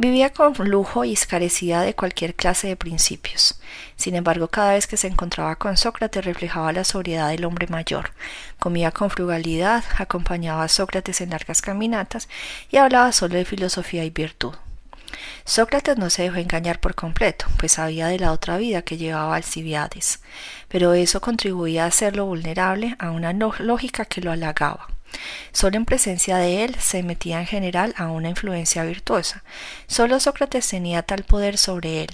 Vivía 0.00 0.30
con 0.32 0.54
lujo 0.68 1.04
y 1.04 1.12
escarecida 1.12 1.82
de 1.82 1.94
cualquier 1.94 2.34
clase 2.36 2.68
de 2.68 2.76
principios. 2.76 3.60
Sin 3.96 4.14
embargo, 4.14 4.46
cada 4.46 4.74
vez 4.74 4.86
que 4.86 4.96
se 4.96 5.08
encontraba 5.08 5.56
con 5.56 5.76
Sócrates 5.76 6.24
reflejaba 6.24 6.72
la 6.72 6.84
sobriedad 6.84 7.30
del 7.30 7.44
hombre 7.44 7.66
mayor. 7.66 8.12
Comía 8.60 8.92
con 8.92 9.10
frugalidad, 9.10 9.82
acompañaba 9.98 10.62
a 10.62 10.68
Sócrates 10.68 11.20
en 11.20 11.30
largas 11.30 11.62
caminatas 11.62 12.28
y 12.70 12.76
hablaba 12.76 13.10
solo 13.10 13.34
de 13.34 13.44
filosofía 13.44 14.04
y 14.04 14.10
virtud. 14.10 14.54
Sócrates 15.44 15.96
no 15.96 16.10
se 16.10 16.22
dejó 16.22 16.36
engañar 16.36 16.78
por 16.78 16.94
completo, 16.94 17.46
pues 17.58 17.72
sabía 17.72 18.06
de 18.06 18.18
la 18.18 18.32
otra 18.32 18.56
vida 18.58 18.82
que 18.82 18.98
llevaba 18.98 19.34
Alcibiades, 19.34 20.20
pero 20.68 20.92
eso 20.92 21.20
contribuía 21.20 21.84
a 21.84 21.88
hacerlo 21.88 22.26
vulnerable 22.26 22.94
a 22.98 23.10
una 23.10 23.32
lógica 23.32 24.04
que 24.04 24.20
lo 24.20 24.30
halagaba. 24.30 24.88
Solo 25.52 25.76
en 25.76 25.84
presencia 25.84 26.36
de 26.36 26.64
él 26.64 26.76
se 26.78 27.02
metía 27.02 27.40
en 27.40 27.46
general 27.46 27.94
a 27.96 28.08
una 28.08 28.28
influencia 28.28 28.84
virtuosa. 28.84 29.42
Solo 29.86 30.20
Sócrates 30.20 30.68
tenía 30.68 31.02
tal 31.02 31.24
poder 31.24 31.58
sobre 31.58 32.02
él. 32.02 32.08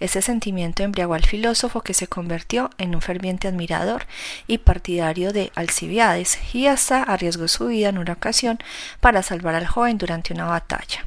Ese 0.00 0.22
sentimiento 0.22 0.82
embriagó 0.82 1.14
al 1.14 1.24
filósofo 1.24 1.82
que 1.82 1.94
se 1.94 2.08
convirtió 2.08 2.70
en 2.78 2.94
un 2.94 3.02
ferviente 3.02 3.48
admirador 3.48 4.06
y 4.46 4.58
partidario 4.58 5.32
de 5.32 5.52
Alcibiades 5.54 6.38
y 6.52 6.66
hasta 6.66 7.02
arriesgó 7.02 7.48
su 7.48 7.66
vida 7.66 7.88
en 7.88 7.98
una 7.98 8.14
ocasión 8.14 8.58
para 9.00 9.22
salvar 9.22 9.54
al 9.54 9.66
joven 9.66 9.98
durante 9.98 10.32
una 10.32 10.46
batalla. 10.46 11.06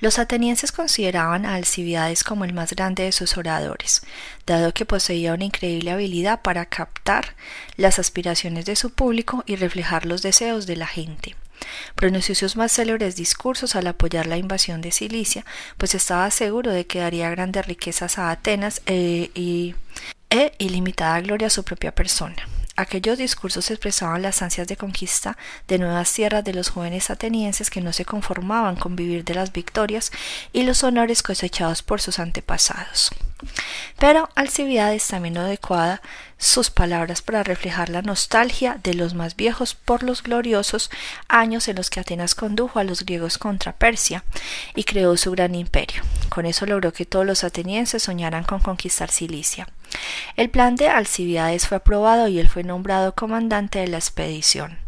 Los 0.00 0.18
atenienses 0.18 0.72
consideraban 0.72 1.46
a 1.46 1.54
Alcibiades 1.54 2.24
como 2.24 2.44
el 2.44 2.52
más 2.52 2.72
grande 2.72 3.04
de 3.04 3.12
sus 3.12 3.36
oradores, 3.36 4.02
dado 4.46 4.72
que 4.74 4.86
poseía 4.86 5.34
una 5.34 5.44
increíble 5.44 5.90
habilidad 5.90 6.42
para 6.42 6.66
captar 6.66 7.34
las 7.76 7.98
aspiraciones 7.98 8.64
de 8.66 8.76
su 8.76 8.90
público 8.90 9.42
y 9.46 9.56
reflejar 9.56 10.06
los 10.06 10.22
deseos 10.22 10.66
de 10.66 10.76
la 10.76 10.86
gente. 10.86 11.36
Pronunció 11.94 12.34
sus 12.34 12.56
más 12.56 12.72
célebres 12.72 13.16
discursos 13.16 13.76
al 13.76 13.86
apoyar 13.86 14.26
la 14.26 14.36
invasión 14.36 14.80
de 14.80 14.92
Cilicia, 14.92 15.44
pues 15.76 15.94
estaba 15.94 16.30
seguro 16.30 16.70
de 16.70 16.86
que 16.86 17.00
daría 17.00 17.30
grandes 17.30 17.66
riquezas 17.66 18.18
a 18.18 18.30
Atenas 18.30 18.82
e, 18.86 19.30
y, 19.34 19.74
e 20.30 20.52
ilimitada 20.58 21.20
gloria 21.20 21.48
a 21.48 21.50
su 21.50 21.64
propia 21.64 21.94
persona. 21.94 22.36
Aquellos 22.76 23.16
discursos 23.16 23.70
expresaban 23.70 24.20
las 24.20 24.42
ansias 24.42 24.68
de 24.68 24.76
conquista 24.76 25.38
de 25.66 25.78
nuevas 25.78 26.12
tierras 26.12 26.44
de 26.44 26.52
los 26.52 26.68
jóvenes 26.68 27.08
atenienses 27.08 27.70
que 27.70 27.80
no 27.80 27.94
se 27.94 28.04
conformaban 28.04 28.76
con 28.76 28.96
vivir 28.96 29.24
de 29.24 29.34
las 29.34 29.52
victorias 29.52 30.12
y 30.52 30.62
los 30.62 30.84
honores 30.84 31.22
cosechados 31.22 31.82
por 31.82 32.02
sus 32.02 32.18
antepasados. 32.18 33.10
Pero 33.98 34.28
Alcibiades 34.34 35.06
también 35.06 35.38
adecuada 35.38 36.02
sus 36.38 36.70
palabras 36.70 37.22
para 37.22 37.42
reflejar 37.42 37.88
la 37.88 38.02
nostalgia 38.02 38.78
de 38.82 38.94
los 38.94 39.14
más 39.14 39.36
viejos 39.36 39.74
por 39.74 40.02
los 40.02 40.22
gloriosos 40.22 40.90
años 41.28 41.68
en 41.68 41.76
los 41.76 41.88
que 41.88 42.00
Atenas 42.00 42.34
condujo 42.34 42.78
a 42.78 42.84
los 42.84 43.04
griegos 43.04 43.38
contra 43.38 43.72
Persia 43.72 44.24
y 44.74 44.84
creó 44.84 45.16
su 45.16 45.30
gran 45.32 45.54
imperio. 45.54 46.02
Con 46.28 46.46
eso 46.46 46.66
logró 46.66 46.92
que 46.92 47.06
todos 47.06 47.24
los 47.26 47.44
atenienses 47.44 48.02
soñaran 48.02 48.44
con 48.44 48.60
conquistar 48.60 49.10
Cilicia. 49.10 49.68
El 50.36 50.50
plan 50.50 50.76
de 50.76 50.88
Alcibiades 50.88 51.66
fue 51.66 51.78
aprobado 51.78 52.28
y 52.28 52.38
él 52.38 52.48
fue 52.48 52.64
nombrado 52.64 53.14
comandante 53.14 53.78
de 53.78 53.88
la 53.88 53.98
expedición. 53.98 54.85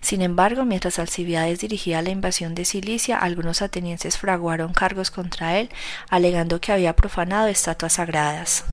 Sin 0.00 0.22
embargo, 0.22 0.64
mientras 0.64 0.98
Alcibiades 0.98 1.60
dirigía 1.60 2.02
la 2.02 2.10
invasión 2.10 2.54
de 2.54 2.64
Cilicia, 2.64 3.18
algunos 3.18 3.62
atenienses 3.62 4.18
fraguaron 4.18 4.72
cargos 4.72 5.10
contra 5.10 5.58
él, 5.58 5.70
alegando 6.08 6.60
que 6.60 6.72
había 6.72 6.96
profanado 6.96 7.48
estatuas 7.48 7.94
sagradas. 7.94 8.64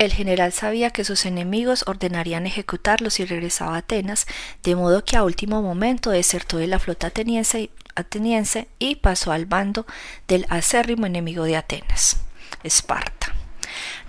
El 0.00 0.14
general 0.14 0.52
sabía 0.54 0.88
que 0.88 1.04
sus 1.04 1.26
enemigos 1.26 1.84
ordenarían 1.86 2.46
ejecutarlos 2.46 3.14
si 3.14 3.26
regresaba 3.26 3.74
a 3.74 3.78
Atenas, 3.80 4.26
de 4.62 4.74
modo 4.74 5.04
que 5.04 5.18
a 5.18 5.24
último 5.24 5.60
momento 5.60 6.08
desertó 6.08 6.56
de 6.56 6.68
la 6.68 6.78
flota 6.78 7.08
ateniense, 7.08 7.68
ateniense 7.94 8.68
y 8.78 8.96
pasó 8.96 9.30
al 9.30 9.44
bando 9.44 9.86
del 10.26 10.46
acérrimo 10.48 11.04
enemigo 11.04 11.44
de 11.44 11.58
Atenas, 11.58 12.16
Esparta. 12.62 13.39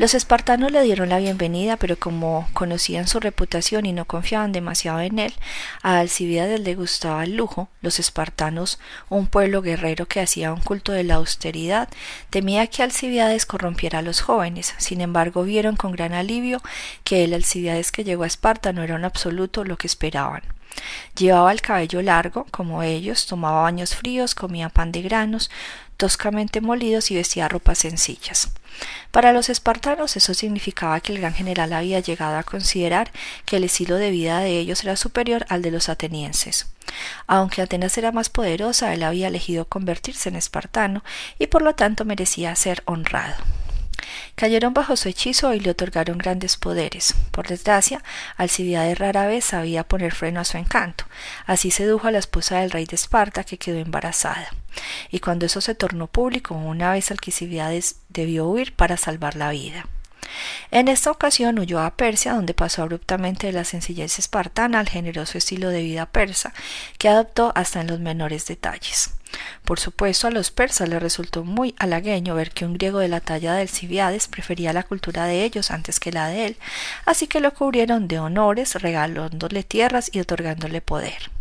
Los 0.02 0.16
espartanos 0.16 0.72
le 0.72 0.82
dieron 0.82 1.10
la 1.10 1.20
bienvenida, 1.20 1.78
pero 1.78 1.96
como 1.96 2.50
conocían 2.54 3.08
su 3.08 3.20
reputación 3.20 3.86
y 3.86 3.94
no 3.94 4.06
confiaban 4.06 4.52
demasiado 4.52 5.00
en 5.00 5.20
él, 5.20 5.32
a 5.84 6.00
Alcibiades 6.00 6.60
le 6.60 6.74
gustaba 6.74 7.24
el 7.24 7.36
lujo. 7.36 7.70
Los 7.84 8.00
espartanos, 8.00 8.80
un 9.10 9.28
pueblo 9.28 9.62
guerrero 9.62 10.08
que 10.08 10.20
hacía 10.20 10.54
un 10.54 10.62
culto 10.62 10.92
de 10.92 11.04
la 11.04 11.18
austeridad, 11.18 11.88
temía 12.32 12.66
que 12.66 12.82
Alcibiades 12.82 13.46
corrompiera 13.46 14.00
a 14.00 14.02
los 14.02 14.22
jóvenes. 14.22 14.74
Sin 14.80 15.02
embargo, 15.02 15.44
vieron 15.44 15.76
con 15.76 15.92
gran 15.92 16.14
alivio 16.14 16.64
que 17.04 17.24
el 17.24 17.36
Alcibiades 17.36 17.92
que 17.92 18.04
llegó 18.04 18.24
a 18.24 18.28
Esparta 18.28 18.74
no 18.74 18.82
era 18.82 18.96
en 18.96 19.06
absoluto 19.06 19.64
lo 19.66 19.78
que 19.78 19.86
esperaban. 19.86 20.42
Llevaba 21.16 21.52
el 21.52 21.62
cabello 21.62 22.02
largo, 22.02 22.46
como 22.52 22.84
ellos, 22.84 23.26
tomaba 23.26 23.62
baños 23.62 23.96
fríos, 23.96 24.36
comía 24.36 24.70
pan 24.70 24.92
de 24.92 25.02
granos, 25.02 25.50
toscamente 25.98 26.62
molidos 26.62 27.12
y 27.12 27.16
vestía 27.16 27.48
ropas 27.48 27.80
sencillas. 27.80 28.52
Para 29.12 29.34
los 29.34 29.50
espartanos 29.50 30.16
eso 30.16 30.34
significaba 30.34 31.00
que 31.02 31.14
el 31.14 31.20
gran 31.20 31.34
general 31.34 31.74
había 31.74 32.00
llegado 32.00 32.38
a 32.38 32.44
considerar 32.44 33.12
que 33.46 33.58
el 33.58 33.66
estilo 33.66 33.98
de 33.98 34.10
vida 34.10 34.40
de 34.40 34.58
ellos 34.58 34.84
era 34.84 34.96
superior 34.96 35.46
al 35.50 35.62
de 35.62 35.72
los 35.72 35.90
atenienses. 35.90 36.68
Aunque 37.28 37.62
Atenas 37.62 37.98
era 37.98 38.12
más 38.12 38.30
poderosa, 38.30 38.94
él 38.94 39.04
había 39.04 39.28
elegido 39.28 39.66
convertirse 39.66 40.30
en 40.30 40.36
espartano 40.36 41.04
y 41.38 41.48
por 41.48 41.62
lo 41.62 41.76
tanto 41.76 42.06
merecía 42.06 42.56
ser 42.56 42.82
honrado. 42.86 43.36
Cayeron 44.36 44.74
bajo 44.74 44.96
su 44.96 45.10
hechizo 45.10 45.54
y 45.54 45.60
le 45.60 45.72
otorgaron 45.72 46.18
grandes 46.18 46.58
poderes. 46.58 47.14
Por 47.32 47.48
desgracia, 47.48 48.04
Alcibiades 48.38 48.98
rara 48.98 49.28
vez 49.28 49.46
sabía 49.46 49.84
poner 49.84 50.14
freno 50.14 50.40
a 50.40 50.46
su 50.46 50.58
encanto. 50.58 51.06
Así 51.46 51.72
sedujo 51.72 52.08
a 52.08 52.12
la 52.12 52.20
esposa 52.20 52.60
del 52.60 52.72
rey 52.72 52.86
de 52.86 52.96
Esparta, 52.96 53.44
que 53.44 53.58
quedó 53.58 53.80
embarazada. 53.80 54.50
Y 55.10 55.20
cuando 55.20 55.46
eso 55.46 55.62
se 55.62 55.76
tornó 55.76 56.08
público, 56.08 56.56
una 56.56 56.92
vez 56.92 57.12
Alcibiades 57.12 57.98
debió 58.10 58.48
huir 58.48 58.74
para 58.76 58.98
salvar 58.98 59.36
la 59.36 59.52
vida. 59.52 59.86
En 60.72 60.88
esta 60.88 61.12
ocasión 61.12 61.60
huyó 61.60 61.82
a 61.82 61.96
Persia, 61.96 62.34
donde 62.34 62.54
pasó 62.54 62.82
abruptamente 62.84 63.48
de 63.48 63.54
la 63.54 63.66
sencillez 63.66 64.18
espartana 64.18 64.80
al 64.80 64.90
generoso 64.90 65.38
estilo 65.38 65.70
de 65.70 65.84
vida 65.84 66.06
persa, 66.06 66.54
que 66.98 67.10
adoptó 67.10 67.52
hasta 67.56 67.82
en 67.82 67.88
los 67.88 68.00
menores 68.00 68.46
detalles. 68.46 69.12
Por 69.66 69.80
supuesto, 69.80 70.28
a 70.28 70.32
los 70.32 70.52
persas 70.52 70.90
les 70.90 71.02
resultó 71.02 71.44
muy 71.44 71.76
halagueño 71.78 72.36
ver 72.36 72.52
que 72.52 72.66
un 72.66 72.74
griego 72.74 73.00
de 73.00 73.08
la 73.08 73.22
talla 73.22 73.54
de 73.54 73.62
Alcibiades 73.62 74.28
prefería 74.28 74.74
la 74.74 74.84
cultura 74.84 75.26
de 75.26 75.44
ellos 75.44 75.72
antes 75.72 76.00
que 76.00 76.12
la 76.12 76.28
de 76.28 76.46
él, 76.46 76.58
así 77.06 77.28
que 77.28 77.40
lo 77.40 77.54
cubrieron 77.54 78.08
de 78.08 78.20
honores, 78.20 78.76
regalándole 78.76 79.64
tierras 79.64 80.10
y 80.14 80.20
otorgándole 80.20 80.82
poder. 80.82 81.32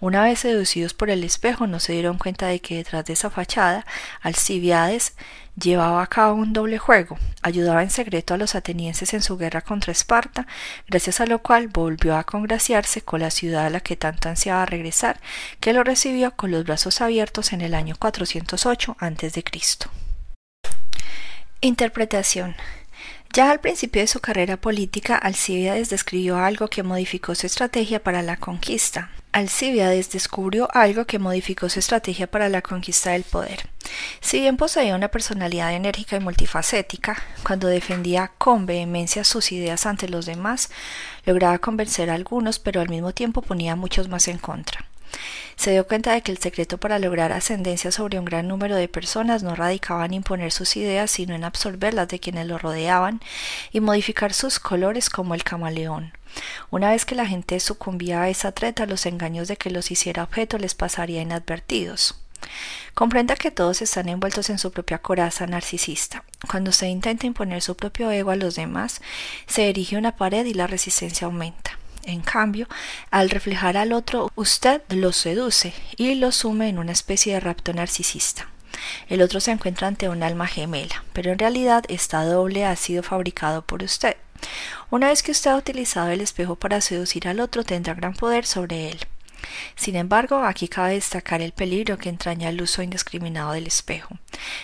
Una 0.00 0.22
vez 0.22 0.40
seducidos 0.40 0.94
por 0.94 1.10
el 1.10 1.24
espejo, 1.24 1.66
no 1.66 1.80
se 1.80 1.92
dieron 1.92 2.18
cuenta 2.18 2.46
de 2.46 2.60
que 2.60 2.76
detrás 2.76 3.04
de 3.04 3.12
esa 3.14 3.30
fachada, 3.30 3.86
Alcibiades 4.20 5.14
llevaba 5.60 6.02
a 6.02 6.06
cabo 6.06 6.34
un 6.34 6.52
doble 6.52 6.78
juego, 6.78 7.18
ayudaba 7.42 7.82
en 7.82 7.90
secreto 7.90 8.34
a 8.34 8.36
los 8.36 8.54
atenienses 8.54 9.14
en 9.14 9.22
su 9.22 9.36
guerra 9.36 9.60
contra 9.60 9.92
Esparta, 9.92 10.46
gracias 10.88 11.20
a 11.20 11.26
lo 11.26 11.40
cual 11.40 11.68
volvió 11.68 12.16
a 12.16 12.24
congraciarse 12.24 13.02
con 13.02 13.20
la 13.20 13.30
ciudad 13.30 13.66
a 13.66 13.70
la 13.70 13.80
que 13.80 13.96
tanto 13.96 14.28
ansiaba 14.28 14.66
regresar, 14.66 15.20
que 15.60 15.72
lo 15.72 15.84
recibió 15.84 16.32
con 16.32 16.50
los 16.50 16.64
brazos 16.64 17.00
abiertos 17.00 17.52
en 17.52 17.60
el 17.60 17.74
año 17.74 17.94
408 17.98 18.96
a.C. 18.98 19.44
Interpretación 21.60 22.56
ya 23.34 23.50
al 23.50 23.58
principio 23.58 24.00
de 24.00 24.06
su 24.06 24.20
carrera 24.20 24.56
política, 24.56 25.16
Alcibiades 25.16 25.90
describió 25.90 26.38
algo 26.38 26.68
que 26.68 26.84
modificó 26.84 27.34
su 27.34 27.48
estrategia 27.48 28.00
para 28.00 28.22
la 28.22 28.36
conquista. 28.36 29.10
Alcibiades 29.34 30.12
descubrió 30.12 30.68
algo 30.72 31.06
que 31.06 31.18
modificó 31.18 31.68
su 31.68 31.80
estrategia 31.80 32.28
para 32.28 32.48
la 32.48 32.62
conquista 32.62 33.10
del 33.10 33.24
poder. 33.24 33.68
Si 34.20 34.38
bien 34.38 34.56
poseía 34.56 34.94
una 34.94 35.08
personalidad 35.08 35.74
enérgica 35.74 36.14
y 36.14 36.20
multifacética, 36.20 37.20
cuando 37.42 37.66
defendía 37.66 38.30
con 38.38 38.64
vehemencia 38.64 39.24
sus 39.24 39.50
ideas 39.50 39.86
ante 39.86 40.08
los 40.08 40.26
demás, 40.26 40.70
lograba 41.26 41.58
convencer 41.58 42.10
a 42.10 42.14
algunos, 42.14 42.60
pero 42.60 42.80
al 42.80 42.88
mismo 42.88 43.12
tiempo 43.12 43.42
ponía 43.42 43.72
a 43.72 43.76
muchos 43.76 44.08
más 44.08 44.28
en 44.28 44.38
contra. 44.38 44.86
Se 45.56 45.72
dio 45.72 45.84
cuenta 45.88 46.12
de 46.12 46.22
que 46.22 46.30
el 46.30 46.38
secreto 46.38 46.78
para 46.78 47.00
lograr 47.00 47.32
ascendencia 47.32 47.90
sobre 47.90 48.20
un 48.20 48.24
gran 48.24 48.46
número 48.46 48.76
de 48.76 48.86
personas 48.86 49.42
no 49.42 49.56
radicaba 49.56 50.06
en 50.06 50.14
imponer 50.14 50.52
sus 50.52 50.76
ideas, 50.76 51.10
sino 51.10 51.34
en 51.34 51.42
absorberlas 51.42 52.06
de 52.06 52.20
quienes 52.20 52.46
lo 52.46 52.56
rodeaban 52.56 53.20
y 53.72 53.80
modificar 53.80 54.32
sus 54.32 54.60
colores 54.60 55.10
como 55.10 55.34
el 55.34 55.42
camaleón. 55.42 56.12
Una 56.70 56.90
vez 56.90 57.04
que 57.04 57.14
la 57.14 57.26
gente 57.26 57.60
sucumbía 57.60 58.22
a 58.22 58.28
esa 58.28 58.52
treta, 58.52 58.86
los 58.86 59.06
engaños 59.06 59.48
de 59.48 59.56
que 59.56 59.70
los 59.70 59.90
hiciera 59.90 60.22
objeto 60.22 60.58
les 60.58 60.74
pasaría 60.74 61.22
inadvertidos. 61.22 62.20
Comprenda 62.94 63.36
que 63.36 63.50
todos 63.50 63.82
están 63.82 64.08
envueltos 64.08 64.50
en 64.50 64.58
su 64.58 64.70
propia 64.70 64.98
coraza 64.98 65.46
narcisista. 65.46 66.24
Cuando 66.48 66.72
se 66.72 66.88
intenta 66.88 67.26
imponer 67.26 67.62
su 67.62 67.76
propio 67.76 68.10
ego 68.10 68.30
a 68.30 68.36
los 68.36 68.54
demás, 68.54 69.00
se 69.46 69.68
erige 69.68 69.96
una 69.96 70.16
pared 70.16 70.44
y 70.46 70.54
la 70.54 70.66
resistencia 70.66 71.26
aumenta. 71.26 71.78
En 72.04 72.20
cambio, 72.20 72.68
al 73.10 73.30
reflejar 73.30 73.76
al 73.76 73.92
otro, 73.92 74.30
usted 74.34 74.82
lo 74.90 75.12
seduce 75.12 75.72
y 75.96 76.14
lo 76.16 76.32
sume 76.32 76.68
en 76.68 76.78
una 76.78 76.92
especie 76.92 77.34
de 77.34 77.40
rapto 77.40 77.72
narcisista. 77.72 78.48
El 79.08 79.22
otro 79.22 79.40
se 79.40 79.52
encuentra 79.52 79.88
ante 79.88 80.08
un 80.08 80.22
alma 80.22 80.46
gemela, 80.46 81.02
pero 81.12 81.32
en 81.32 81.38
realidad 81.38 81.84
esta 81.88 82.24
doble 82.24 82.66
ha 82.66 82.76
sido 82.76 83.02
fabricado 83.02 83.62
por 83.62 83.82
usted. 83.82 84.16
Una 84.90 85.08
vez 85.08 85.22
que 85.22 85.32
usted 85.32 85.50
ha 85.50 85.56
utilizado 85.56 86.08
el 86.10 86.20
espejo 86.20 86.56
para 86.56 86.80
seducir 86.80 87.28
al 87.28 87.40
otro, 87.40 87.64
tendrá 87.64 87.94
gran 87.94 88.14
poder 88.14 88.46
sobre 88.46 88.90
él. 88.90 89.00
Sin 89.76 89.96
embargo, 89.96 90.44
aquí 90.44 90.68
cabe 90.68 90.94
destacar 90.94 91.42
el 91.42 91.52
peligro 91.52 91.98
que 91.98 92.08
entraña 92.08 92.48
el 92.48 92.60
uso 92.62 92.82
indiscriminado 92.82 93.52
del 93.52 93.66
espejo. 93.66 94.16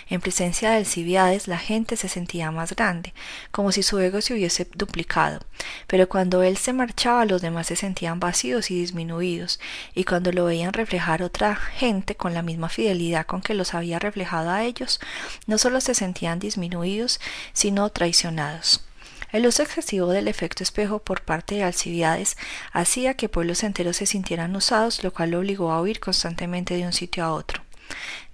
En 0.09 0.21
presencia 0.21 0.71
de 0.71 0.77
Alcibiades 0.77 1.49
la 1.49 1.59
gente 1.59 1.97
se 1.97 2.09
sentía 2.09 2.51
más 2.51 2.75
grande, 2.75 3.13
como 3.51 3.73
si 3.73 3.83
su 3.83 3.99
ego 3.99 4.21
se 4.21 4.35
hubiese 4.35 4.69
duplicado, 4.75 5.41
pero 5.87 6.09
cuando 6.09 6.43
él 6.43 6.57
se 6.57 6.73
marchaba 6.73 7.25
los 7.25 7.43
demás 7.43 7.67
se 7.69 7.77
sentían 7.77 8.21
vacíos 8.21 8.71
y 8.71 8.81
disminuidos, 8.81 9.61
y 9.95 10.05
cuando 10.05 10.33
lo 10.33 10.45
veían 10.45 10.73
reflejar 10.73 11.23
otra 11.23 11.57
gente 11.57 12.15
con 12.15 12.35
la 12.35 12.43
misma 12.43 12.69
fidelidad 12.69 13.27
con 13.27 13.43
que 13.43 13.55
los 13.55 13.75
había 13.75 13.99
reflejado 13.99 14.51
a 14.51 14.65
ellos, 14.65 15.01
no 15.47 15.59
solo 15.59 15.81
se 15.81 15.95
sentían 15.95 16.39
disminuidos, 16.39 17.21
sino 17.53 17.89
traicionados. 17.91 18.85
El 19.33 19.47
uso 19.47 19.63
excesivo 19.63 20.09
del 20.09 20.29
efecto 20.29 20.63
espejo 20.63 20.99
por 20.99 21.23
parte 21.23 21.55
de 21.57 21.63
Alcibiades 21.63 22.37
hacía 22.73 23.15
que 23.15 23.29
pueblos 23.29 23.63
enteros 23.63 23.97
se 23.99 24.07
sintieran 24.07 24.57
usados, 24.57 25.05
lo 25.05 25.13
cual 25.13 25.31
lo 25.31 25.39
obligó 25.39 25.71
a 25.73 25.81
huir 25.81 26.01
constantemente 26.01 26.75
de 26.75 26.85
un 26.85 26.93
sitio 26.93 27.25
a 27.25 27.33
otro. 27.33 27.63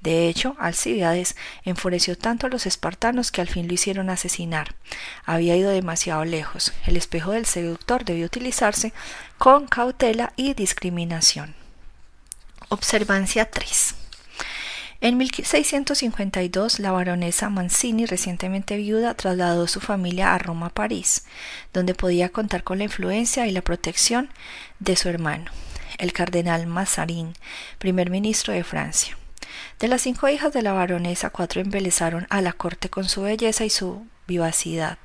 De 0.00 0.28
hecho, 0.28 0.56
Alcibiades 0.58 1.36
enfureció 1.64 2.16
tanto 2.16 2.46
a 2.46 2.50
los 2.50 2.66
espartanos 2.66 3.30
que 3.32 3.40
al 3.40 3.48
fin 3.48 3.66
lo 3.66 3.74
hicieron 3.74 4.10
asesinar. 4.10 4.74
Había 5.24 5.56
ido 5.56 5.70
demasiado 5.70 6.24
lejos. 6.24 6.72
El 6.86 6.96
espejo 6.96 7.32
del 7.32 7.46
seductor 7.46 8.04
debió 8.04 8.26
utilizarse 8.26 8.92
con 9.38 9.66
cautela 9.66 10.32
y 10.36 10.54
discriminación. 10.54 11.54
Observancia 12.68 13.50
3. 13.50 14.05
En 15.02 15.18
1652, 15.18 16.78
la 16.78 16.90
baronesa 16.90 17.50
Mancini, 17.50 18.06
recientemente 18.06 18.78
viuda, 18.78 19.12
trasladó 19.12 19.66
su 19.66 19.80
familia 19.80 20.34
a 20.34 20.38
Roma, 20.38 20.70
París, 20.70 21.26
donde 21.74 21.94
podía 21.94 22.30
contar 22.30 22.64
con 22.64 22.78
la 22.78 22.84
influencia 22.84 23.46
y 23.46 23.50
la 23.50 23.60
protección 23.60 24.30
de 24.78 24.96
su 24.96 25.10
hermano, 25.10 25.50
el 25.98 26.14
cardenal 26.14 26.66
Mazarin, 26.66 27.34
primer 27.78 28.08
ministro 28.08 28.54
de 28.54 28.64
Francia. 28.64 29.18
De 29.78 29.88
las 29.88 30.00
cinco 30.00 30.28
hijas 30.30 30.54
de 30.54 30.62
la 30.62 30.72
baronesa, 30.72 31.28
cuatro 31.28 31.60
embelezaron 31.60 32.26
a 32.30 32.40
la 32.40 32.54
corte 32.54 32.88
con 32.88 33.04
su 33.04 33.20
belleza 33.20 33.66
y 33.66 33.70
su 33.70 34.06
vivacidad. 34.26 34.96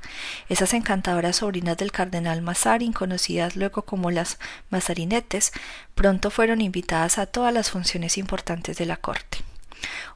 Esas 0.48 0.74
encantadoras 0.74 1.38
sobrinas 1.38 1.76
del 1.76 1.92
cardenal 1.92 2.42
Mazarin, 2.42 2.94
conocidas 2.94 3.58
luego 3.58 3.84
como 3.84 4.10
las 4.10 4.40
Mazarinetes, 4.70 5.52
pronto 5.96 6.32
fueron 6.32 6.62
invitadas 6.62 7.18
a 7.18 7.26
todas 7.26 7.54
las 7.54 7.70
funciones 7.70 8.18
importantes 8.18 8.78
de 8.78 8.86
la 8.86 8.96
corte. 8.96 9.40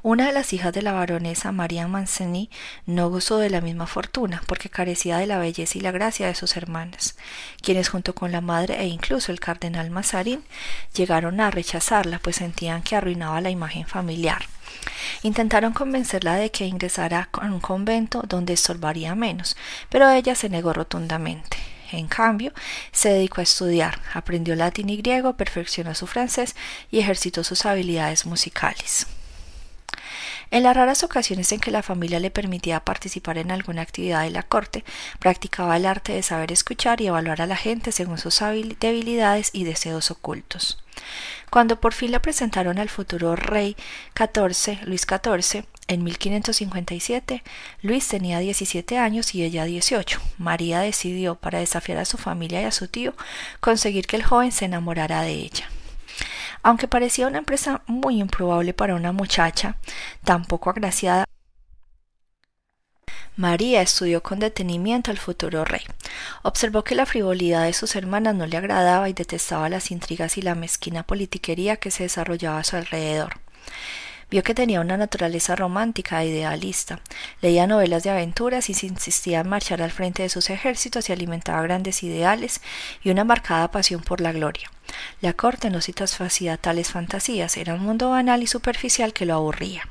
Una 0.01 0.28
de 0.28 0.34
las 0.34 0.53
hijas 0.53 0.74
de 0.74 0.82
la 0.82 0.91
baronesa 0.91 1.51
María 1.51 1.88
Mancini 1.88 2.49
no 2.86 3.09
gozó 3.09 3.38
de 3.38 3.49
la 3.49 3.61
misma 3.61 3.88
fortuna, 3.88 4.41
porque 4.47 4.70
carecía 4.70 5.18
de 5.18 5.28
la 5.28 5.39
belleza 5.39 5.78
y 5.78 5.82
la 5.82 5.91
gracia 5.91 6.28
de 6.28 6.36
sus 6.36 6.57
hermanas, 6.57 7.16
quienes 7.61 7.89
junto 7.89 8.13
con 8.13 8.32
la 8.32 8.41
madre 8.41 8.80
e 8.80 8.88
incluso 8.88 9.32
el 9.32 9.39
cardenal 9.39 9.89
Mazarin 9.89 10.43
llegaron 10.93 11.39
a 11.41 11.51
rechazarla, 11.51 12.20
pues 12.20 12.38
sentían 12.38 12.84
que 12.84 12.95
arruinaba 12.95 13.41
la 13.41 13.49
imagen 13.49 13.88
familiar. 13.88 14.43
Intentaron 15.24 15.74
convencerla 15.74 16.36
de 16.36 16.51
que 16.51 16.66
ingresara 16.66 17.30
a 17.32 17.45
un 17.45 17.59
convento 17.59 18.24
donde 18.28 18.53
estorbaría 18.53 19.16
menos, 19.16 19.55
pero 19.89 20.09
ella 20.09 20.36
se 20.36 20.49
negó 20.49 20.74
rotundamente. 20.74 21.57
En 21.91 22.07
cambio, 22.07 22.51
se 22.91 23.09
dedicó 23.09 23.41
a 23.41 23.43
estudiar, 23.43 24.01
aprendió 24.13 24.55
latín 24.55 24.89
y 24.89 24.97
griego, 24.97 25.38
perfeccionó 25.38 25.95
su 25.95 26.07
francés 26.07 26.55
y 26.91 26.99
ejercitó 26.99 27.43
sus 27.43 27.66
habilidades 27.66 28.26
musicales. 28.26 29.07
En 30.52 30.64
las 30.64 30.76
raras 30.76 31.04
ocasiones 31.04 31.52
en 31.52 31.60
que 31.60 31.72
la 31.72 31.84
familia 31.84 32.20
le 32.20 32.32
permitía 32.32 32.80
participar 32.80 33.38
en 33.38 33.52
alguna 33.52 33.82
actividad 33.82 34.24
de 34.24 34.30
la 34.30 34.43
corte, 34.43 34.84
practicaba 35.20 35.78
el 35.78 35.86
arte 35.86 36.14
de 36.14 36.24
saber 36.24 36.52
escuchar 36.52 37.02
y 37.02 37.08
evaluar 37.08 37.41
a 37.41 37.48
la 37.48 37.56
gente 37.56 37.91
según 37.91 38.18
sus 38.18 38.39
debilidades 38.80 39.50
y 39.54 39.64
deseos 39.64 40.12
ocultos. 40.12 40.78
Cuando 41.50 41.80
por 41.80 41.93
fin 41.93 42.12
le 42.12 42.20
presentaron 42.20 42.80
al 42.80 42.89
futuro 42.89 43.36
rey 43.36 43.76
XIV, 44.16 44.86
Luis 44.86 45.06
XIV, 45.08 45.66
en 45.88 46.04
1557, 46.04 47.43
Luis 47.82 48.08
tenía 48.08 48.39
17 48.39 48.98
años 48.98 49.36
y 49.36 49.43
ella 49.43 49.66
18. 49.66 50.20
María 50.38 50.80
decidió, 50.80 51.36
para 51.36 51.60
desafiar 51.60 52.00
a 52.00 52.06
su 52.06 52.18
familia 52.18 52.62
y 52.62 52.66
a 52.66 52.72
su 52.72 52.88
tío, 52.88 53.14
conseguir 53.60 54.08
que 54.08 54.16
el 54.16 54.24
joven 54.24 54.52
se 54.52 54.66
enamorara 54.66 55.22
de 55.22 55.34
ella. 55.34 55.70
Aunque 56.66 56.88
parecía 56.88 57.28
una 57.28 57.38
empresa 57.38 57.84
muy 57.86 58.20
improbable 58.20 58.74
para 58.74 58.95
una 58.95 59.11
muchacha 59.11 59.78
tan 60.24 60.45
poco 60.45 60.72
agraciada, 60.72 61.26
María 63.36 63.84
estudió 63.84 64.24
con 64.24 64.39
detenimiento 64.39 65.11
al 65.11 65.20
futuro 65.20 65.63
rey. 65.63 65.84
Observó 66.41 66.84
que 66.84 66.95
la 66.95 67.05
frivolidad 67.05 67.66
de 67.66 67.74
sus 67.74 67.95
hermanas 67.95 68.34
no 68.34 68.47
le 68.47 68.57
agradaba 68.57 69.07
y 69.09 69.13
detestaba 69.13 69.70
las 69.70 69.91
intrigas 69.91 70.39
y 70.39 70.41
la 70.41 70.55
mezquina 70.55 71.03
politiquería 71.03 71.78
que 71.78 71.91
se 71.91 72.01
desarrollaba 72.01 72.57
a 72.57 72.63
su 72.63 72.78
alrededor. 72.78 73.38
Vio 74.32 74.43
que 74.43 74.55
tenía 74.55 74.82
una 74.82 74.97
naturaleza 74.97 75.55
romántica 75.55 76.21
e 76.23 76.30
idealista. 76.30 76.99
Leía 77.41 77.67
novelas 77.67 78.03
de 78.03 78.09
aventuras 78.09 78.69
y 78.69 78.73
se 78.73 78.88
insistía 78.88 79.41
en 79.41 79.49
marchar 79.49 79.82
al 79.82 79.91
frente 79.91 80.23
de 80.23 80.30
sus 80.30 80.49
ejércitos 80.49 81.09
y 81.09 81.13
alimentaba 81.13 81.61
grandes 81.61 82.01
ideales 82.01 82.61
y 83.03 83.11
una 83.11 83.23
marcada 83.23 83.69
pasión 83.69 84.01
por 84.01 84.21
la 84.21 84.32
gloria. 84.32 84.69
La 85.21 85.34
corte 85.34 85.69
no 85.69 85.80
satisfacía 85.82 86.57
tales 86.57 86.89
fantasías, 86.89 87.57
era 87.57 87.76
un 87.76 87.82
mundo 87.82 88.09
banal 88.09 88.41
y 88.41 88.47
superficial 88.47 89.13
que 89.13 89.26
lo 89.26 89.36
aburría. 89.36 89.84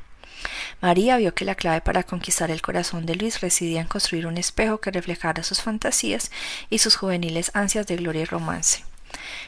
María 0.80 1.16
vio 1.16 1.34
que 1.34 1.44
la 1.44 1.54
clave 1.54 1.80
para 1.80 2.02
conquistar 2.02 2.50
el 2.50 2.60
corazón 2.60 3.06
de 3.06 3.14
Luis 3.14 3.40
residía 3.40 3.80
en 3.80 3.86
construir 3.86 4.26
un 4.26 4.36
espejo 4.36 4.78
que 4.78 4.90
reflejara 4.90 5.42
sus 5.42 5.62
fantasías 5.62 6.30
y 6.70 6.78
sus 6.78 6.96
juveniles 6.96 7.50
ansias 7.54 7.86
de 7.86 7.96
gloria 7.96 8.22
y 8.22 8.26
romance. 8.26 8.84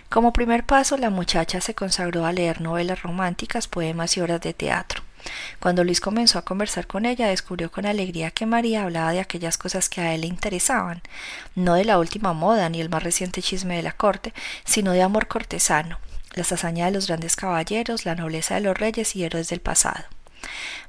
Como 0.08 0.32
primer 0.32 0.64
paso, 0.64 0.96
la 0.96 1.10
muchacha 1.10 1.60
se 1.60 1.74
consagró 1.74 2.26
a 2.26 2.32
leer 2.32 2.60
novelas 2.60 3.02
románticas, 3.02 3.68
poemas 3.68 4.16
y 4.16 4.20
obras 4.20 4.40
de 4.40 4.54
teatro. 4.54 5.02
Cuando 5.58 5.84
Luis 5.84 6.00
comenzó 6.00 6.38
a 6.38 6.44
conversar 6.44 6.86
con 6.86 7.04
ella, 7.04 7.28
descubrió 7.28 7.70
con 7.70 7.86
alegría 7.86 8.30
que 8.30 8.46
María 8.46 8.84
hablaba 8.84 9.12
de 9.12 9.20
aquellas 9.20 9.58
cosas 9.58 9.88
que 9.88 10.00
a 10.00 10.14
él 10.14 10.22
le 10.22 10.26
interesaban, 10.28 11.02
no 11.54 11.74
de 11.74 11.84
la 11.84 11.98
última 11.98 12.32
moda 12.32 12.68
ni 12.68 12.80
el 12.80 12.88
más 12.88 13.02
reciente 13.02 13.42
chisme 13.42 13.76
de 13.76 13.82
la 13.82 13.92
corte, 13.92 14.32
sino 14.64 14.92
de 14.92 15.02
amor 15.02 15.26
cortesano, 15.26 15.98
las 16.34 16.52
hazañas 16.52 16.86
de 16.86 16.92
los 16.92 17.06
grandes 17.06 17.36
caballeros, 17.36 18.04
la 18.04 18.14
nobleza 18.14 18.54
de 18.54 18.60
los 18.60 18.76
reyes 18.76 19.16
y 19.16 19.24
héroes 19.24 19.48
del 19.48 19.60
pasado. 19.60 20.04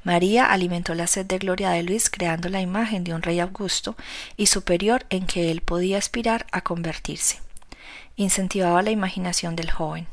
María 0.04 0.52
alimentó 0.52 0.94
la 0.94 1.08
sed 1.08 1.26
de 1.26 1.40
gloria 1.40 1.72
de 1.72 1.84
Luis 1.84 2.10
creando 2.10 2.50
la 2.50 2.62
imagen 2.62 3.04
de 3.04 3.14
un 3.14 3.22
rey 3.22 3.40
augusto 3.40 3.96
y 4.36 4.48
superior 4.48 5.06
en 5.10 5.26
que 5.26 5.50
él 5.52 5.62
podía 5.62 5.98
aspirar 5.98 6.46
a 6.52 6.62
convertirse 6.62 7.47
incentivaba 8.18 8.82
la 8.82 8.92
imaginación 8.92 9.56
del 9.56 9.72
joven. 9.72 10.08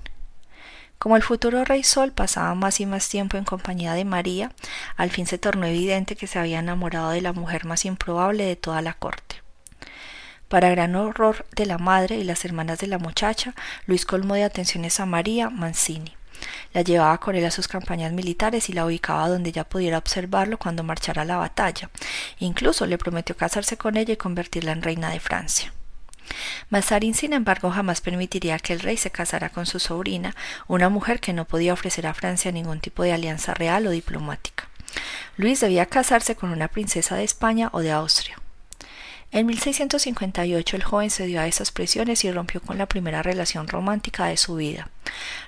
Como 0.99 1.17
el 1.17 1.23
futuro 1.23 1.65
rey 1.65 1.83
Sol 1.83 2.13
pasaba 2.13 2.55
más 2.55 2.81
y 2.81 2.87
más 2.87 3.09
tiempo 3.09 3.37
en 3.37 3.45
compañía 3.45 3.95
de 3.95 4.05
María, 4.05 4.53
al 4.97 5.11
fin 5.11 5.27
se 5.27 5.39
tornó 5.39 5.67
evidente 5.67 6.17
que 6.17 6.27
se 6.27 6.39
había 6.39 6.61
enamorado 6.61 7.11
de 7.11 7.21
la 7.21 7.33
mujer 7.33 7.65
más 7.65 7.85
improbable 7.85 8.45
de 8.45 8.57
toda 8.57 8.81
la 8.81 8.95
corte. 8.95 9.43
Para 10.49 10.71
gran 10.71 10.95
horror 10.95 11.47
de 11.57 11.67
la 11.67 11.79
madre 11.79 12.17
y 12.17 12.25
las 12.25 12.45
hermanas 12.45 12.79
de 12.79 12.87
la 12.87 12.99
muchacha, 12.99 13.55
Luis 13.87 14.07
colmó 14.07 14.35
de 14.35 14.45
atenciones 14.45 15.01
a 15.01 15.07
María 15.07 15.51
Mancini. 15.51 16.17
La 16.73 16.83
llevaba 16.83 17.19
con 17.19 17.35
él 17.35 17.45
a 17.45 17.51
sus 17.51 17.69
campañas 17.69 18.13
militares 18.13 18.69
y 18.69 18.73
la 18.73 18.87
ubicaba 18.87 19.29
donde 19.29 19.51
ella 19.51 19.65
pudiera 19.65 19.99
observarlo 19.99 20.59
cuando 20.59 20.83
marchara 20.83 21.23
a 21.23 21.25
la 21.25 21.37
batalla. 21.37 21.91
Incluso 22.39 22.87
le 22.87 22.99
prometió 22.99 23.37
casarse 23.37 23.77
con 23.77 23.97
ella 23.97 24.15
y 24.15 24.17
convertirla 24.17 24.73
en 24.73 24.83
reina 24.83 25.11
de 25.11 25.21
Francia. 25.21 25.73
Mazarin, 26.71 27.15
sin 27.15 27.33
embargo, 27.33 27.71
jamás 27.71 28.01
permitiría 28.01 28.59
que 28.59 28.73
el 28.73 28.81
rey 28.81 28.97
se 28.97 29.11
casara 29.11 29.49
con 29.49 29.67
su 29.67 29.79
sobrina, 29.79 30.35
una 30.67 30.89
mujer 30.89 31.21
que 31.21 31.33
no 31.33 31.45
podía 31.45 31.73
ofrecer 31.73 32.07
a 32.07 32.15
Francia 32.15 32.53
ningún 32.53 32.81
tipo 32.81 33.03
de 33.03 33.13
alianza 33.13 33.55
real 33.55 33.87
o 33.87 33.91
diplomática. 33.91 34.69
Luis 35.37 35.61
debía 35.61 35.87
casarse 35.87 36.37
con 36.37 36.51
una 36.51 36.69
princesa 36.69 37.17
de 37.17 37.25
España 37.25 37.69
o 37.73 37.81
de 37.81 37.93
Austria. 37.93 38.37
En 39.35 39.47
1658 39.47 40.77
el 40.77 40.85
joven 40.85 41.11
cedió 41.11 41.41
a 41.41 41.49
esas 41.49 41.73
presiones 41.73 42.25
y 42.25 42.31
rompió 42.31 42.61
con 42.61 42.79
la 42.79 42.87
primera 42.87 43.21
relación 43.21 43.67
romántica 43.67 44.27
de 44.27 44.37
su 44.37 44.55
vida. 44.55 44.91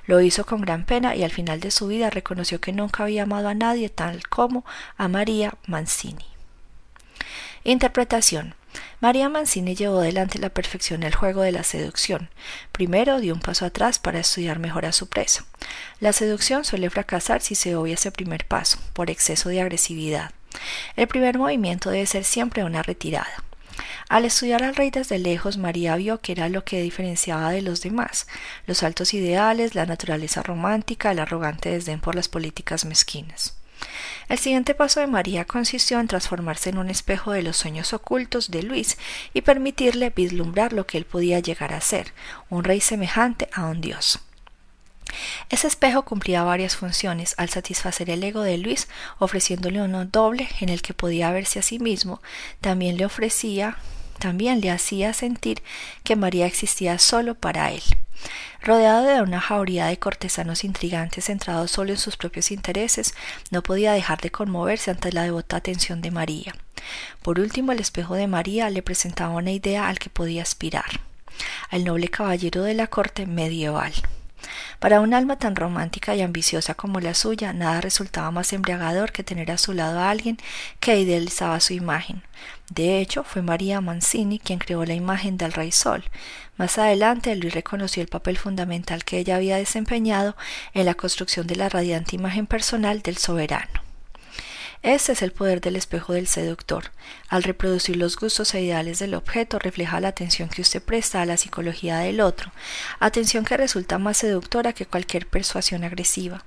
Lo 0.06 0.20
hizo 0.20 0.44
con 0.44 0.60
gran 0.60 0.84
pena 0.84 1.14
y 1.14 1.22
al 1.22 1.30
final 1.30 1.60
de 1.60 1.70
su 1.70 1.86
vida 1.86 2.10
reconoció 2.10 2.60
que 2.60 2.72
nunca 2.72 3.04
había 3.04 3.22
amado 3.22 3.48
a 3.48 3.54
nadie 3.54 3.88
tal 3.88 4.26
como 4.28 4.64
a 4.96 5.06
María 5.06 5.54
Mancini. 5.68 6.26
Interpretación. 7.62 8.56
María 9.00 9.28
Mancini 9.28 9.74
llevó 9.74 10.00
adelante 10.00 10.38
la 10.38 10.48
perfección 10.48 11.02
el 11.02 11.14
juego 11.14 11.42
de 11.42 11.52
la 11.52 11.62
seducción. 11.62 12.30
Primero 12.72 13.20
dio 13.20 13.34
un 13.34 13.40
paso 13.40 13.66
atrás 13.66 13.98
para 13.98 14.20
estudiar 14.20 14.58
mejor 14.58 14.86
a 14.86 14.92
su 14.92 15.08
presa. 15.08 15.44
La 16.00 16.12
seducción 16.12 16.64
suele 16.64 16.90
fracasar 16.90 17.42
si 17.42 17.54
se 17.54 17.76
obvia 17.76 17.94
ese 17.94 18.10
primer 18.10 18.46
paso, 18.46 18.78
por 18.92 19.10
exceso 19.10 19.48
de 19.48 19.60
agresividad. 19.60 20.32
El 20.96 21.08
primer 21.08 21.38
movimiento 21.38 21.90
debe 21.90 22.06
ser 22.06 22.24
siempre 22.24 22.64
una 22.64 22.82
retirada. 22.82 23.44
Al 24.08 24.24
estudiar 24.24 24.62
al 24.62 24.76
rey 24.76 24.90
desde 24.90 25.18
lejos, 25.18 25.58
María 25.58 25.96
vio 25.96 26.20
que 26.20 26.32
era 26.32 26.48
lo 26.48 26.64
que 26.64 26.80
diferenciaba 26.80 27.50
de 27.50 27.62
los 27.62 27.82
demás, 27.82 28.26
los 28.66 28.82
altos 28.82 29.12
ideales, 29.14 29.74
la 29.74 29.84
naturaleza 29.84 30.42
romántica, 30.42 31.10
el 31.10 31.18
arrogante 31.18 31.70
desdén 31.70 32.00
por 32.00 32.14
las 32.14 32.28
políticas 32.28 32.84
mezquinas. 32.84 33.54
El 34.28 34.38
siguiente 34.38 34.74
paso 34.74 35.00
de 35.00 35.06
María 35.06 35.44
consistió 35.44 36.00
en 36.00 36.08
transformarse 36.08 36.70
en 36.70 36.78
un 36.78 36.90
espejo 36.90 37.32
de 37.32 37.42
los 37.42 37.56
sueños 37.56 37.92
ocultos 37.92 38.50
de 38.50 38.62
Luis 38.62 38.98
y 39.34 39.42
permitirle 39.42 40.10
vislumbrar 40.10 40.72
lo 40.72 40.86
que 40.86 40.98
él 40.98 41.04
podía 41.04 41.40
llegar 41.40 41.72
a 41.72 41.80
ser, 41.80 42.12
un 42.50 42.64
rey 42.64 42.80
semejante 42.80 43.48
a 43.52 43.66
un 43.66 43.80
dios. 43.80 44.20
Ese 45.48 45.66
espejo 45.66 46.04
cumplía 46.04 46.42
varias 46.42 46.76
funciones 46.76 47.34
al 47.38 47.48
satisfacer 47.48 48.10
el 48.10 48.24
ego 48.24 48.42
de 48.42 48.58
Luis, 48.58 48.88
ofreciéndole 49.18 49.80
uno 49.80 50.04
doble 50.04 50.48
en 50.60 50.68
el 50.68 50.82
que 50.82 50.94
podía 50.94 51.30
verse 51.30 51.60
a 51.60 51.62
sí 51.62 51.78
mismo, 51.78 52.20
también 52.60 52.96
le 52.96 53.04
ofrecía, 53.04 53.78
también 54.18 54.60
le 54.60 54.70
hacía 54.70 55.12
sentir 55.12 55.62
que 56.02 56.16
María 56.16 56.46
existía 56.46 56.98
solo 56.98 57.34
para 57.34 57.70
él. 57.70 57.82
Rodeado 58.62 59.04
de 59.04 59.22
una 59.22 59.40
jauría 59.40 59.86
de 59.86 59.98
cortesanos 59.98 60.64
intrigantes 60.64 61.26
centrados 61.26 61.70
solo 61.70 61.92
en 61.92 61.98
sus 61.98 62.16
propios 62.16 62.50
intereses, 62.50 63.14
no 63.50 63.62
podía 63.62 63.92
dejar 63.92 64.20
de 64.20 64.30
conmoverse 64.30 64.90
ante 64.90 65.12
la 65.12 65.22
devota 65.22 65.56
atención 65.56 66.02
de 66.02 66.10
María. 66.10 66.54
Por 67.22 67.40
último, 67.40 67.72
el 67.72 67.80
espejo 67.80 68.14
de 68.14 68.26
María 68.26 68.70
le 68.70 68.82
presentaba 68.82 69.34
una 69.34 69.52
idea 69.52 69.88
al 69.88 69.98
que 69.98 70.10
podía 70.10 70.42
aspirar, 70.42 71.00
al 71.70 71.84
noble 71.84 72.08
caballero 72.08 72.62
de 72.62 72.74
la 72.74 72.86
corte 72.86 73.26
medieval. 73.26 73.92
Para 74.78 75.00
un 75.00 75.14
alma 75.14 75.36
tan 75.36 75.56
romántica 75.56 76.14
y 76.14 76.22
ambiciosa 76.22 76.74
como 76.74 77.00
la 77.00 77.14
suya, 77.14 77.52
nada 77.52 77.80
resultaba 77.80 78.30
más 78.30 78.52
embriagador 78.52 79.12
que 79.12 79.24
tener 79.24 79.50
a 79.50 79.58
su 79.58 79.72
lado 79.72 80.00
a 80.00 80.10
alguien 80.10 80.38
que 80.80 80.98
idealizaba 80.98 81.60
su 81.60 81.72
imagen. 81.72 82.22
De 82.70 83.00
hecho, 83.00 83.24
fue 83.24 83.42
María 83.42 83.80
Mancini 83.80 84.38
quien 84.38 84.58
creó 84.58 84.84
la 84.84 84.94
imagen 84.94 85.36
del 85.38 85.52
Rey 85.52 85.72
Sol. 85.72 86.04
Más 86.56 86.78
adelante, 86.78 87.34
Luis 87.36 87.54
reconoció 87.54 88.02
el 88.02 88.08
papel 88.08 88.38
fundamental 88.38 89.04
que 89.04 89.18
ella 89.18 89.36
había 89.36 89.56
desempeñado 89.56 90.36
en 90.74 90.86
la 90.86 90.94
construcción 90.94 91.46
de 91.46 91.56
la 91.56 91.68
radiante 91.68 92.16
imagen 92.16 92.46
personal 92.46 93.02
del 93.02 93.16
soberano. 93.16 93.85
Este 94.86 95.10
es 95.10 95.22
el 95.22 95.32
poder 95.32 95.60
del 95.60 95.74
espejo 95.74 96.12
del 96.12 96.28
seductor. 96.28 96.92
Al 97.28 97.42
reproducir 97.42 97.96
los 97.96 98.16
gustos 98.16 98.54
e 98.54 98.60
ideales 98.60 99.00
del 99.00 99.14
objeto, 99.14 99.58
refleja 99.58 99.98
la 99.98 100.06
atención 100.06 100.48
que 100.48 100.62
usted 100.62 100.80
presta 100.80 101.20
a 101.20 101.26
la 101.26 101.36
psicología 101.36 101.98
del 101.98 102.20
otro, 102.20 102.52
atención 103.00 103.44
que 103.44 103.56
resulta 103.56 103.98
más 103.98 104.18
seductora 104.18 104.74
que 104.74 104.86
cualquier 104.86 105.26
persuasión 105.26 105.82
agresiva. 105.82 106.44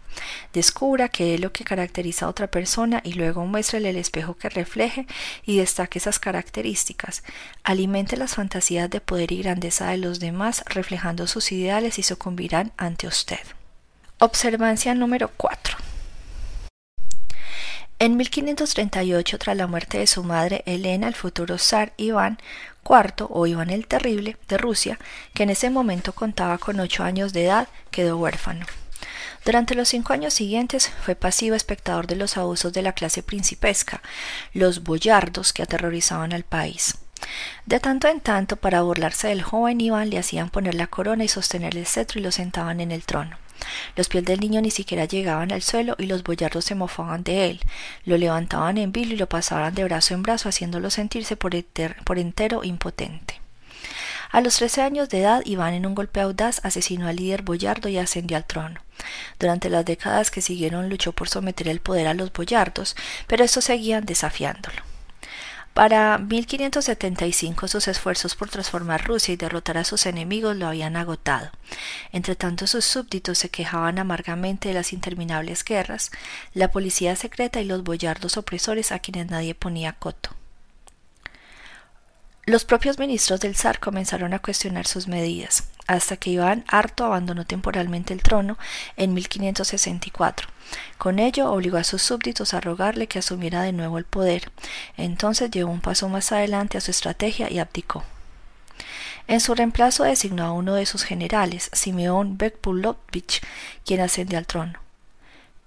Descubra 0.54 1.10
qué 1.10 1.34
es 1.34 1.42
lo 1.42 1.52
que 1.52 1.66
caracteriza 1.66 2.28
a 2.28 2.30
otra 2.30 2.48
persona 2.48 3.02
y 3.04 3.12
luego 3.12 3.46
muéstrele 3.46 3.90
el 3.90 3.98
espejo 3.98 4.38
que 4.38 4.48
refleje 4.48 5.06
y 5.46 5.58
destaque 5.58 6.00
esas 6.00 6.18
características. 6.18 7.24
Alimente 7.66 8.16
las 8.16 8.36
fantasías 8.36 8.90
de 8.90 9.02
poder 9.02 9.34
y 9.34 9.42
grandeza 9.42 9.90
de 9.90 9.98
los 9.98 10.22
demás, 10.22 10.64
reflejando 10.68 11.28
sus 11.28 11.52
ideales 11.52 12.00
y 12.00 12.04
sucumbirán 12.04 12.72
ante 12.78 13.06
usted. 13.06 13.42
Observancia 14.18 14.96
número 14.96 15.30
4. 15.36 15.89
En 18.02 18.16
1538, 18.16 19.38
tras 19.40 19.58
la 19.58 19.68
muerte 19.68 19.98
de 19.98 20.08
su 20.08 20.24
madre 20.24 20.64
Elena, 20.66 21.10
el 21.10 21.16
futuro 21.16 21.58
zar 21.58 21.92
Iván 21.98 22.38
IV 22.90 23.28
o 23.30 23.46
Iván 23.46 23.70
el 23.72 23.88
Terrible 23.88 24.38
de 24.48 24.58
Rusia, 24.58 24.98
que 25.34 25.44
en 25.44 25.50
ese 25.50 25.70
momento 25.70 26.14
contaba 26.14 26.58
con 26.60 26.80
ocho 26.80 27.04
años 27.04 27.34
de 27.34 27.44
edad, 27.44 27.68
quedó 27.92 28.16
huérfano. 28.18 28.66
Durante 29.44 29.76
los 29.76 29.90
cinco 29.90 30.14
años 30.14 30.34
siguientes 30.34 30.90
fue 31.04 31.16
pasivo 31.16 31.58
espectador 31.58 32.08
de 32.08 32.16
los 32.16 32.38
abusos 32.38 32.72
de 32.72 32.84
la 32.84 32.94
clase 32.94 33.22
principesca, 33.22 34.02
los 34.54 34.84
boyardos 34.84 35.52
que 35.52 35.64
aterrorizaban 35.64 36.32
al 36.32 36.44
país. 36.44 36.96
De 37.66 37.80
tanto 37.80 38.08
en 38.08 38.20
tanto, 38.20 38.56
para 38.56 38.82
burlarse 38.82 39.28
del 39.28 39.44
joven 39.44 39.82
Iván, 39.82 40.10
le 40.10 40.18
hacían 40.18 40.50
poner 40.50 40.76
la 40.76 40.88
corona 40.88 41.24
y 41.24 41.28
sostener 41.28 41.78
el 41.78 41.86
cetro 41.86 42.20
y 42.20 42.24
lo 42.24 42.32
sentaban 42.32 42.80
en 42.80 42.92
el 42.92 43.04
trono. 43.04 43.38
Los 43.96 44.08
pies 44.08 44.26
del 44.26 44.40
niño 44.40 44.62
ni 44.62 44.72
siquiera 44.72 45.06
llegaban 45.06 45.52
al 45.52 45.62
suelo 45.62 45.96
y 45.98 46.06
los 46.06 46.24
boyardos 46.24 46.66
se 46.66 46.76
mofaban 46.76 47.24
de 47.24 47.50
él. 47.50 47.60
Lo 48.06 48.18
levantaban 48.18 48.78
en 48.78 48.92
vilo 48.92 49.14
y 49.14 49.18
lo 49.18 49.28
pasaban 49.28 49.76
de 49.76 49.84
brazo 49.84 50.14
en 50.14 50.24
brazo, 50.24 50.50
haciéndolo 50.50 50.90
sentirse 50.90 51.36
por, 51.36 51.54
entero 51.54 52.64
impotente. 52.64 53.42
A 54.32 54.42
los 54.42 54.58
trece 54.58 54.82
años 54.82 55.10
de 55.10 55.22
edad, 55.22 55.42
Iván 55.46 55.74
en 55.74 55.86
un 55.86 55.96
golpe 55.96 56.22
audaz 56.22 56.62
asesinó 56.64 57.08
al 57.08 57.16
líder 57.16 57.42
boyardo 57.42 57.90
y 57.90 57.98
ascendió 57.98 58.38
al 58.38 58.46
trono. 58.46 58.82
Durante 59.40 59.70
las 59.70 59.86
décadas 59.86 60.30
que 60.30 60.42
siguieron 60.42 60.90
luchó 60.90 61.14
por 61.14 61.30
someter 61.30 61.68
el 61.68 61.80
poder 61.80 62.08
a 62.08 62.14
los 62.14 62.32
boyardos, 62.32 62.96
pero 63.28 63.44
estos 63.44 63.66
seguían 63.66 64.06
desafiándolo. 64.06 64.89
Para 65.80 66.18
1575 66.18 67.70
sus 67.70 67.88
esfuerzos 67.88 68.36
por 68.36 68.50
transformar 68.50 69.06
Rusia 69.06 69.34
y 69.34 69.38
derrotar 69.38 69.78
a 69.78 69.86
sus 69.86 70.08
enemigos 70.08 70.58
lo 70.58 70.68
habían 70.68 70.98
agotado. 70.98 71.52
Entre 72.12 72.36
tanto 72.36 72.68
sus 72.68 72.84
súbditos 72.84 73.38
se 73.38 73.48
quejaban 73.48 73.98
amargamente 73.98 74.68
de 74.68 74.74
las 74.74 74.92
interminables 74.92 75.64
guerras, 75.64 76.12
la 76.54 76.70
policía 76.70 77.16
secreta 77.16 77.62
y 77.62 77.64
los 77.64 77.86
boyardos 77.86 78.36
opresores 78.36 78.92
a 78.92 79.00
quienes 79.00 79.32
nadie 79.32 79.56
ponía 79.56 79.94
coto. 79.94 80.32
Los 82.46 82.66
propios 82.66 83.00
ministros 83.00 83.40
del 83.40 83.56
zar 83.56 83.80
comenzaron 83.80 84.34
a 84.34 84.40
cuestionar 84.40 84.86
sus 84.86 85.08
medidas, 85.08 85.70
hasta 85.90 86.18
que 86.18 86.30
Iván 86.30 86.64
harto 86.68 87.04
abandonó 87.04 87.46
temporalmente 87.46 88.14
el 88.14 88.22
trono 88.22 88.60
en 88.96 89.16
1564. 89.16 90.48
Con 91.00 91.18
ello 91.18 91.52
obligó 91.52 91.78
a 91.78 91.84
sus 91.84 92.04
súbditos 92.04 92.54
a 92.54 92.62
rogarle 92.62 93.08
que 93.08 93.18
asumiera 93.18 93.64
de 93.64 93.74
nuevo 93.74 93.98
el 93.98 94.06
poder. 94.06 94.52
Entonces 94.98 95.50
llevó 95.50 95.72
un 95.72 95.82
paso 95.82 96.08
más 96.08 96.32
adelante 96.32 96.78
a 96.78 96.82
su 96.82 96.92
estrategia 96.92 97.52
y 97.52 97.58
abdicó. 97.58 98.04
En 99.28 99.40
su 99.40 99.56
reemplazo 99.56 100.04
designó 100.04 100.46
a 100.46 100.52
uno 100.52 100.76
de 100.76 100.86
sus 100.86 101.04
generales, 101.04 101.72
Simeón 101.74 102.38
Bekpulovich, 102.38 103.42
quien 103.84 104.02
ascendió 104.02 104.38
al 104.38 104.46
trono 104.46 104.89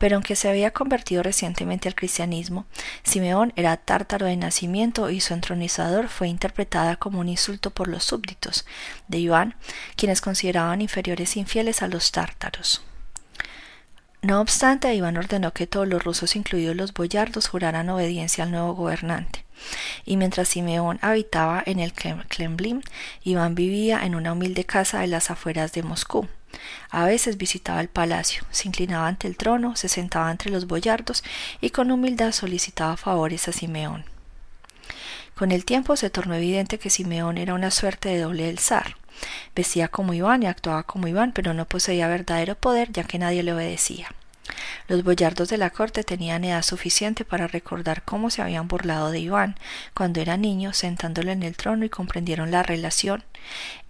pero 0.03 0.16
aunque 0.16 0.34
se 0.34 0.48
había 0.48 0.72
convertido 0.72 1.22
recientemente 1.22 1.86
al 1.86 1.94
cristianismo, 1.94 2.66
Simeón 3.05 3.53
era 3.55 3.76
tártaro 3.76 4.26
de 4.26 4.34
nacimiento 4.34 5.11
y 5.11 5.20
su 5.20 5.32
entronizador 5.32 6.09
fue 6.09 6.26
interpretada 6.26 6.96
como 6.96 7.20
un 7.20 7.28
insulto 7.28 7.70
por 7.70 7.86
los 7.86 8.03
súbditos 8.03 8.66
de 9.07 9.18
Iván, 9.18 9.55
quienes 9.94 10.20
consideraban 10.20 10.80
inferiores 10.80 11.36
e 11.36 11.38
infieles 11.38 11.82
a 11.82 11.86
los 11.86 12.11
tártaros. 12.11 12.82
No 14.22 14.40
obstante, 14.40 14.92
Iván 14.92 15.18
ordenó 15.18 15.53
que 15.53 15.68
todos 15.68 15.86
los 15.86 16.03
rusos, 16.03 16.34
incluidos 16.34 16.74
los 16.74 16.92
boyardos, 16.92 17.46
juraran 17.46 17.88
obediencia 17.88 18.42
al 18.42 18.50
nuevo 18.50 18.74
gobernante. 18.74 19.44
Y 20.05 20.16
mientras 20.16 20.48
Simeón 20.48 20.98
habitaba 21.00 21.62
en 21.64 21.78
el 21.78 21.92
Kremlin, 21.92 22.82
Iván 23.22 23.55
vivía 23.55 24.05
en 24.05 24.16
una 24.16 24.32
humilde 24.32 24.64
casa 24.64 24.98
de 24.98 25.07
las 25.07 25.30
afueras 25.30 25.72
de 25.74 25.84
Moscú. 25.84 26.26
A 26.90 27.05
veces 27.05 27.36
visitaba 27.36 27.80
el 27.80 27.88
palacio, 27.88 28.44
se 28.50 28.68
inclinaba 28.68 29.09
ante 29.09 29.26
el 29.26 29.36
trono, 29.36 29.76
se 29.76 29.88
sentaba 29.88 30.30
entre 30.30 30.50
los 30.50 30.66
boyardos 30.66 31.24
y 31.61 31.70
con 31.70 31.90
humildad 31.90 32.32
solicitaba 32.32 32.96
favores 32.96 33.48
a 33.48 33.53
Simeón. 33.53 34.05
Con 35.34 35.50
el 35.50 35.64
tiempo 35.64 35.96
se 35.96 36.11
tornó 36.11 36.34
evidente 36.34 36.78
que 36.78 36.90
Simeón 36.90 37.38
era 37.38 37.55
una 37.55 37.70
suerte 37.70 38.11
de 38.11 38.20
doble 38.20 38.46
del 38.46 38.59
zar. 38.59 38.96
Vestía 39.55 39.88
como 39.88 40.14
Iván 40.14 40.42
y 40.42 40.46
actuaba 40.46 40.82
como 40.82 41.09
Iván, 41.09 41.32
pero 41.32 41.55
no 41.55 41.66
poseía 41.66 42.09
verdadero 42.09 42.55
poder 42.55 42.92
ya 42.92 43.05
que 43.05 43.18
nadie 43.18 43.42
le 43.42 43.53
obedecía. 43.53 44.09
Los 44.88 45.05
boyardos 45.05 45.49
de 45.49 45.59
la 45.59 45.70
corte 45.70 46.05
tenían 46.05 46.45
edad 46.45 46.62
suficiente 46.62 47.24
para 47.24 47.47
recordar 47.47 48.03
cómo 48.03 48.30
se 48.30 48.43
habían 48.43 48.68
burlado 48.68 49.11
de 49.11 49.20
Iván 49.20 49.57
cuando 49.95 50.20
era 50.20 50.36
niño 50.36 50.72
sentándolo 50.72 51.30
en 51.30 51.43
el 51.43 51.57
trono 51.57 51.84
y 51.84 51.88
comprendieron 51.88 52.51
la 52.51 52.62
relación. 52.62 53.24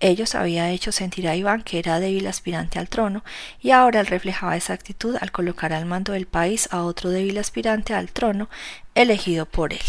Ellos 0.00 0.34
había 0.34 0.70
hecho 0.70 0.92
sentir 0.92 1.28
a 1.28 1.36
Iván 1.36 1.62
que 1.62 1.78
era 1.78 2.00
débil 2.00 2.26
aspirante 2.26 2.78
al 2.78 2.88
trono 2.88 3.24
y 3.60 3.70
ahora 3.70 4.00
él 4.00 4.06
reflejaba 4.06 4.56
esa 4.56 4.72
actitud 4.72 5.16
al 5.20 5.32
colocar 5.32 5.72
al 5.72 5.86
mando 5.86 6.12
del 6.12 6.26
país 6.26 6.68
a 6.70 6.82
otro 6.82 7.10
débil 7.10 7.38
aspirante 7.38 7.94
al 7.94 8.10
trono 8.10 8.48
elegido 8.94 9.46
por 9.46 9.72
él. 9.72 9.80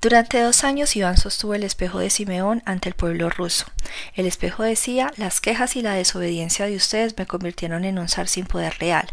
Durante 0.00 0.40
dos 0.40 0.62
años 0.62 0.94
Iván 0.94 1.16
sostuvo 1.16 1.54
el 1.54 1.64
espejo 1.64 1.98
de 1.98 2.08
Simeón 2.08 2.62
ante 2.66 2.88
el 2.88 2.94
pueblo 2.94 3.30
ruso. 3.30 3.66
El 4.14 4.26
espejo 4.26 4.62
decía, 4.62 5.10
las 5.16 5.40
quejas 5.40 5.74
y 5.74 5.82
la 5.82 5.94
desobediencia 5.94 6.66
de 6.66 6.76
ustedes 6.76 7.18
me 7.18 7.26
convirtieron 7.26 7.84
en 7.84 7.98
un 7.98 8.08
zar 8.08 8.28
sin 8.28 8.46
poder 8.46 8.76
real, 8.78 9.10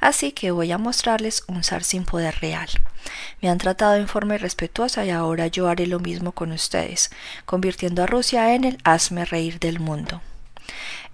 así 0.00 0.32
que 0.32 0.50
voy 0.50 0.72
a 0.72 0.78
mostrarles 0.78 1.44
un 1.48 1.62
zar 1.62 1.84
sin 1.84 2.06
poder 2.06 2.34
real. 2.40 2.70
Me 3.42 3.50
han 3.50 3.58
tratado 3.58 3.96
en 3.96 4.08
forma 4.08 4.36
irrespetuosa 4.36 5.04
y 5.04 5.10
ahora 5.10 5.48
yo 5.48 5.68
haré 5.68 5.86
lo 5.86 6.00
mismo 6.00 6.32
con 6.32 6.52
ustedes, 6.52 7.10
convirtiendo 7.44 8.02
a 8.02 8.06
Rusia 8.06 8.54
en 8.54 8.64
el 8.64 8.78
hazme 8.84 9.26
reír 9.26 9.58
del 9.58 9.80
mundo. 9.80 10.22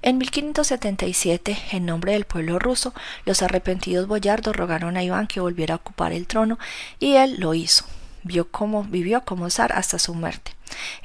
En 0.00 0.18
1577, 0.18 1.58
en 1.72 1.86
nombre 1.86 2.12
del 2.12 2.24
pueblo 2.24 2.60
ruso, 2.60 2.94
los 3.24 3.42
arrepentidos 3.42 4.06
boyardos 4.06 4.54
rogaron 4.54 4.96
a 4.96 5.02
Iván 5.02 5.26
que 5.26 5.40
volviera 5.40 5.74
a 5.74 5.78
ocupar 5.78 6.12
el 6.12 6.28
trono 6.28 6.56
y 7.00 7.14
él 7.14 7.34
lo 7.40 7.54
hizo 7.54 7.84
vio 8.22 8.50
cómo, 8.50 8.84
vivió 8.84 9.24
como 9.24 9.50
zar 9.50 9.72
hasta 9.72 9.98
su 9.98 10.14
muerte. 10.14 10.52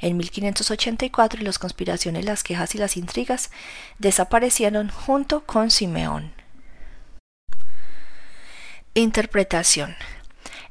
En 0.00 0.16
1584 0.16 1.42
las 1.42 1.58
conspiraciones, 1.58 2.24
las 2.24 2.42
quejas 2.42 2.74
y 2.74 2.78
las 2.78 2.96
intrigas 2.96 3.50
desaparecieron 3.98 4.88
junto 4.90 5.44
con 5.44 5.70
Simeón. 5.70 6.32
Interpretación. 8.94 9.96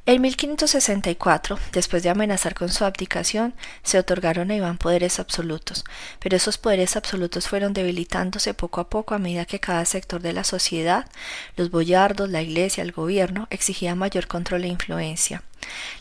En 0.06 0.20
1564, 0.20 1.58
después 1.72 2.02
de 2.02 2.10
amenazar 2.10 2.54
con 2.54 2.68
su 2.68 2.84
abdicación, 2.84 3.54
se 3.82 3.98
otorgaron 3.98 4.50
a 4.50 4.54
Iván 4.54 4.76
poderes 4.76 5.18
absolutos, 5.18 5.82
pero 6.20 6.36
esos 6.36 6.58
poderes 6.58 6.96
absolutos 6.96 7.48
fueron 7.48 7.72
debilitándose 7.72 8.52
poco 8.52 8.82
a 8.82 8.90
poco 8.90 9.14
a 9.14 9.18
medida 9.18 9.46
que 9.46 9.60
cada 9.60 9.86
sector 9.86 10.20
de 10.20 10.34
la 10.34 10.44
sociedad, 10.44 11.08
los 11.56 11.70
boyardos, 11.70 12.28
la 12.28 12.42
iglesia, 12.42 12.82
el 12.82 12.92
gobierno, 12.92 13.46
exigía 13.48 13.94
mayor 13.94 14.26
control 14.26 14.64
e 14.64 14.68
influencia. 14.68 15.42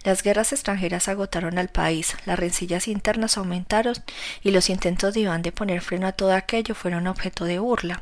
Las 0.03 0.24
guerras 0.24 0.51
extranjeras 0.51 1.07
agotaron 1.07 1.57
al 1.57 1.70
país, 1.70 2.16
las 2.26 2.39
rencillas 2.39 2.88
internas 2.88 3.38
aumentaron 3.38 3.95
y 4.41 4.51
los 4.51 4.70
intentos 4.70 5.14
de 5.14 5.22
Iván 5.22 5.41
de 5.41 5.51
poner 5.51 5.82
freno 5.82 6.07
a 6.07 6.11
todo 6.11 6.34
aquello 6.34 6.76
fueron 6.76 7.07
objeto 7.07 7.45
de 7.45 7.59
burla. 7.59 8.01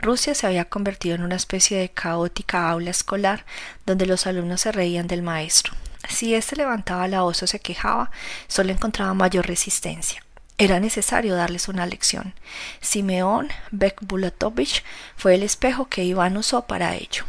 Rusia 0.00 0.34
se 0.34 0.46
había 0.46 0.64
convertido 0.64 1.14
en 1.14 1.22
una 1.22 1.36
especie 1.36 1.78
de 1.78 1.88
caótica 1.88 2.68
aula 2.68 2.90
escolar 2.90 3.44
donde 3.86 4.06
los 4.06 4.26
alumnos 4.26 4.60
se 4.62 4.72
reían 4.72 5.06
del 5.06 5.22
maestro. 5.22 5.74
Si 6.08 6.34
éste 6.34 6.56
levantaba 6.56 7.08
la 7.08 7.22
voz 7.22 7.42
o 7.42 7.46
se 7.46 7.60
quejaba, 7.60 8.10
solo 8.46 8.72
encontraba 8.72 9.14
mayor 9.14 9.46
resistencia. 9.46 10.22
Era 10.56 10.80
necesario 10.80 11.36
darles 11.36 11.68
una 11.68 11.86
lección. 11.86 12.34
Simeón 12.80 13.48
Bekbulatovich 13.70 14.82
fue 15.16 15.36
el 15.36 15.44
espejo 15.44 15.88
que 15.88 16.04
Iván 16.04 16.36
usó 16.36 16.66
para 16.66 16.96
ello. 16.96 17.24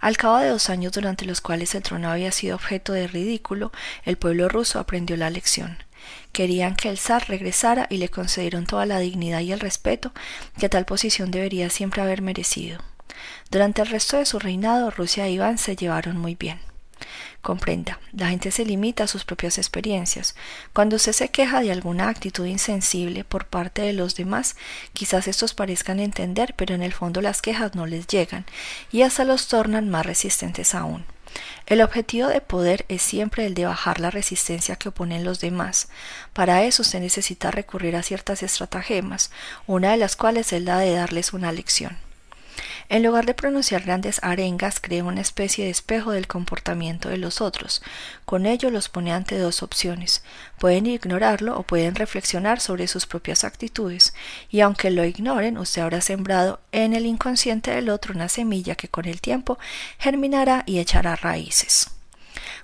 Al 0.00 0.16
cabo 0.16 0.38
de 0.38 0.48
dos 0.48 0.70
años 0.70 0.92
durante 0.92 1.24
los 1.24 1.40
cuales 1.40 1.74
el 1.74 1.82
trono 1.82 2.10
había 2.10 2.32
sido 2.32 2.56
objeto 2.56 2.92
de 2.92 3.06
ridículo, 3.06 3.72
el 4.04 4.16
pueblo 4.16 4.48
ruso 4.48 4.78
aprendió 4.78 5.16
la 5.16 5.30
lección. 5.30 5.78
Querían 6.32 6.76
que 6.76 6.88
el 6.88 6.98
zar 6.98 7.28
regresara 7.28 7.86
y 7.90 7.98
le 7.98 8.08
concedieron 8.08 8.66
toda 8.66 8.86
la 8.86 8.98
dignidad 8.98 9.40
y 9.40 9.52
el 9.52 9.60
respeto 9.60 10.12
que 10.58 10.68
tal 10.68 10.84
posición 10.84 11.30
debería 11.30 11.70
siempre 11.70 12.02
haber 12.02 12.22
merecido. 12.22 12.78
Durante 13.50 13.82
el 13.82 13.88
resto 13.88 14.16
de 14.16 14.26
su 14.26 14.38
reinado, 14.38 14.90
Rusia 14.90 15.26
e 15.26 15.32
Iván 15.32 15.58
se 15.58 15.76
llevaron 15.76 16.16
muy 16.16 16.34
bien. 16.34 16.67
Comprenda, 17.42 18.00
la 18.12 18.28
gente 18.28 18.50
se 18.50 18.64
limita 18.64 19.04
a 19.04 19.08
sus 19.08 19.24
propias 19.24 19.58
experiencias. 19.58 20.34
Cuando 20.72 20.96
usted 20.96 21.12
se 21.12 21.30
queja 21.30 21.60
de 21.60 21.72
alguna 21.72 22.08
actitud 22.08 22.46
insensible 22.46 23.24
por 23.24 23.46
parte 23.46 23.82
de 23.82 23.92
los 23.92 24.16
demás, 24.16 24.56
quizás 24.92 25.28
estos 25.28 25.54
parezcan 25.54 26.00
entender, 26.00 26.54
pero 26.56 26.74
en 26.74 26.82
el 26.82 26.92
fondo 26.92 27.20
las 27.20 27.42
quejas 27.42 27.74
no 27.74 27.86
les 27.86 28.06
llegan 28.06 28.44
y 28.92 29.02
hasta 29.02 29.24
los 29.24 29.48
tornan 29.48 29.88
más 29.88 30.06
resistentes 30.06 30.74
aún. 30.74 31.04
El 31.66 31.82
objetivo 31.82 32.28
de 32.28 32.40
poder 32.40 32.86
es 32.88 33.02
siempre 33.02 33.44
el 33.46 33.54
de 33.54 33.66
bajar 33.66 34.00
la 34.00 34.10
resistencia 34.10 34.76
que 34.76 34.88
oponen 34.88 35.24
los 35.24 35.40
demás. 35.40 35.88
Para 36.32 36.64
eso 36.64 36.84
se 36.84 37.00
necesita 37.00 37.50
recurrir 37.50 37.96
a 37.96 38.02
ciertas 38.02 38.42
estratagemas, 38.42 39.30
una 39.66 39.90
de 39.90 39.98
las 39.98 40.16
cuales 40.16 40.52
es 40.52 40.62
la 40.62 40.78
de 40.78 40.92
darles 40.92 41.32
una 41.32 41.52
lección. 41.52 42.07
En 42.88 43.02
lugar 43.02 43.26
de 43.26 43.34
pronunciar 43.34 43.82
grandes 43.82 44.20
arengas, 44.22 44.80
crea 44.80 45.04
una 45.04 45.20
especie 45.20 45.64
de 45.64 45.70
espejo 45.70 46.12
del 46.12 46.26
comportamiento 46.26 47.08
de 47.08 47.18
los 47.18 47.40
otros. 47.40 47.82
Con 48.24 48.46
ello 48.46 48.70
los 48.70 48.88
pone 48.88 49.12
ante 49.12 49.38
dos 49.38 49.62
opciones. 49.62 50.22
Pueden 50.58 50.86
ignorarlo 50.86 51.58
o 51.58 51.62
pueden 51.62 51.94
reflexionar 51.94 52.60
sobre 52.60 52.88
sus 52.88 53.06
propias 53.06 53.44
actitudes, 53.44 54.14
y 54.50 54.60
aunque 54.60 54.90
lo 54.90 55.04
ignoren, 55.04 55.58
usted 55.58 55.82
habrá 55.82 56.00
sembrado 56.00 56.60
en 56.72 56.94
el 56.94 57.06
inconsciente 57.06 57.70
del 57.70 57.90
otro 57.90 58.14
una 58.14 58.28
semilla 58.28 58.74
que 58.74 58.88
con 58.88 59.06
el 59.06 59.20
tiempo 59.20 59.58
germinará 59.98 60.62
y 60.66 60.78
echará 60.78 61.16
raíces. 61.16 61.90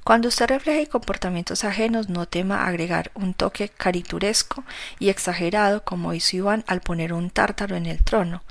Cuando 0.04 0.28
usted 0.28 0.48
refleje 0.48 0.86
comportamientos 0.86 1.64
ajenos, 1.64 2.10
no 2.10 2.26
tema 2.26 2.66
agregar 2.66 3.10
un 3.14 3.32
toque 3.32 3.70
carituresco 3.70 4.62
y 4.98 5.08
exagerado 5.08 5.82
como 5.82 6.12
hizo 6.12 6.36
Iván 6.36 6.62
al 6.66 6.82
poner 6.82 7.14
un 7.14 7.30
tártaro 7.30 7.74
en 7.74 7.86
el 7.86 8.04
trono. 8.04 8.42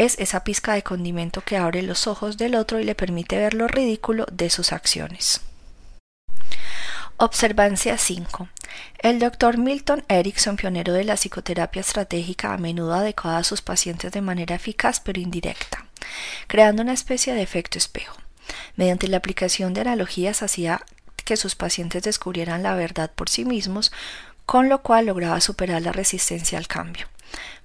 Es 0.00 0.18
esa 0.18 0.44
pizca 0.44 0.72
de 0.72 0.82
condimento 0.82 1.42
que 1.42 1.58
abre 1.58 1.82
los 1.82 2.06
ojos 2.06 2.38
del 2.38 2.54
otro 2.54 2.80
y 2.80 2.84
le 2.84 2.94
permite 2.94 3.36
ver 3.36 3.52
lo 3.52 3.68
ridículo 3.68 4.24
de 4.32 4.48
sus 4.48 4.72
acciones. 4.72 5.42
Observancia 7.18 7.98
5. 7.98 8.48
El 9.00 9.18
doctor 9.18 9.58
Milton 9.58 10.02
Erickson, 10.08 10.56
pionero 10.56 10.94
de 10.94 11.04
la 11.04 11.16
psicoterapia 11.18 11.80
estratégica, 11.80 12.54
a 12.54 12.56
menudo 12.56 12.94
adecuada 12.94 13.36
a 13.36 13.44
sus 13.44 13.60
pacientes 13.60 14.10
de 14.10 14.22
manera 14.22 14.54
eficaz 14.54 15.00
pero 15.00 15.20
indirecta, 15.20 15.84
creando 16.46 16.80
una 16.80 16.94
especie 16.94 17.34
de 17.34 17.42
efecto 17.42 17.76
espejo. 17.76 18.16
Mediante 18.76 19.06
la 19.06 19.18
aplicación 19.18 19.74
de 19.74 19.82
analogías 19.82 20.42
hacía 20.42 20.80
que 21.26 21.36
sus 21.36 21.56
pacientes 21.56 22.04
descubrieran 22.04 22.62
la 22.62 22.74
verdad 22.74 23.10
por 23.14 23.28
sí 23.28 23.44
mismos, 23.44 23.92
con 24.46 24.70
lo 24.70 24.80
cual 24.80 25.04
lograba 25.04 25.42
superar 25.42 25.82
la 25.82 25.92
resistencia 25.92 26.56
al 26.56 26.68
cambio. 26.68 27.06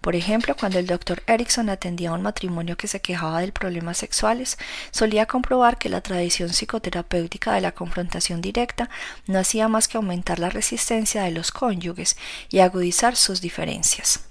Por 0.02 0.16
ejemplo, 0.16 0.56
cuando 0.56 0.80
el 0.80 0.88
doctor 0.88 1.24
Erickson 1.28 1.70
atendía 1.70 2.12
a 2.12 2.14
un 2.14 2.22
matrimonio 2.22 2.78
que 2.78 2.88
se 2.88 3.02
quejaba 3.02 3.42
de 3.42 3.52
problemas 3.52 3.98
sexuales, 3.98 4.58
solía 4.92 5.26
comprobar 5.26 5.78
que 5.78 5.90
la 5.90 6.02
tradición 6.02 6.50
psicoterapéutica 6.50 7.54
de 7.54 7.62
la 7.62 7.72
confrontación 7.72 8.42
directa 8.42 8.90
no 9.28 9.40
hacía 9.40 9.68
más 9.68 9.88
que 9.88 9.98
aumentar 9.98 10.40
la 10.40 10.50
resistencia 10.50 11.24
de 11.24 11.32
los 11.32 11.52
cónyuges 11.52 12.18
y 12.50 12.60
agudizar 12.60 13.16
sus 13.16 13.42
diferencias. 13.42 14.22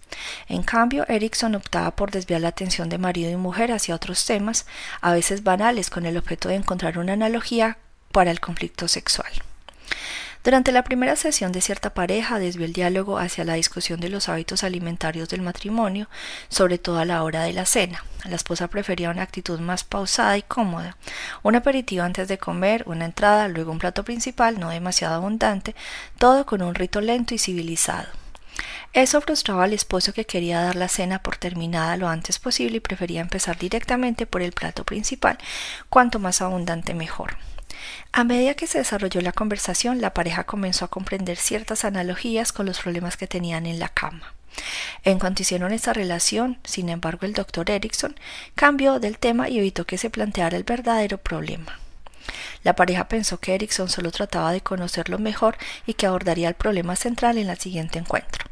En 0.48 0.62
cambio, 0.62 1.06
Erickson 1.08 1.54
optaba 1.54 1.96
por 1.96 2.10
desviar 2.10 2.40
la 2.40 2.48
atención 2.48 2.88
de 2.88 2.98
marido 2.98 3.30
y 3.30 3.36
mujer 3.36 3.72
hacia 3.72 3.94
otros 3.94 4.24
temas, 4.24 4.66
a 5.00 5.12
veces 5.12 5.42
banales, 5.42 5.90
con 5.90 6.06
el 6.06 6.16
objeto 6.16 6.48
de 6.48 6.56
encontrar 6.56 6.98
una 6.98 7.14
analogía 7.14 7.78
para 8.12 8.30
el 8.30 8.40
conflicto 8.40 8.86
sexual. 8.86 9.32
Durante 10.44 10.72
la 10.72 10.84
primera 10.84 11.16
sesión 11.16 11.52
de 11.52 11.62
cierta 11.62 11.94
pareja 11.94 12.38
desvió 12.38 12.66
el 12.66 12.74
diálogo 12.74 13.16
hacia 13.16 13.44
la 13.44 13.54
discusión 13.54 13.98
de 13.98 14.10
los 14.10 14.28
hábitos 14.28 14.62
alimentarios 14.62 15.30
del 15.30 15.40
matrimonio, 15.40 16.06
sobre 16.50 16.76
todo 16.76 16.98
a 16.98 17.06
la 17.06 17.22
hora 17.22 17.44
de 17.44 17.54
la 17.54 17.64
cena. 17.64 18.04
La 18.28 18.36
esposa 18.36 18.68
prefería 18.68 19.08
una 19.08 19.22
actitud 19.22 19.58
más 19.58 19.84
pausada 19.84 20.36
y 20.36 20.42
cómoda, 20.42 20.98
un 21.42 21.56
aperitivo 21.56 22.04
antes 22.04 22.28
de 22.28 22.36
comer, 22.36 22.84
una 22.86 23.06
entrada, 23.06 23.48
luego 23.48 23.72
un 23.72 23.78
plato 23.78 24.04
principal 24.04 24.60
no 24.60 24.68
demasiado 24.68 25.14
abundante, 25.14 25.74
todo 26.18 26.44
con 26.44 26.60
un 26.60 26.74
rito 26.74 27.00
lento 27.00 27.34
y 27.34 27.38
civilizado. 27.38 28.08
Eso 28.92 29.22
frustraba 29.22 29.64
al 29.64 29.72
esposo 29.72 30.12
que 30.12 30.26
quería 30.26 30.60
dar 30.60 30.76
la 30.76 30.88
cena 30.88 31.22
por 31.22 31.38
terminada 31.38 31.96
lo 31.96 32.06
antes 32.06 32.38
posible 32.38 32.76
y 32.76 32.80
prefería 32.80 33.22
empezar 33.22 33.56
directamente 33.56 34.26
por 34.26 34.42
el 34.42 34.52
plato 34.52 34.84
principal, 34.84 35.38
cuanto 35.88 36.18
más 36.18 36.42
abundante 36.42 36.92
mejor. 36.92 37.38
A 38.12 38.24
medida 38.24 38.54
que 38.54 38.66
se 38.66 38.78
desarrolló 38.78 39.20
la 39.20 39.32
conversación, 39.32 40.00
la 40.00 40.14
pareja 40.14 40.44
comenzó 40.44 40.84
a 40.84 40.90
comprender 40.90 41.36
ciertas 41.36 41.84
analogías 41.84 42.52
con 42.52 42.66
los 42.66 42.80
problemas 42.80 43.16
que 43.16 43.26
tenían 43.26 43.66
en 43.66 43.78
la 43.78 43.88
cama. 43.88 44.34
En 45.02 45.18
cuanto 45.18 45.42
hicieron 45.42 45.72
esta 45.72 45.92
relación, 45.92 46.58
sin 46.64 46.88
embargo, 46.88 47.26
el 47.26 47.32
doctor 47.32 47.70
Erickson 47.70 48.14
cambió 48.54 49.00
del 49.00 49.18
tema 49.18 49.48
y 49.48 49.58
evitó 49.58 49.84
que 49.84 49.98
se 49.98 50.10
planteara 50.10 50.56
el 50.56 50.64
verdadero 50.64 51.18
problema. 51.18 51.78
La 52.62 52.74
pareja 52.74 53.08
pensó 53.08 53.38
que 53.38 53.54
Erickson 53.54 53.88
solo 53.88 54.10
trataba 54.10 54.52
de 54.52 54.62
conocerlo 54.62 55.18
mejor 55.18 55.58
y 55.86 55.94
que 55.94 56.06
abordaría 56.06 56.48
el 56.48 56.54
problema 56.54 56.96
central 56.96 57.36
en 57.36 57.50
el 57.50 57.58
siguiente 57.58 57.98
encuentro. 57.98 58.46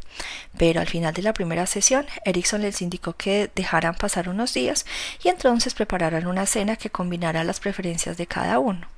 Pero 0.59 0.81
al 0.81 0.89
final 0.89 1.15
de 1.15 1.23
la 1.23 1.33
primera 1.33 1.67
sesión, 1.67 2.07
Erickson 2.25 2.61
les 2.61 2.83
indicó 2.83 3.15
que 3.15 3.51
dejaran 3.55 3.95
pasar 3.95 4.29
unos 4.29 4.53
días 4.53 4.85
y 5.25 5.29
entonces 5.29 5.73
prepararan 5.73 6.27
una 6.27 6.45
cena 6.45 6.77
que 6.77 6.91
combinara 6.91 7.45
las 7.45 7.61
preferencias 7.61 8.19
de 8.19 8.27
cada 8.27 8.59
uno. 8.59 8.92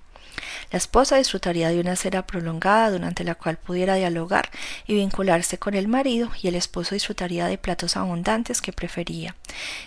La 0.75 0.79
esposa 0.79 1.19
disfrutaría 1.19 1.69
de 1.69 1.79
una 1.79 1.95
cena 1.95 2.27
prolongada 2.27 2.91
durante 2.91 3.23
la 3.23 3.37
cual 3.37 3.57
pudiera 3.59 3.95
dialogar 3.95 4.51
y 4.89 4.95
vincularse 4.95 5.57
con 5.57 5.75
el 5.75 5.87
marido 5.87 6.33
y 6.43 6.49
el 6.49 6.57
esposo 6.57 6.97
disfrutaría 6.97 7.47
de 7.47 7.59
platos 7.59 7.97
abundantes 7.97 8.61
que 8.61 8.73
prefería. 8.73 9.37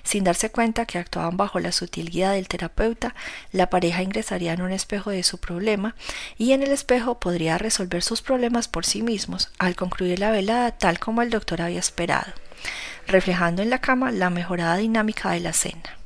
Sin 0.04 0.24
darse 0.24 0.50
cuenta 0.50 0.86
que 0.86 0.98
actuaban 0.98 1.36
bajo 1.36 1.60
la 1.60 1.74
sutil 1.74 2.10
guía 2.10 2.32
del 2.32 2.48
terapeuta, 2.48 3.16
la 3.52 3.70
pareja 3.70 4.02
ingresaría 4.02 4.54
en 4.54 4.62
un 4.62 4.72
espejo 4.72 5.10
de 5.10 5.24
su 5.24 5.40
problema 5.40 5.94
y 6.38 6.54
en 6.54 6.64
el 6.64 6.72
espejo 6.72 7.20
podría 7.20 7.58
resolver 7.58 8.02
sus 8.02 8.22
problemas 8.22 8.70
por 8.70 8.86
sí 8.86 9.02
mismos 9.02 9.50
al 9.60 9.76
concluir 9.76 10.20
la 10.20 10.32
velada 10.32 10.72
tal 10.72 11.00
como 11.00 11.22
el 11.22 11.30
doctor 11.30 11.62
había 11.62 11.80
esperado, 11.80 12.32
reflejando 13.08 13.62
en 13.62 13.72
la 13.72 13.82
cama 13.82 14.12
la 14.12 14.30
mejorada 14.30 14.78
dinámica 14.78 15.32
de 15.32 15.42
la 15.42 15.52
cena. 15.52 15.97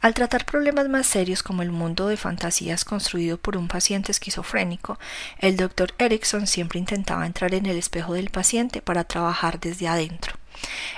Al 0.00 0.14
tratar 0.14 0.46
problemas 0.46 0.88
más 0.88 1.08
serios 1.08 1.42
como 1.42 1.62
el 1.62 1.72
mundo 1.72 2.06
de 2.06 2.16
fantasías 2.16 2.84
construido 2.84 3.36
por 3.36 3.56
un 3.56 3.66
paciente 3.66 4.12
esquizofrénico, 4.12 4.96
el 5.38 5.56
doctor 5.56 5.92
Erickson 5.98 6.46
siempre 6.46 6.78
intentaba 6.78 7.26
entrar 7.26 7.52
en 7.52 7.66
el 7.66 7.76
espejo 7.76 8.14
del 8.14 8.30
paciente 8.30 8.80
para 8.80 9.02
trabajar 9.02 9.58
desde 9.58 9.88
adentro. 9.88 10.34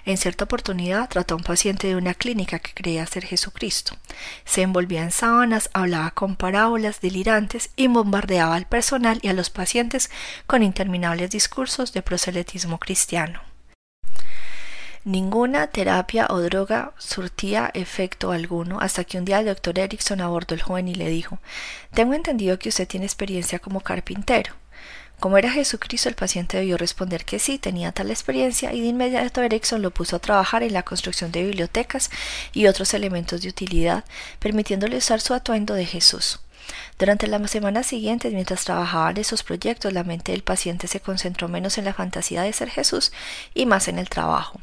En 0.05 0.19
cierta 0.19 0.45
oportunidad 0.45 1.09
trató 1.09 1.35
a 1.35 1.39
un 1.39 1.45
paciente 1.45 1.87
de 1.87 1.97
una 1.97 2.13
clínica 2.13 2.59
que 2.59 2.75
creía 2.75 3.07
ser 3.07 3.25
Jesucristo. 3.25 3.97
Se 4.45 4.63
envolvía 4.63 5.03
en 5.03 5.13
sábanas, 5.13 5.71
hablaba 5.73 6.11
con 6.11 6.37
parábolas 6.37 7.01
delirantes 7.01 7.71
y 7.77 7.87
bombardeaba 7.87 8.55
al 8.55 8.67
personal 8.67 9.19
y 9.23 9.29
a 9.29 9.33
los 9.33 9.49
pacientes 9.49 10.11
con 10.47 10.63
interminables 10.63 11.31
discursos 11.31 11.93
de 11.95 12.03
proselitismo 12.03 12.79
cristiano. 12.79 13.50
Ninguna 15.05 15.69
terapia 15.69 16.27
o 16.29 16.41
droga 16.41 16.93
surtía 16.99 17.71
efecto 17.73 18.33
alguno 18.33 18.81
hasta 18.81 19.03
que 19.05 19.17
un 19.17 19.25
día 19.25 19.41
el 19.41 19.47
doctor 19.47 19.79
Erickson 19.79 20.21
abordó 20.21 20.55
al 20.55 20.61
joven 20.61 20.89
y 20.89 20.95
le 20.95 21.09
dijo 21.09 21.39
Tengo 21.95 22.13
entendido 22.13 22.59
que 22.59 22.69
usted 22.69 22.87
tiene 22.87 23.07
experiencia 23.07 23.59
como 23.61 23.81
carpintero. 23.81 24.53
Como 25.19 25.39
era 25.39 25.51
Jesucristo, 25.51 26.11
el 26.11 26.17
paciente 26.17 26.59
debió 26.59 26.77
responder 26.77 27.25
que 27.25 27.39
sí, 27.39 27.59
tenía 27.59 27.93
tal 27.93 28.11
experiencia 28.11 28.75
y 28.75 28.83
de 28.83 28.89
inmediato 28.89 29.41
Erickson 29.41 29.81
lo 29.81 29.91
puso 29.91 30.17
a 30.17 30.19
trabajar 30.19 30.63
en 30.63 30.75
la 30.75 30.83
construcción 30.83 31.33
de 31.33 31.45
bibliotecas 31.45 32.11
y 32.53 32.67
otros 32.67 32.93
elementos 32.93 33.41
de 33.41 33.49
utilidad, 33.49 34.05
permitiéndole 34.39 34.99
usar 34.99 35.23
su 35.23 35.33
atuendo 35.33 35.73
de 35.73 35.87
Jesús. 35.87 36.41
Durante 36.99 37.27
las 37.27 37.51
semanas 37.51 37.87
siguientes, 37.87 38.35
mientras 38.35 38.65
trabajaban 38.65 39.17
en 39.17 39.23
esos 39.23 39.43
proyectos, 39.43 39.95
la 39.95 40.05
mente 40.05 40.33
del 40.33 40.43
paciente 40.43 40.89
se 40.89 41.01
concentró 41.01 41.49
menos 41.49 41.79
en 41.79 41.87
la 41.87 41.95
fantasía 41.95 42.43
de 42.43 42.53
ser 42.53 42.69
Jesús 42.69 43.13
y 43.55 43.65
más 43.65 43.89
en 43.89 43.99
el 43.99 44.11
trabajo. 44.11 44.61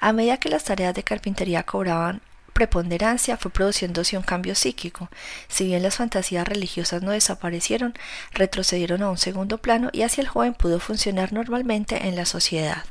A 0.00 0.12
medida 0.12 0.38
que 0.38 0.48
las 0.48 0.64
tareas 0.64 0.94
de 0.94 1.02
carpintería 1.02 1.62
cobraban 1.62 2.20
preponderancia 2.56 3.36
fue 3.36 3.50
produciéndose 3.50 4.16
un 4.16 4.22
cambio 4.22 4.54
psíquico. 4.54 5.10
Si 5.46 5.66
bien 5.66 5.82
las 5.82 5.96
fantasías 5.96 6.48
religiosas 6.48 7.02
no 7.02 7.10
desaparecieron, 7.10 7.92
retrocedieron 8.32 9.02
a 9.02 9.10
un 9.10 9.18
segundo 9.18 9.58
plano 9.58 9.90
y 9.92 10.02
así 10.02 10.22
el 10.22 10.28
joven 10.28 10.54
pudo 10.54 10.80
funcionar 10.80 11.34
normalmente 11.34 12.08
en 12.08 12.16
la 12.16 12.24
sociedad. 12.24 12.84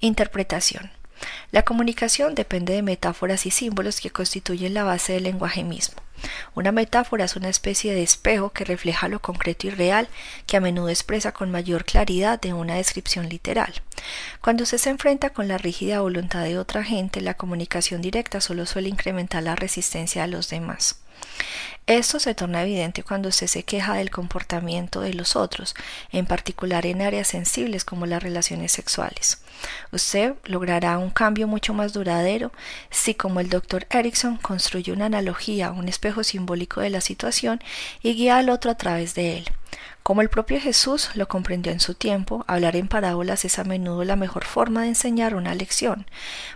Interpretación. 0.00 0.90
La 1.52 1.62
comunicación 1.62 2.34
depende 2.34 2.74
de 2.74 2.82
metáforas 2.82 3.46
y 3.46 3.50
símbolos 3.50 4.00
que 4.00 4.10
constituyen 4.10 4.74
la 4.74 4.84
base 4.84 5.14
del 5.14 5.24
lenguaje 5.24 5.64
mismo. 5.64 5.96
Una 6.54 6.70
metáfora 6.70 7.24
es 7.24 7.36
una 7.36 7.48
especie 7.48 7.94
de 7.94 8.02
espejo 8.02 8.50
que 8.50 8.66
refleja 8.66 9.08
lo 9.08 9.20
concreto 9.20 9.66
y 9.66 9.70
real, 9.70 10.08
que 10.46 10.58
a 10.58 10.60
menudo 10.60 10.90
expresa 10.90 11.32
con 11.32 11.50
mayor 11.50 11.84
claridad 11.86 12.38
de 12.38 12.52
una 12.52 12.74
descripción 12.74 13.28
literal. 13.28 13.72
Cuando 14.40 14.64
usted 14.64 14.78
se 14.78 14.90
enfrenta 14.90 15.30
con 15.30 15.48
la 15.48 15.58
rígida 15.58 16.00
voluntad 16.00 16.44
de 16.44 16.58
otra 16.58 16.84
gente, 16.84 17.20
la 17.20 17.34
comunicación 17.34 18.02
directa 18.02 18.40
solo 18.40 18.66
suele 18.66 18.88
incrementar 18.88 19.42
la 19.42 19.56
resistencia 19.56 20.24
a 20.24 20.26
los 20.26 20.48
demás. 20.48 21.00
Esto 21.86 22.20
se 22.20 22.34
torna 22.34 22.62
evidente 22.62 23.02
cuando 23.02 23.30
usted 23.30 23.48
se 23.48 23.64
queja 23.64 23.94
del 23.94 24.10
comportamiento 24.10 25.00
de 25.00 25.12
los 25.12 25.34
otros, 25.34 25.74
en 26.12 26.24
particular 26.24 26.86
en 26.86 27.02
áreas 27.02 27.28
sensibles 27.28 27.84
como 27.84 28.06
las 28.06 28.22
relaciones 28.22 28.70
sexuales. 28.70 29.42
Usted 29.90 30.34
logrará 30.44 30.98
un 30.98 31.10
cambio 31.10 31.48
mucho 31.48 31.74
más 31.74 31.92
duradero 31.92 32.52
si, 32.90 33.14
como 33.14 33.40
el 33.40 33.48
doctor 33.48 33.86
Erickson, 33.90 34.36
construye 34.36 34.92
una 34.92 35.06
analogía, 35.06 35.72
un 35.72 35.88
espejo 35.88 36.22
simbólico 36.22 36.80
de 36.80 36.90
la 36.90 37.00
situación 37.00 37.60
y 38.02 38.14
guía 38.14 38.38
al 38.38 38.50
otro 38.50 38.70
a 38.70 38.76
través 38.76 39.14
de 39.14 39.38
él. 39.38 39.50
Como 40.10 40.22
el 40.22 40.28
propio 40.28 40.60
Jesús 40.60 41.10
lo 41.14 41.28
comprendió 41.28 41.70
en 41.70 41.78
su 41.78 41.94
tiempo, 41.94 42.44
hablar 42.48 42.74
en 42.74 42.88
parábolas 42.88 43.44
es 43.44 43.60
a 43.60 43.62
menudo 43.62 44.02
la 44.02 44.16
mejor 44.16 44.44
forma 44.44 44.82
de 44.82 44.88
enseñar 44.88 45.36
una 45.36 45.54
lección, 45.54 46.04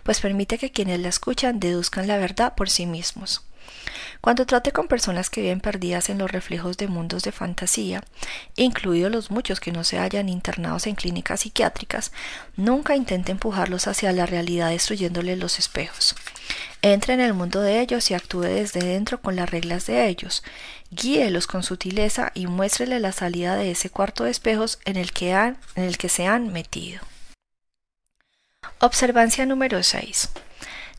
pues 0.02 0.20
permite 0.20 0.58
que 0.58 0.72
quienes 0.72 0.98
la 0.98 1.08
escuchan 1.08 1.60
deduzcan 1.60 2.08
la 2.08 2.18
verdad 2.18 2.56
por 2.56 2.68
sí 2.68 2.84
mismos. 2.84 3.44
Cuando 4.20 4.46
trate 4.46 4.72
con 4.72 4.88
personas 4.88 5.28
que 5.28 5.42
viven 5.42 5.60
perdidas 5.60 6.08
en 6.08 6.16
los 6.16 6.30
reflejos 6.30 6.78
de 6.78 6.88
mundos 6.88 7.24
de 7.24 7.32
fantasía, 7.32 8.02
incluidos 8.56 9.12
los 9.12 9.30
muchos 9.30 9.60
que 9.60 9.70
no 9.70 9.84
se 9.84 9.98
hallan 9.98 10.30
internados 10.30 10.86
en 10.86 10.94
clínicas 10.94 11.40
psiquiátricas, 11.40 12.10
nunca 12.56 12.96
intente 12.96 13.32
empujarlos 13.32 13.86
hacia 13.86 14.12
la 14.12 14.24
realidad 14.24 14.70
destruyéndoles 14.70 15.38
los 15.38 15.58
espejos. 15.58 16.14
Entre 16.80 17.14
en 17.14 17.20
el 17.20 17.34
mundo 17.34 17.60
de 17.60 17.80
ellos 17.80 18.10
y 18.10 18.14
actúe 18.14 18.42
desde 18.42 18.80
dentro 18.80 19.20
con 19.20 19.36
las 19.36 19.50
reglas 19.50 19.86
de 19.86 20.06
ellos. 20.06 20.42
Guíelos 20.90 21.46
con 21.46 21.62
sutileza 21.62 22.30
y 22.34 22.46
muéstrele 22.46 23.00
la 23.00 23.12
salida 23.12 23.56
de 23.56 23.70
ese 23.70 23.90
cuarto 23.90 24.24
de 24.24 24.30
espejos 24.30 24.78
en 24.84 24.96
el 24.96 25.12
que, 25.12 25.34
han, 25.34 25.58
en 25.76 25.84
el 25.84 25.98
que 25.98 26.08
se 26.08 26.26
han 26.26 26.52
metido. 26.52 27.00
Observancia 28.80 29.46
número 29.46 29.82
6. 29.82 30.30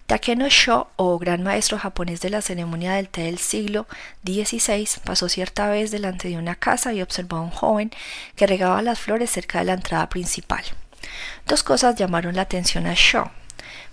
Takeno 0.07 0.47
Sho, 0.49 0.87
o 0.97 1.17
gran 1.17 1.41
maestro 1.41 1.79
japonés 1.79 2.21
de 2.21 2.29
la 2.29 2.43
ceremonia 2.43 2.93
del 2.93 3.09
té 3.09 3.23
del 3.23 3.39
siglo 3.39 3.87
XVI, 4.23 4.87
pasó 5.03 5.29
cierta 5.29 5.67
vez 5.67 5.89
delante 5.89 6.29
de 6.29 6.37
una 6.37 6.53
casa 6.53 6.93
y 6.93 7.01
observó 7.01 7.37
a 7.37 7.41
un 7.41 7.49
joven 7.49 7.89
que 8.35 8.45
regaba 8.45 8.83
las 8.83 8.99
flores 8.99 9.31
cerca 9.31 9.59
de 9.59 9.65
la 9.65 9.73
entrada 9.73 10.07
principal. 10.07 10.63
Dos 11.47 11.63
cosas 11.63 11.95
llamaron 11.95 12.35
la 12.35 12.43
atención 12.43 12.85
a 12.85 12.93
Sho. 12.93 13.31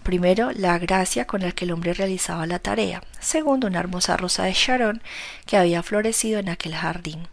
Primero, 0.02 0.50
la 0.52 0.78
gracia 0.78 1.26
con 1.26 1.40
la 1.40 1.52
que 1.52 1.64
el 1.64 1.72
hombre 1.72 1.94
realizaba 1.94 2.46
la 2.46 2.58
tarea. 2.58 3.02
Segundo, 3.18 3.66
una 3.68 3.80
hermosa 3.80 4.18
rosa 4.18 4.44
de 4.44 4.52
Sharon 4.52 5.02
que 5.46 5.56
había 5.56 5.82
florecido 5.82 6.40
en 6.40 6.50
aquel 6.50 6.74
jardín. 6.74 7.26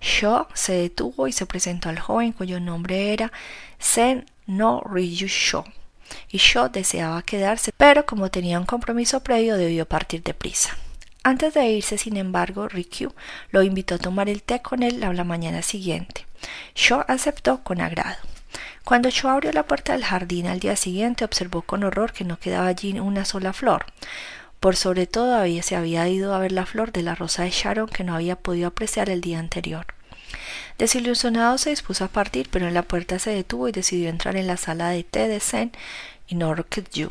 Sho 0.00 0.48
se 0.54 0.72
detuvo 0.72 1.28
y 1.28 1.32
se 1.32 1.44
presentó 1.44 1.90
al 1.90 1.98
joven 1.98 2.32
cuyo 2.32 2.60
nombre 2.60 3.12
era 3.12 3.30
Sen 3.78 4.24
no 4.46 4.80
Ryu 4.80 5.26
Sho 5.26 5.64
y 6.30 6.38
Shaw 6.38 6.70
deseaba 6.70 7.22
quedarse, 7.22 7.72
pero 7.76 8.06
como 8.06 8.30
tenía 8.30 8.58
un 8.58 8.66
compromiso 8.66 9.22
previo 9.22 9.56
debió 9.56 9.86
partir 9.86 10.22
deprisa. 10.22 10.76
Antes 11.22 11.54
de 11.54 11.66
irse, 11.66 11.98
sin 11.98 12.16
embargo, 12.16 12.68
Rikyu 12.68 13.12
lo 13.50 13.62
invitó 13.62 13.96
a 13.96 13.98
tomar 13.98 14.28
el 14.28 14.42
té 14.42 14.62
con 14.62 14.84
él 14.84 15.00
la 15.00 15.24
mañana 15.24 15.62
siguiente. 15.62 16.24
Shaw 16.76 17.04
aceptó 17.08 17.64
con 17.64 17.80
agrado. 17.80 18.16
Cuando 18.84 19.10
Shaw 19.10 19.32
abrió 19.32 19.50
la 19.50 19.64
puerta 19.64 19.94
del 19.94 20.04
jardín 20.04 20.46
al 20.46 20.60
día 20.60 20.76
siguiente, 20.76 21.24
observó 21.24 21.62
con 21.62 21.82
horror 21.82 22.12
que 22.12 22.24
no 22.24 22.38
quedaba 22.38 22.68
allí 22.68 22.96
una 23.00 23.24
sola 23.24 23.52
flor. 23.52 23.86
Por 24.60 24.76
sobre 24.76 25.08
todo 25.08 25.34
había, 25.34 25.64
se 25.64 25.74
había 25.74 26.08
ido 26.08 26.32
a 26.32 26.38
ver 26.38 26.52
la 26.52 26.66
flor 26.66 26.92
de 26.92 27.02
la 27.02 27.16
rosa 27.16 27.42
de 27.42 27.50
Sharon 27.50 27.88
que 27.88 28.04
no 28.04 28.14
había 28.14 28.36
podido 28.36 28.68
apreciar 28.68 29.10
el 29.10 29.20
día 29.20 29.40
anterior. 29.40 29.95
Desilusionado 30.78 31.58
se 31.58 31.70
dispuso 31.70 32.04
a 32.04 32.08
partir, 32.08 32.48
pero 32.50 32.66
en 32.68 32.74
la 32.74 32.82
puerta 32.82 33.18
se 33.18 33.30
detuvo 33.30 33.68
y 33.68 33.72
decidió 33.72 34.08
entrar 34.08 34.36
en 34.36 34.46
la 34.46 34.56
sala 34.56 34.90
de 34.90 35.04
té 35.04 35.28
de 35.28 35.40
Zen 35.40 35.72
y 36.28 36.34
Norkju. 36.34 37.10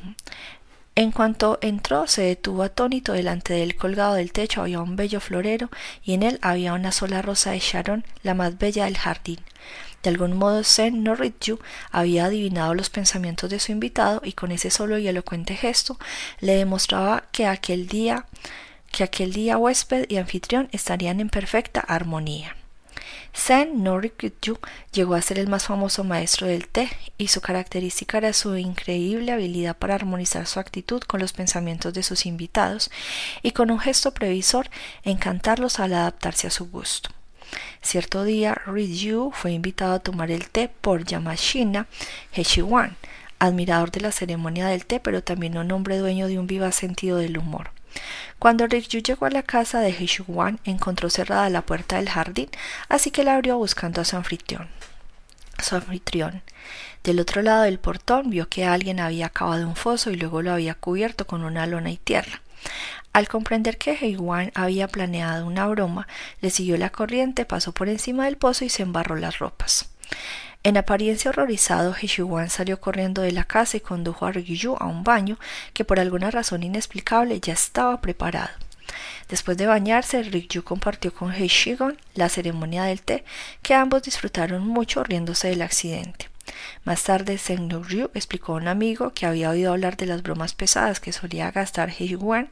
En 0.98 1.12
cuanto 1.12 1.60
entró, 1.62 2.08
se 2.08 2.22
detuvo 2.22 2.64
atónito 2.64 3.12
delante 3.12 3.54
de 3.54 3.64
él 3.64 3.76
colgado 3.76 4.14
del 4.14 4.32
techo 4.32 4.62
había 4.62 4.80
un 4.80 4.96
bello 4.96 5.20
florero 5.20 5.70
y 6.06 6.14
en 6.14 6.24
él 6.24 6.40
había 6.42 6.72
una 6.74 6.94
sola 6.94 7.22
rosa 7.22 7.52
de 7.52 7.60
Sharon, 7.60 8.06
la 8.24 8.34
más 8.34 8.58
bella 8.58 8.86
del 8.86 8.98
jardín. 8.98 9.42
De 10.04 10.10
algún 10.10 10.38
modo 10.38 10.64
Zen 10.64 11.04
Norritju 11.04 11.60
había 11.92 12.26
adivinado 12.26 12.74
los 12.76 12.90
pensamientos 12.90 13.50
de 13.50 13.60
su 13.60 13.74
invitado 13.74 14.22
y 14.24 14.32
con 14.34 14.54
ese 14.54 14.70
solo 14.70 14.98
y 14.98 15.08
elocuente 15.10 15.56
gesto 15.56 15.98
le 16.40 16.56
demostraba 16.56 17.26
que 17.34 17.46
aquel 17.46 17.88
día 17.88 18.26
que 18.92 19.04
aquel 19.04 19.34
día 19.34 19.58
huésped 19.58 20.06
y 20.08 20.16
anfitrión 20.16 20.70
estarían 20.72 21.20
en 21.20 21.28
perfecta 21.30 21.82
armonía. 21.82 22.56
Sen 23.36 23.84
Norikyu 23.84 24.58
llegó 24.94 25.14
a 25.14 25.22
ser 25.22 25.40
el 25.40 25.50
más 25.50 25.66
famoso 25.66 26.06
maestro 26.06 26.48
del 26.48 26.70
té 26.70 26.90
y 27.18 27.28
su 27.28 27.42
característica 27.42 28.18
era 28.18 28.32
su 28.32 28.56
increíble 28.56 29.34
habilidad 29.34 29.76
para 29.76 29.94
armonizar 29.94 30.48
su 30.48 30.60
actitud 30.60 31.02
con 31.02 31.20
los 31.20 31.34
pensamientos 31.34 31.94
de 31.94 32.02
sus 32.02 32.26
invitados 32.26 32.90
y 33.44 33.52
con 33.52 33.72
un 33.72 33.80
gesto 33.80 34.14
previsor 34.14 34.70
encantarlos 35.04 35.82
al 35.82 35.94
adaptarse 35.94 36.48
a 36.48 36.50
su 36.50 36.70
gusto. 36.70 37.10
Cierto 37.82 38.24
día, 38.24 38.56
Ryu 38.66 39.32
fue 39.32 39.52
invitado 39.52 39.94
a 39.94 40.00
tomar 40.00 40.32
el 40.32 40.50
té 40.50 40.70
por 40.70 41.04
Yamashina 41.04 41.88
Heshiwan, 42.32 42.96
admirador 43.38 43.92
de 43.92 44.00
la 44.00 44.14
ceremonia 44.14 44.68
del 44.68 44.86
té, 44.86 45.02
pero 45.02 45.22
también 45.22 45.58
un 45.58 45.72
hombre 45.74 45.98
dueño 45.98 46.28
de 46.28 46.40
un 46.40 46.48
viva 46.48 46.72
sentido 46.72 47.18
del 47.18 47.38
humor. 47.38 47.75
Cuando 48.40 48.68
Rikyu 48.68 49.02
llegó 49.02 49.26
a 49.26 49.30
la 49.32 49.44
casa 49.44 49.80
de 49.80 49.90
Heishuwan, 49.90 50.60
encontró 50.66 51.10
cerrada 51.10 51.50
la 51.50 51.62
puerta 51.62 51.96
del 51.98 52.10
jardín, 52.10 52.50
así 52.90 53.12
que 53.12 53.24
la 53.24 53.36
abrió 53.36 53.58
buscando 53.58 54.02
a 54.02 54.06
su 54.06 54.16
anfitrión. 54.16 54.68
Su 55.62 55.76
anfitrión. 55.76 56.42
Del 57.04 57.20
otro 57.20 57.42
lado 57.42 57.64
del 57.64 57.80
portón 57.80 58.30
vio 58.30 58.50
que 58.50 58.66
alguien 58.66 59.00
había 59.00 59.28
acabado 59.28 59.68
un 59.68 59.76
foso 59.76 60.12
y 60.12 60.16
luego 60.16 60.42
lo 60.42 60.52
había 60.52 60.74
cubierto 60.76 61.28
con 61.28 61.44
una 61.44 61.66
lona 61.68 61.92
y 61.92 61.98
tierra. 61.98 62.42
Al 63.14 63.28
comprender 63.30 63.78
que 63.78 63.94
Heiwan 63.94 64.52
había 64.56 64.88
planeado 64.88 65.46
una 65.46 65.68
broma, 65.68 66.08
le 66.42 66.50
siguió 66.50 66.78
la 66.78 66.90
corriente, 66.90 67.46
pasó 67.46 67.72
por 67.72 67.88
encima 67.88 68.26
del 68.26 68.38
pozo 68.38 68.66
y 68.66 68.70
se 68.70 68.84
embarró 68.84 69.16
las 69.16 69.40
ropas. 69.40 69.90
En 70.66 70.78
apariencia 70.78 71.30
horrorizado, 71.30 71.94
Heshiwan 71.94 72.50
salió 72.50 72.82
corriendo 72.82 73.22
de 73.22 73.32
la 73.32 73.44
casa 73.44 73.78
y 73.78 73.82
condujo 73.82 74.26
a 74.26 74.32
Rikyu 74.32 74.76
a 74.80 74.88
un 74.88 75.04
baño 75.04 75.38
que 75.74 75.86
por 75.86 76.00
alguna 76.00 76.32
razón 76.32 76.64
inexplicable 76.64 77.40
ya 77.40 77.54
estaba 77.54 78.02
preparado. 78.02 78.50
Después 79.30 79.58
de 79.58 79.68
bañarse, 79.68 80.24
Rikyu 80.24 80.64
compartió 80.64 81.14
con 81.14 81.32
Heishigon 81.32 82.00
la 82.16 82.30
ceremonia 82.30 82.86
del 82.86 83.04
té, 83.04 83.24
que 83.62 83.76
ambos 83.76 84.02
disfrutaron 84.02 84.66
mucho 84.66 85.04
riéndose 85.04 85.50
del 85.50 85.62
accidente. 85.62 86.30
Más 86.84 87.04
tarde, 87.04 87.40
Ryu 87.48 88.10
explicó 88.16 88.54
a 88.54 88.56
un 88.56 88.68
amigo 88.68 89.14
que 89.14 89.28
había 89.28 89.52
oído 89.52 89.72
hablar 89.72 89.98
de 89.98 90.08
las 90.08 90.24
bromas 90.24 90.56
pesadas 90.56 91.00
que 91.00 91.12
solía 91.12 91.52
gastar 91.52 91.92
Heishiwan, 91.92 92.50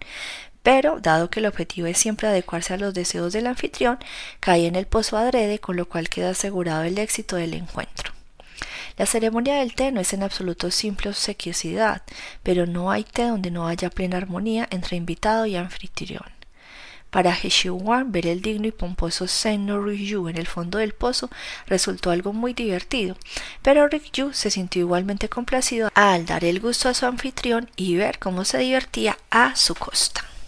pero 0.64 1.00
dado 1.00 1.30
que 1.30 1.42
el 1.42 1.46
objetivo 1.46 1.88
es 1.88 1.98
siempre 1.98 2.28
adecuarse 2.28 2.74
a 2.74 2.78
los 2.78 2.94
deseos 2.94 3.34
del 3.34 3.48
anfitrión, 3.48 4.00
cae 4.40 4.66
en 4.66 4.76
el 4.76 4.88
pozo 4.88 5.18
adrede, 5.18 5.60
con 5.60 5.76
lo 5.76 5.88
cual 5.88 6.10
queda 6.10 6.32
asegurado 6.32 6.84
el 6.84 6.98
éxito 6.98 7.36
del 7.36 7.54
encuentro. 7.54 8.14
La 8.98 9.06
ceremonia 9.06 9.56
del 9.56 9.74
té 9.74 9.92
no 9.92 10.00
es 10.00 10.14
en 10.14 10.24
absoluto 10.24 10.70
simple 10.72 11.10
obsequiosidad, 11.10 12.04
pero 12.44 12.66
no 12.66 12.92
hay 12.92 13.04
té 13.04 13.24
donde 13.24 13.52
no 13.52 13.68
haya 13.68 13.90
plena 13.90 14.18
armonía 14.18 14.68
entre 14.72 14.98
invitado 14.98 15.46
y 15.46 15.56
anfitrión. 15.56 16.32
Para 17.10 17.36
Heshiwan, 17.36 18.12
ver 18.12 18.26
el 18.26 18.42
digno 18.42 18.68
y 18.68 18.72
pomposo 18.72 19.28
Sen 19.28 19.68
no 19.68 19.80
Ryu 19.80 20.30
en 20.30 20.38
el 20.38 20.48
fondo 20.48 20.80
del 20.80 20.94
pozo 20.94 21.30
resultó 21.68 22.10
algo 22.10 22.34
muy 22.34 22.54
divertido, 22.54 23.16
pero 23.62 23.88
Ryu 23.88 24.34
se 24.34 24.50
sintió 24.50 24.82
igualmente 24.82 25.30
complacido 25.30 25.90
al 25.94 26.26
dar 26.26 26.44
el 26.44 26.60
gusto 26.60 26.90
a 26.90 26.96
su 26.96 27.06
anfitrión 27.06 27.70
y 27.76 27.98
ver 27.98 28.18
cómo 28.18 28.46
se 28.46 28.58
divertía 28.60 29.18
a 29.30 29.56
su 29.56 29.76
costa. 29.76 30.33